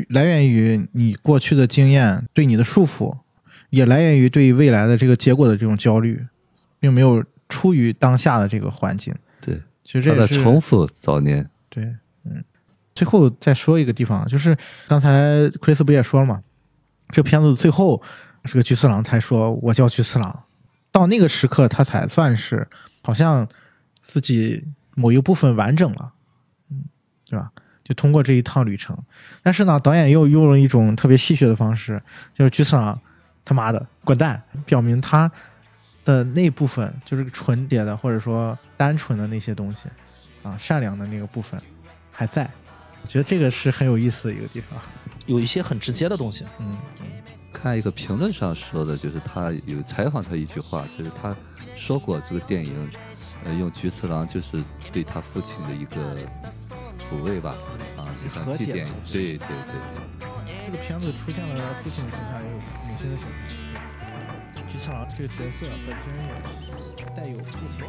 [0.10, 3.18] 来源于你过去的经验对你的束缚，
[3.72, 6.24] 也来源于对未来的这个结果的这种焦虑，
[6.80, 9.14] 并没有出于当下的这个环境。
[9.92, 11.50] 对，其实这他的也是重复早年。
[11.70, 11.84] 对，
[12.24, 12.44] 嗯，
[12.94, 14.58] 最后再说一个地方，就是
[14.88, 16.42] 刚才克里斯不也说了嘛，
[17.10, 18.02] 这片子最后
[18.44, 20.44] 这个菊次郎才说我叫菊次郎，
[20.92, 22.68] 到那个时刻他才算是
[23.02, 23.48] 好像
[24.00, 24.64] 自己
[24.96, 26.12] 某一部分完整了，
[26.70, 26.84] 嗯，
[27.26, 27.52] 对吧？
[27.84, 28.96] 就通过这一趟旅程，
[29.42, 32.00] 但是呢，导演又用了一种特别戏谑的方式，
[32.36, 33.00] 就是菊次郎
[33.44, 35.32] 他妈的滚蛋，表明他
[36.10, 39.88] 的那部分就是纯洁的或者说单纯的那些东西
[40.42, 41.62] 啊，善良的那个部分
[42.12, 42.50] 还在。
[43.04, 44.80] 我觉得这个是很有意思的一个地方。
[45.28, 46.76] 有一些很直接的东西，嗯，
[47.54, 51.36] 看一个评论上说的，就是他有采访他一句话，就是他
[51.78, 52.90] 说过这个电影，
[53.46, 56.18] 呃，用菊次郎就是对他父亲的一个
[57.08, 57.56] 抚慰吧，
[57.96, 59.76] 啊，就像祭奠，对对对。
[60.66, 62.64] 这个片子出现了父亲的形象，也有母
[62.98, 63.59] 亲的形象。
[64.72, 66.06] 菊次郎这个角色本身
[66.98, 67.88] 也带有父亲的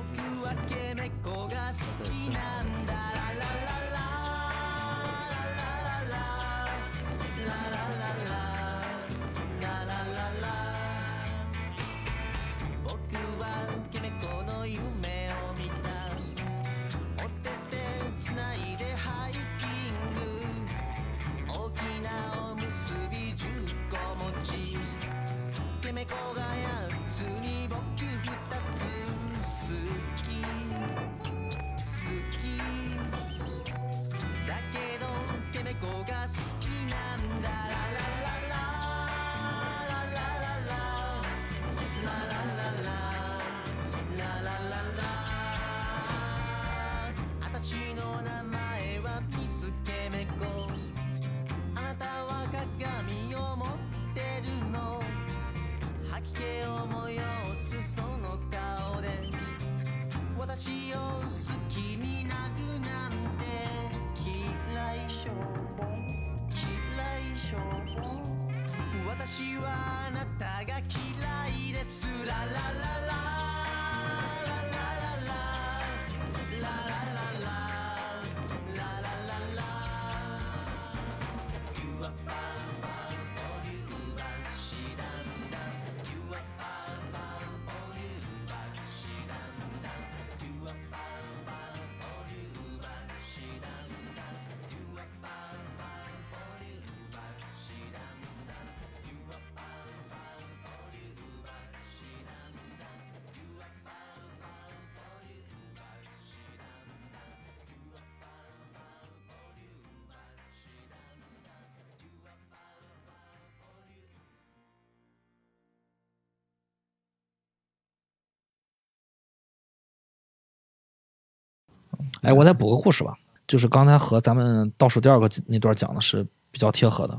[122.22, 123.14] 哎，我再补个故事吧，
[123.47, 127.18] 就是刚才和咱们倒数第二个那段讲的是比较贴合的。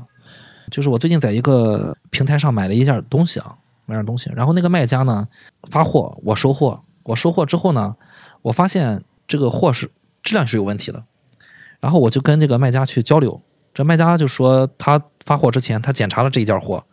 [0.70, 3.54] 就是我最近在一个平台上买了一件东西啊，
[3.84, 5.26] 买点东西，然后那个卖家呢
[5.64, 7.94] 发货，我收货，我收货之后呢，
[8.42, 9.90] 我发现这个货是
[10.22, 11.02] 质量是有问题的，
[11.80, 13.42] 然后我就跟这个卖家去交流，
[13.74, 16.84] 这卖家就说他发货之前他检查了这一件货，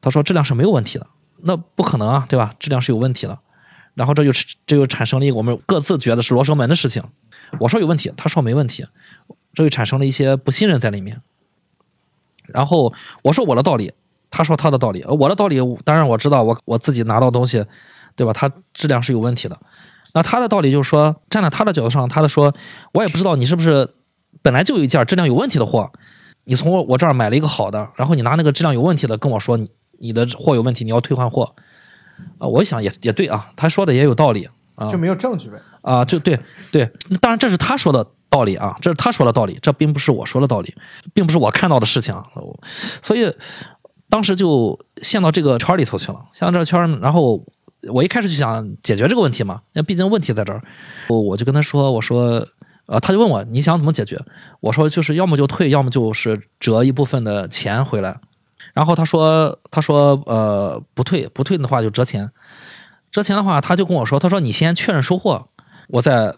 [0.00, 1.06] 他说质量是没有问题的，
[1.42, 2.54] 那不可能啊，对吧？
[2.58, 3.38] 质量是有问题的，
[3.92, 4.32] 然后这就
[4.66, 7.02] 这就产生了一个我们各自觉得是罗生门的事情。
[7.60, 8.86] 我说有问题，他说没问题，
[9.54, 11.20] 这就产生了一些不信任在里面。
[12.46, 13.92] 然后我说我的道理，
[14.30, 17.64] 他说他的道理，我的道理当然我知道，我我自己拿到东西，
[18.16, 18.32] 对吧？
[18.32, 19.58] 它质量是有问题的。
[20.12, 22.54] 那他的道理就是说，站在他的角度上，他的说，
[22.92, 23.94] 我也不知道你是不是
[24.42, 25.90] 本来就有一件质量有问题的货，
[26.44, 29.68] 你从我我这儿买了一个好的，然后你拿那个质量有问题的跟我说你
[29.98, 31.54] 你的货有问题，你要退换货。
[32.38, 34.88] 啊、我一想也也对啊，他说的也有道理啊。
[34.88, 35.58] 就没有证据呗。
[35.82, 36.38] 啊，就对
[36.72, 36.90] 对，
[37.20, 40.74] 当然这是他说的道理啊，这是他说的道理，这并不是我说的道理，
[41.12, 42.14] 并不是我看到的事情
[43.02, 43.32] 所以
[44.08, 47.44] 当时就陷到这个圈儿里头去了，陷到这个圈儿，然后
[47.92, 50.62] 我一开始就想解决这个问题嘛，那毕竟问题在这儿，
[51.08, 52.46] 我我就跟他说，我说，
[52.86, 54.18] 呃，他就问我你想怎么解决，
[54.60, 58.18] 我说就是要么就退，要么就是折一部分的钱回来。
[58.72, 62.30] 然后他说他说呃不退不退的话就折钱，
[63.14, 65.46] 折钱的话他就跟我说，他说你先确认收货，
[65.86, 66.34] 我再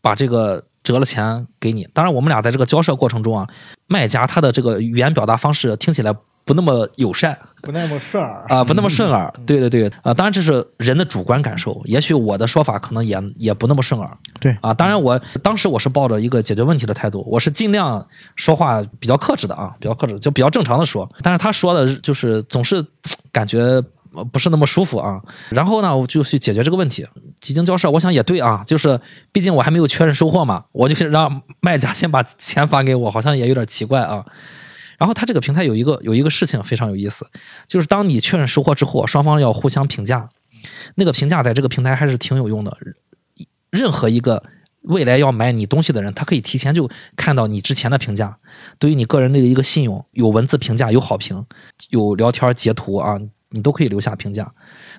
[0.00, 1.88] 把这个折了钱给你。
[1.92, 3.48] 当然我们俩在这个交涉过程中啊，
[3.88, 6.14] 卖家他的这个语言表达方式听起来
[6.44, 7.36] 不那么友善。
[7.60, 9.28] 不那么顺耳啊、不那么顺耳。
[9.44, 14.08] 对对对，啊、当然这是人的主观感受，也许我的说法可能也也不那么顺耳。
[14.38, 18.06] 对啊，当然我当时我是抱着一个解决问题的态度，我是尽量
[18.36, 21.10] 说话比较克制的啊，比较克制，就比较正常的说。
[21.20, 22.84] 但是他说的就是总是
[23.32, 23.82] 感觉呃
[24.24, 25.20] 不是那么舒服啊。
[25.50, 27.06] 然后呢，我就去解决这个问题。
[27.40, 34.24] 几经交涉，我想也对啊，就是毕竟我还没有确认收货嘛，我就让卖家先把钱发给我，好像也有点奇怪啊。
[34.98, 37.26] 然后它这个平台有一个有一个事情非常有意思，
[37.68, 40.28] 就是当你确认收货之后，双方要互相评价，
[40.94, 42.76] 那个评价在这个平台还是挺有用的。
[43.70, 44.42] 任何一个
[44.82, 48.38] 未来要买你东西的人，他可以提前就看到你之前的评价，
[48.78, 51.44] 对于你个人的一个信用，有文字评价，有好评，
[51.90, 53.20] 有聊天截图啊，
[53.50, 54.52] 你都可以留下评价。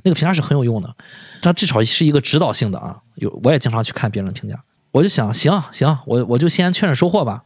[0.03, 0.95] 那个评价是很有用的，
[1.41, 2.99] 它至少是一个指导性的啊。
[3.15, 7.43] 有我也经常去看别人的评价，我就想，行行，我我就先确认收货吧。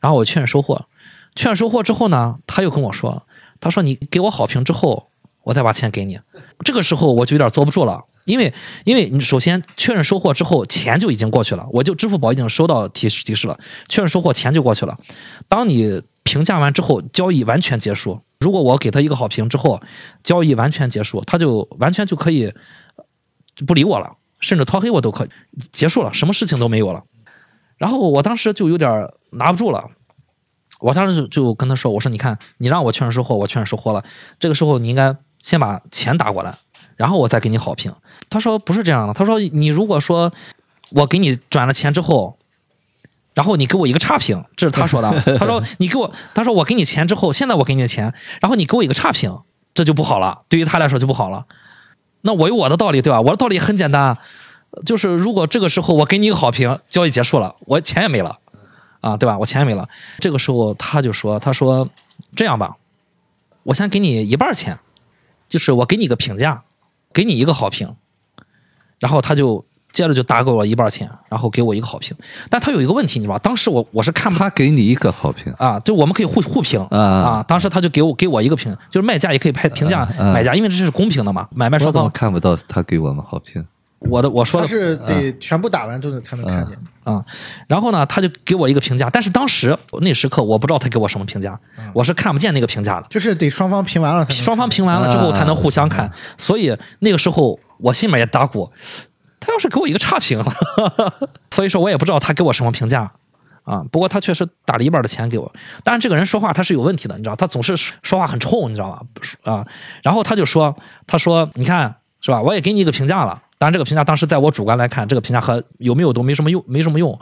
[0.00, 0.86] 然后我确认收货，
[1.34, 3.26] 确认收货之后呢，他又跟我说，
[3.60, 5.10] 他说你给我好评之后，
[5.42, 6.20] 我再把钱给你。
[6.64, 8.52] 这个时候我就有点坐不住了，因为
[8.84, 13.58] 因为你首先确认收货之后，钱就已经过去了，我就支付宝已经收到提示提示了，
[13.88, 14.98] 确认收货钱就过去了。
[15.48, 18.20] 当你评价完之后，交易完全结束。
[18.40, 19.80] 如果我给他一个好评之后，
[20.22, 22.52] 交易完全结束，他就完全就可以
[23.66, 25.28] 不理我了，甚至拖黑我都可以
[25.72, 27.04] 结束了，什么事情都没有了。
[27.78, 29.88] 然后我当时就有点拿不住了，
[30.80, 34.02] 我当时就跟他说：“我说你看，你让我确认收货，我确认收货了，
[34.40, 36.54] 这个时候你应该先把钱打过来，
[36.96, 37.92] 然后我再给你好评。”
[38.28, 40.32] 他说：“不是这样的，他说你如果说
[40.90, 42.36] 我给你转了钱之后。”
[43.36, 45.10] 然后你给我一个差评，这是他说的。
[45.38, 49.38] 他说你给我，他说我给你钱之后，现在我给你的钱，然后你给我一个差评，
[49.74, 51.44] 这就不好了，对于他来说就不好了。
[52.22, 53.20] 那我有我的道理，对吧？
[53.20, 54.16] 我的道理很简单，
[54.86, 58.38] 就是如果这个时候我给你一个好评，交易结束了，我钱也没了，
[59.02, 59.36] 啊，对吧？
[59.36, 59.86] 我钱也没了。
[60.18, 61.86] 这个时候他就说，他说
[62.34, 62.74] 这样吧，
[63.64, 64.78] 我先给你一半钱，
[65.46, 66.62] 就是我给你个评价，
[67.16, 67.88] 给你一个好评，
[68.98, 72.14] 然后他就接着就打给我一半钱，然后给我一个好评。
[72.50, 73.40] 但他有一个问题，你知道吧？
[73.42, 77.42] 当时我我是看不他给你一个好评，啊，就我们可以互互评啊啊。
[77.48, 82.10] 当时他就给我给我一个评，就是卖家也可以拍评价啊买家，因为这是公平的嘛，买卖双方。
[82.10, 83.64] 看不到他给我们好评？
[84.08, 86.76] 我的我说的他是得全部打完之后才能看见。
[87.04, 87.24] 啊，
[87.68, 91.58] 然后呢，他就给我一个评价，但是当时那时刻我不知道他给我什么评价，
[91.94, 93.06] 我是看不见那个评价的。
[93.08, 98.72] 就是得双方评完了才能双方评完了之后才能互相看，所以那个时候我心里面也打鼓，
[99.38, 100.44] 他要是给我一个差评，
[101.52, 103.12] 所以说我也不知道他给我什么评价
[103.62, 103.84] 啊。
[103.92, 105.52] 不过他确实打了一半的钱给我，
[105.84, 109.52] 但是这个人说话他是有问题的，你知道，他总是说话很冲，你知道吧？
[109.52, 109.66] 啊，
[110.02, 110.76] 然后他就说，
[111.06, 112.42] 他说你看是吧？
[112.42, 117.18] 我也给你一个评价了，当然这个评价当时在我主观来看，这个评价和有没有都没什么用，没什么用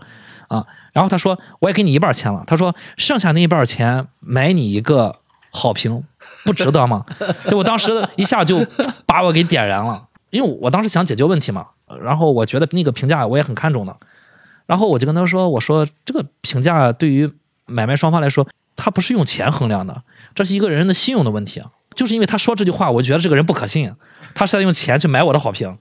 [0.48, 0.65] 啊。
[0.93, 5.16] 然后他说我也给你一半钱了，他说剩下那一半钱买你一个
[5.51, 6.02] 好评，
[6.44, 7.05] 不值得吗？
[7.48, 8.66] 就我当时一下就
[9.06, 11.66] 把我给点燃了，因为我当时想解决问题嘛，
[12.02, 13.97] 然后我觉得那个评价我也很看重的，
[14.66, 17.31] 然后我就跟他说，我说这个评价对于
[17.66, 18.47] 买卖双方来说，
[18.77, 20.02] 他不是用钱衡量的，
[20.35, 21.62] 这是一个人的信用的问题。
[21.94, 23.93] 就是因为他说这句话，我觉得这个人不可信，
[24.35, 25.78] 他是在用钱去买我的好评，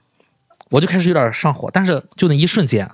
[0.74, 1.70] 我就开始有点上火。
[1.72, 2.90] 但是就那一瞬间，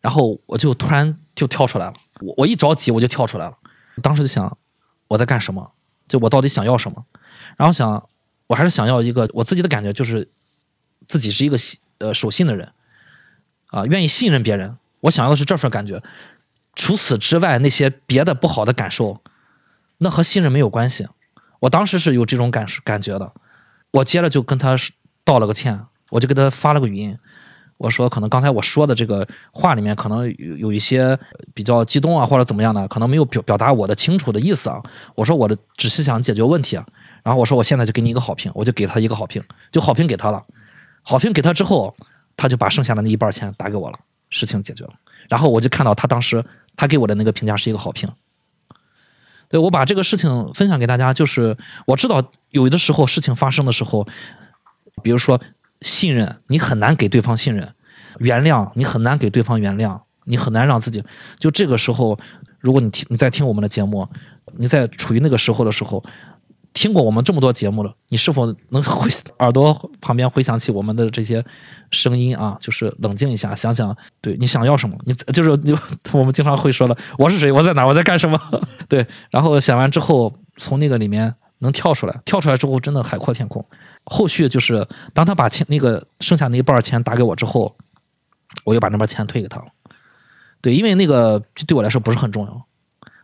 [0.00, 3.56] 然后我就突然就跳出来了，我我一着急我就跳出来了，
[4.02, 4.58] 当时就想
[5.06, 5.72] 我在干什么，
[6.08, 7.04] 就我到底想要什么，
[7.56, 8.08] 然后想
[8.48, 10.28] 我还是想要一个我自己的感觉，就是
[11.06, 12.72] 自己是一个信呃守信的人，
[13.68, 16.02] 啊，愿意信任别人，我想要的是这份感觉。
[16.74, 19.20] 除此之外，那些别的不好的感受，
[19.98, 21.06] 那和信任没有关系。
[21.60, 23.32] 我当时是有这种感感觉的，
[23.92, 24.74] 我接着就跟他
[25.22, 27.16] 道了个歉，我就给他发了个语音，
[27.78, 31.18] 我说可能刚才我说的这个话里面可能有有一些
[31.54, 34.82] 比较激动啊，或者怎么样的，可能没有表表达我的清楚的意思啊。
[35.14, 36.84] 我说我的只是想解决问题啊，
[37.24, 40.44] 然后我说我现在就给你一个好评，我就给他一个好评，就好评给他了，
[41.02, 41.96] 好评给他之后，
[42.36, 43.98] 他就把剩下的那一半钱打给我了，
[44.28, 44.92] 事情解决了。
[45.30, 46.44] 然后我就看到他当时
[46.76, 48.06] 他给我的那个评价是一个好评。
[49.48, 51.56] 对我把这个事情分享给大家，就是
[51.86, 54.06] 我知道有的时候事情发生的时候，
[55.02, 55.40] 比如说
[55.82, 57.66] 信任，你很难给对方信任；
[58.18, 61.02] 原谅，你很难给对方原谅，你很难让自己。
[61.38, 62.18] 就这个时候，
[62.60, 64.08] 如果你听你在听我们的节目，
[64.56, 66.02] 你在处于那个时候的时候，
[66.72, 69.10] 听过我们这么多节目了，你是否能回
[69.40, 71.44] 耳朵旁边回想起我们的这些
[71.90, 72.56] 声音啊？
[72.60, 74.96] 就是冷静一下，想想，对你想要什么？
[75.04, 75.76] 你就是你，
[76.12, 77.52] 我们经常会说的，我是谁？
[77.52, 77.84] 我在哪？
[77.86, 78.40] 我在干什么？
[78.88, 83.64] 对，然后想完之后，从那个里面能跳出来，跳出来之后真的海阔天空。
[84.04, 87.76] 后续就是当他把钱那个剩下那一半钱打给我之后，
[88.64, 89.66] 我又把那半钱退给他了。
[90.60, 92.52] 对，因为那个对我来说不是很重要，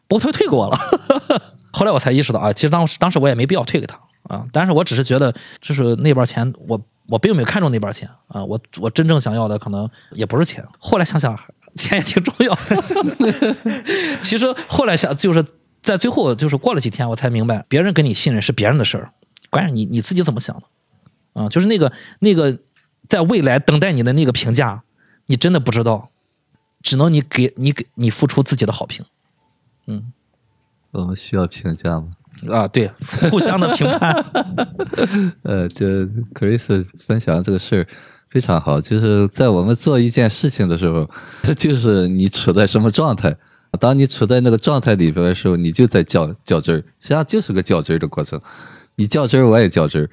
[0.09, 0.79] 不过他又退给我了。
[1.71, 10.65] 后来我才意识到啊，其实当时当时我也没必要退给他啊，但是我只是觉得就是那半钱我我并没有看中那半钱啊，我我真正想要的可能也不是钱。
[10.79, 11.39] 后来想想，
[11.77, 12.59] 钱也挺重要。
[14.23, 15.45] 其实后来想就是
[15.83, 19.13] 在最后就是过了几天，我才明白，别人跟你信任是别人的事儿，
[19.51, 21.49] 关键你你自己怎么想的啊？
[21.49, 22.59] 就是那个那个
[23.09, 24.83] 在未来等待你的那个评价，
[25.27, 26.11] 你真的不知道，
[26.83, 29.05] 只能你给你给你付出自己的好评。
[29.87, 30.13] 嗯
[30.91, 32.09] 我们需要评价吗？
[32.51, 32.91] 啊，对，
[33.31, 34.25] 互相的评判。
[35.43, 35.87] 呃，就
[36.35, 37.87] Chris 分享这个事儿
[38.31, 41.09] 非常好，就是在我们做一件事情的时候，
[41.57, 43.37] 就是你处在什么状态。
[43.79, 48.41] 当你处在那个状态里边的时候，你就在较较真儿，实际上就是个较真儿的过程。
[48.99, 50.11] 你较真儿，我也较真儿。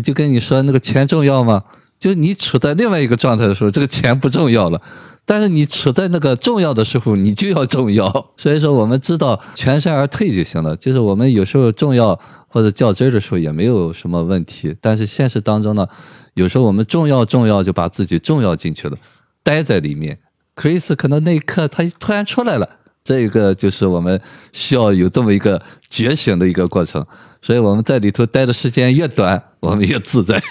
[0.00, 1.62] 就跟你说那个钱重要吗？
[1.98, 4.80] 就你处在另外一个状态的时候，这个钱不重要了。
[5.26, 8.32] 但是你处在那个重要的时候，你就要重要。
[8.36, 10.76] 所以说，我们知道全身而退就行了。
[10.76, 14.74] 就是我们有时候重要或者较真儿的时候也没有什么问题。
[14.80, 15.86] 但是现实当中呢，
[16.34, 18.96] 有时候我们重要重要就把自己重要进去了，
[19.42, 20.18] 待在里面。
[20.56, 22.68] Chris 可能那一刻他突然出来了，
[23.04, 24.20] 这一个就是我们
[24.52, 27.04] 需要有这么一个觉醒的一个过程。
[27.42, 30.42] 所以我们在里头待的时间越短，我们越自在。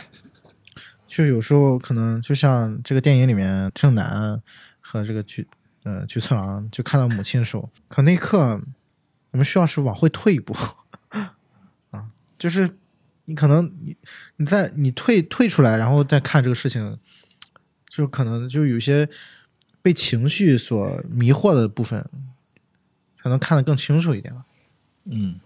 [1.08, 4.42] 就有时候可能就像这个电影里面正南
[4.80, 5.48] 和这个菊
[5.84, 8.62] 呃菊次郎就看到母亲的时候，可那一刻
[9.32, 10.56] 我们需要是往回退一步
[11.92, 12.06] 啊，
[12.38, 12.70] 就是
[13.26, 13.96] 你可能你
[14.38, 16.98] 你在你退退出来，然后再看这个事情，
[17.90, 19.10] 就可能就有些
[19.82, 22.08] 被情绪所迷惑的部分，
[23.18, 24.46] 才能看得更清楚一点了。
[25.06, 25.40] 嗯，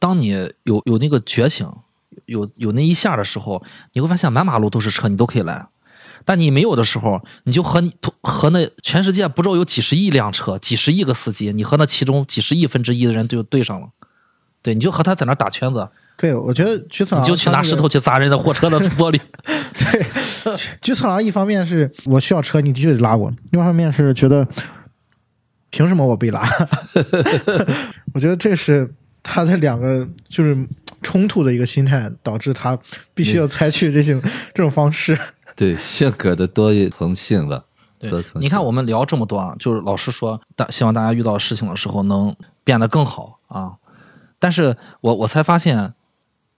[0.00, 1.70] 当你有有那个觉醒，
[2.26, 3.62] 有有那一下的时候，
[3.92, 5.64] 你会发现满马路都是车，你都可以来。
[6.24, 13.88] 但你没有的时候，你就和你和那全世界不知道有几十亿辆车、几十亿个司机，你和那其中几十亿分之一的人就对上了。
[14.62, 19.18] 对，你就和他在那打圈子，对，我觉得菊次郎你就去拿石头去砸人的货车的玻璃。
[19.78, 20.06] 对，
[20.82, 24.46] 菊次郎一方面是我需要车，你的确得拉我；另外一方面是觉得
[25.70, 26.46] 凭什么我被拉？
[28.12, 30.56] 我觉得这是他的两个就是
[31.02, 32.78] 冲突的一个心态，导致他
[33.14, 34.20] 必须要采取这种
[34.54, 35.18] 这种方式。
[35.56, 37.64] 对性格的多层性了，
[37.98, 38.42] 多重性。
[38.42, 42.34] 你看，我们聊这么多啊，就是老师说，大希望大家遇到事情的时候能
[42.64, 43.74] 变得更好啊。
[44.38, 45.92] 但是我我才发现，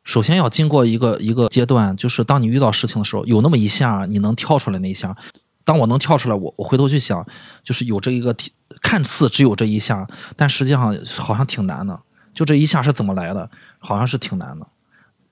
[0.04, 5.16] 首先要经过一个一个阶段，就是当你遇到事情的时候，有那么一下你能跳出来那一下。
[5.64, 7.24] 当我能跳出来，我我回头去想，
[7.64, 8.34] 就是有这一个
[8.80, 10.06] 看似只有这一下，
[10.36, 12.00] 但实际上好像挺难的。
[12.34, 13.48] 就这一下是怎么来的？
[13.78, 14.66] 好像是挺难的。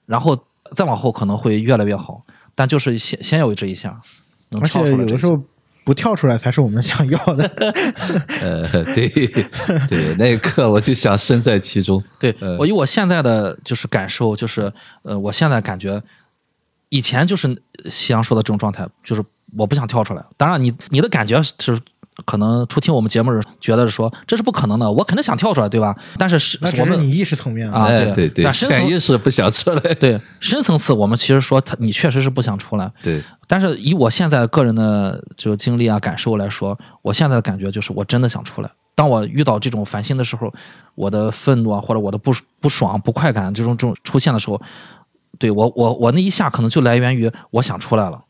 [0.06, 0.36] 然后
[0.74, 2.22] 再往后可能会越来越好，
[2.54, 4.00] 但就是先先有这一下，
[4.48, 4.98] 能跳出来。
[4.98, 5.40] 有的时候
[5.84, 7.48] 不跳出来才是我们想要的。
[8.42, 9.08] 呃，对
[9.88, 12.02] 对，那一刻我就想身在其中。
[12.18, 14.72] 对呃我以我现在的就是感受，就是
[15.02, 16.02] 呃，我现在感觉
[16.88, 17.56] 以前就是
[17.88, 19.24] 夕阳说的这种状态，就是
[19.56, 20.24] 我不想跳出来。
[20.36, 21.80] 当然你，你的感觉是
[22.24, 25.96] 可能初听我们节目的人觉得是说这是不可能的，我肯定想跳出来，对吧？
[26.18, 29.94] 但是是那只我们是你意识层面啊哎，对对对，但深层潜意识不想出来。
[29.94, 38.70] 对深层次，我们其实说他你确实是不想出来，对，但是以我现在个人的这个经历啊感受来说，我现在的感觉就是我真的想出来。
[38.94, 40.52] 当我遇到这种烦心的时候，
[40.94, 44.60] 我的愤怒啊，或者我的不不爽、不快感这种这种出现的时候，
[45.38, 48.20] 对我我我那一下可能就来源于我想出来了。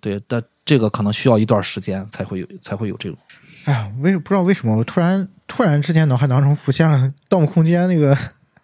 [0.00, 0.40] 对，但
[0.70, 3.18] 这个可能需要一段时间才会有才会有这种。
[3.64, 6.96] 哎呀，为不知道为什么，我突然突然之间脑海当中浮现了
[7.28, 8.16] 《盗墓空间》那个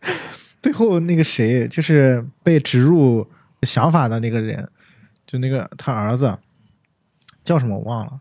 [0.62, 3.28] 最后那个谁，就是被植入
[3.62, 4.69] 想法的那个人，
[5.27, 6.39] 就那个他儿子
[7.43, 8.20] 叫什么我忘了。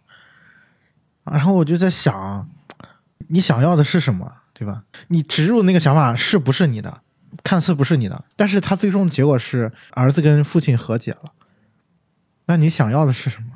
[1.25, 2.49] 然后我就在想，
[3.27, 4.81] 你想要的是什么，对吧？
[5.09, 7.01] 你植入那个想法是不是你的？
[7.43, 11.33] 看似不是你的，但是他最终的结果是儿子跟父亲和解了。
[12.47, 13.49] 那你想要的是什么？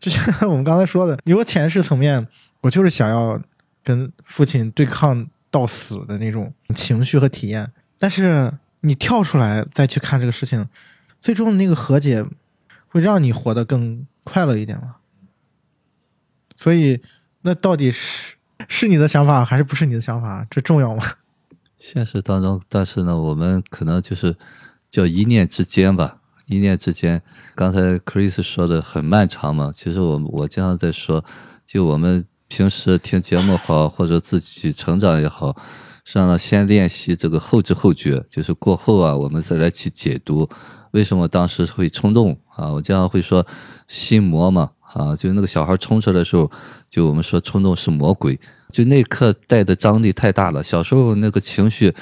[0.00, 2.26] 就像我们刚才说的，你说潜意识层面，
[2.60, 3.40] 我就是想要
[3.82, 7.72] 跟父亲对抗到死的那种情绪和体验。
[7.98, 10.68] 但是你跳出来再去看这个事情，
[11.20, 12.24] 最终的那个和解
[12.88, 14.96] 会让你活得更快乐一点吗？
[16.54, 17.00] 所以，
[17.42, 18.34] 那到底是
[18.68, 20.46] 是你的想法还是不是你的想法？
[20.50, 21.02] 这重要吗？
[21.78, 24.36] 现实当中，但是呢，我们可能就是
[24.88, 27.22] 叫一念之间吧，一念之间。
[27.54, 31.24] 刚才 Chris 说的很漫长嘛，其实我我经常在说，
[31.66, 35.48] 就我们平时听节目好，或者自己成长也好，
[36.04, 40.48] 实际上呢，先练习这个后知后觉，就是过后啊，我们再来去解读
[40.92, 42.68] 为什么当时会冲动啊。
[42.70, 43.44] 我经常会说
[43.88, 46.50] 心魔嘛啊，就那个小孩冲出来的时候，
[46.88, 48.38] 就我们说冲动是魔鬼，
[48.70, 50.62] 就那一刻带的张力太大了。
[50.62, 51.92] 小时候那个情绪，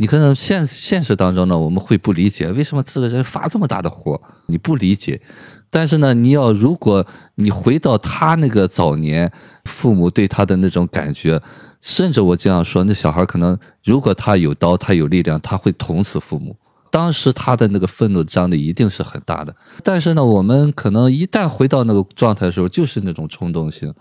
[0.00, 5.20] 你可能现现实当中呢，我们会不理解为什么这个人发这么大的火，你不理解。
[5.68, 9.30] 但是呢，你要如果你回到他那个早年，
[9.66, 11.38] 父母对他的那种感觉，
[11.82, 16.56] 甚至我这样说，那小孩可能如果他有刀，他有力量，他会捅死父母。
[16.90, 19.54] 当时他的那个愤怒张力一定是很大的。
[19.84, 23.92] 但是呢，我们可能一旦回到那个状态的时候，就是那种冲动性，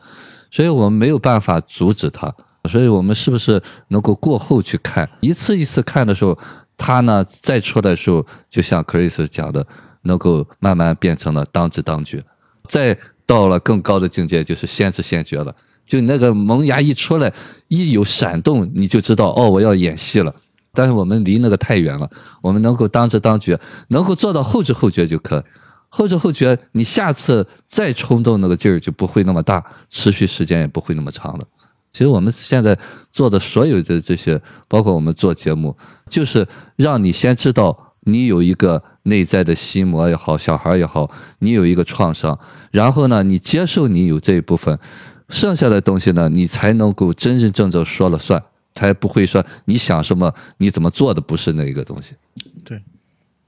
[0.50, 2.34] 所以我们没有办法阻止他。
[2.70, 6.38] 所以我们是不是能够过后去看，一次一次看的时候，
[6.78, 9.66] 他呢再出来的时候，就像克里斯讲的。
[10.04, 12.24] 能够慢慢变成了当知当觉，
[12.70, 15.54] 再到了更高的境界，就是先知先觉了。
[15.86, 17.32] 就那个萌芽一出来，
[17.68, 20.34] 一有闪动，你就知道哦，我要演戏了。
[20.74, 22.10] 但是我们离那个太远了，
[22.42, 23.60] 我们能够当知当觉，
[23.90, 25.44] 能够做到后知后觉就可。
[25.90, 31.46] 后知后觉，你下次再冲动那个劲儿就不会那么大，持续时间也不会那么长了。
[31.92, 32.78] 其实我们现在
[33.12, 35.76] 做的所有的这些，包括我们做节目，
[36.10, 37.86] 就是让你先知道。
[38.04, 42.40] 你有一个内在的心魔也好，小孩也好，你有一个创伤，
[42.72, 44.80] 然后呢，你接受你有这一部分，
[45.28, 48.42] 剩下的东西呢，你才能够真真正正说了算，
[48.74, 52.16] 才不会说你想什么，你怎么做的不是那一个东西。
[52.64, 52.82] 对，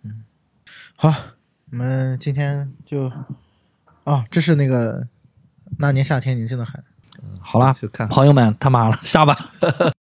[0.04, 0.22] 嗯，
[0.96, 1.12] 好，
[1.72, 3.10] 我们今天就，
[4.04, 5.08] 哦，这是那个
[5.78, 6.84] 那年夏天宁静的海。
[7.40, 9.38] 好了去看，朋友们，他妈了，下吧。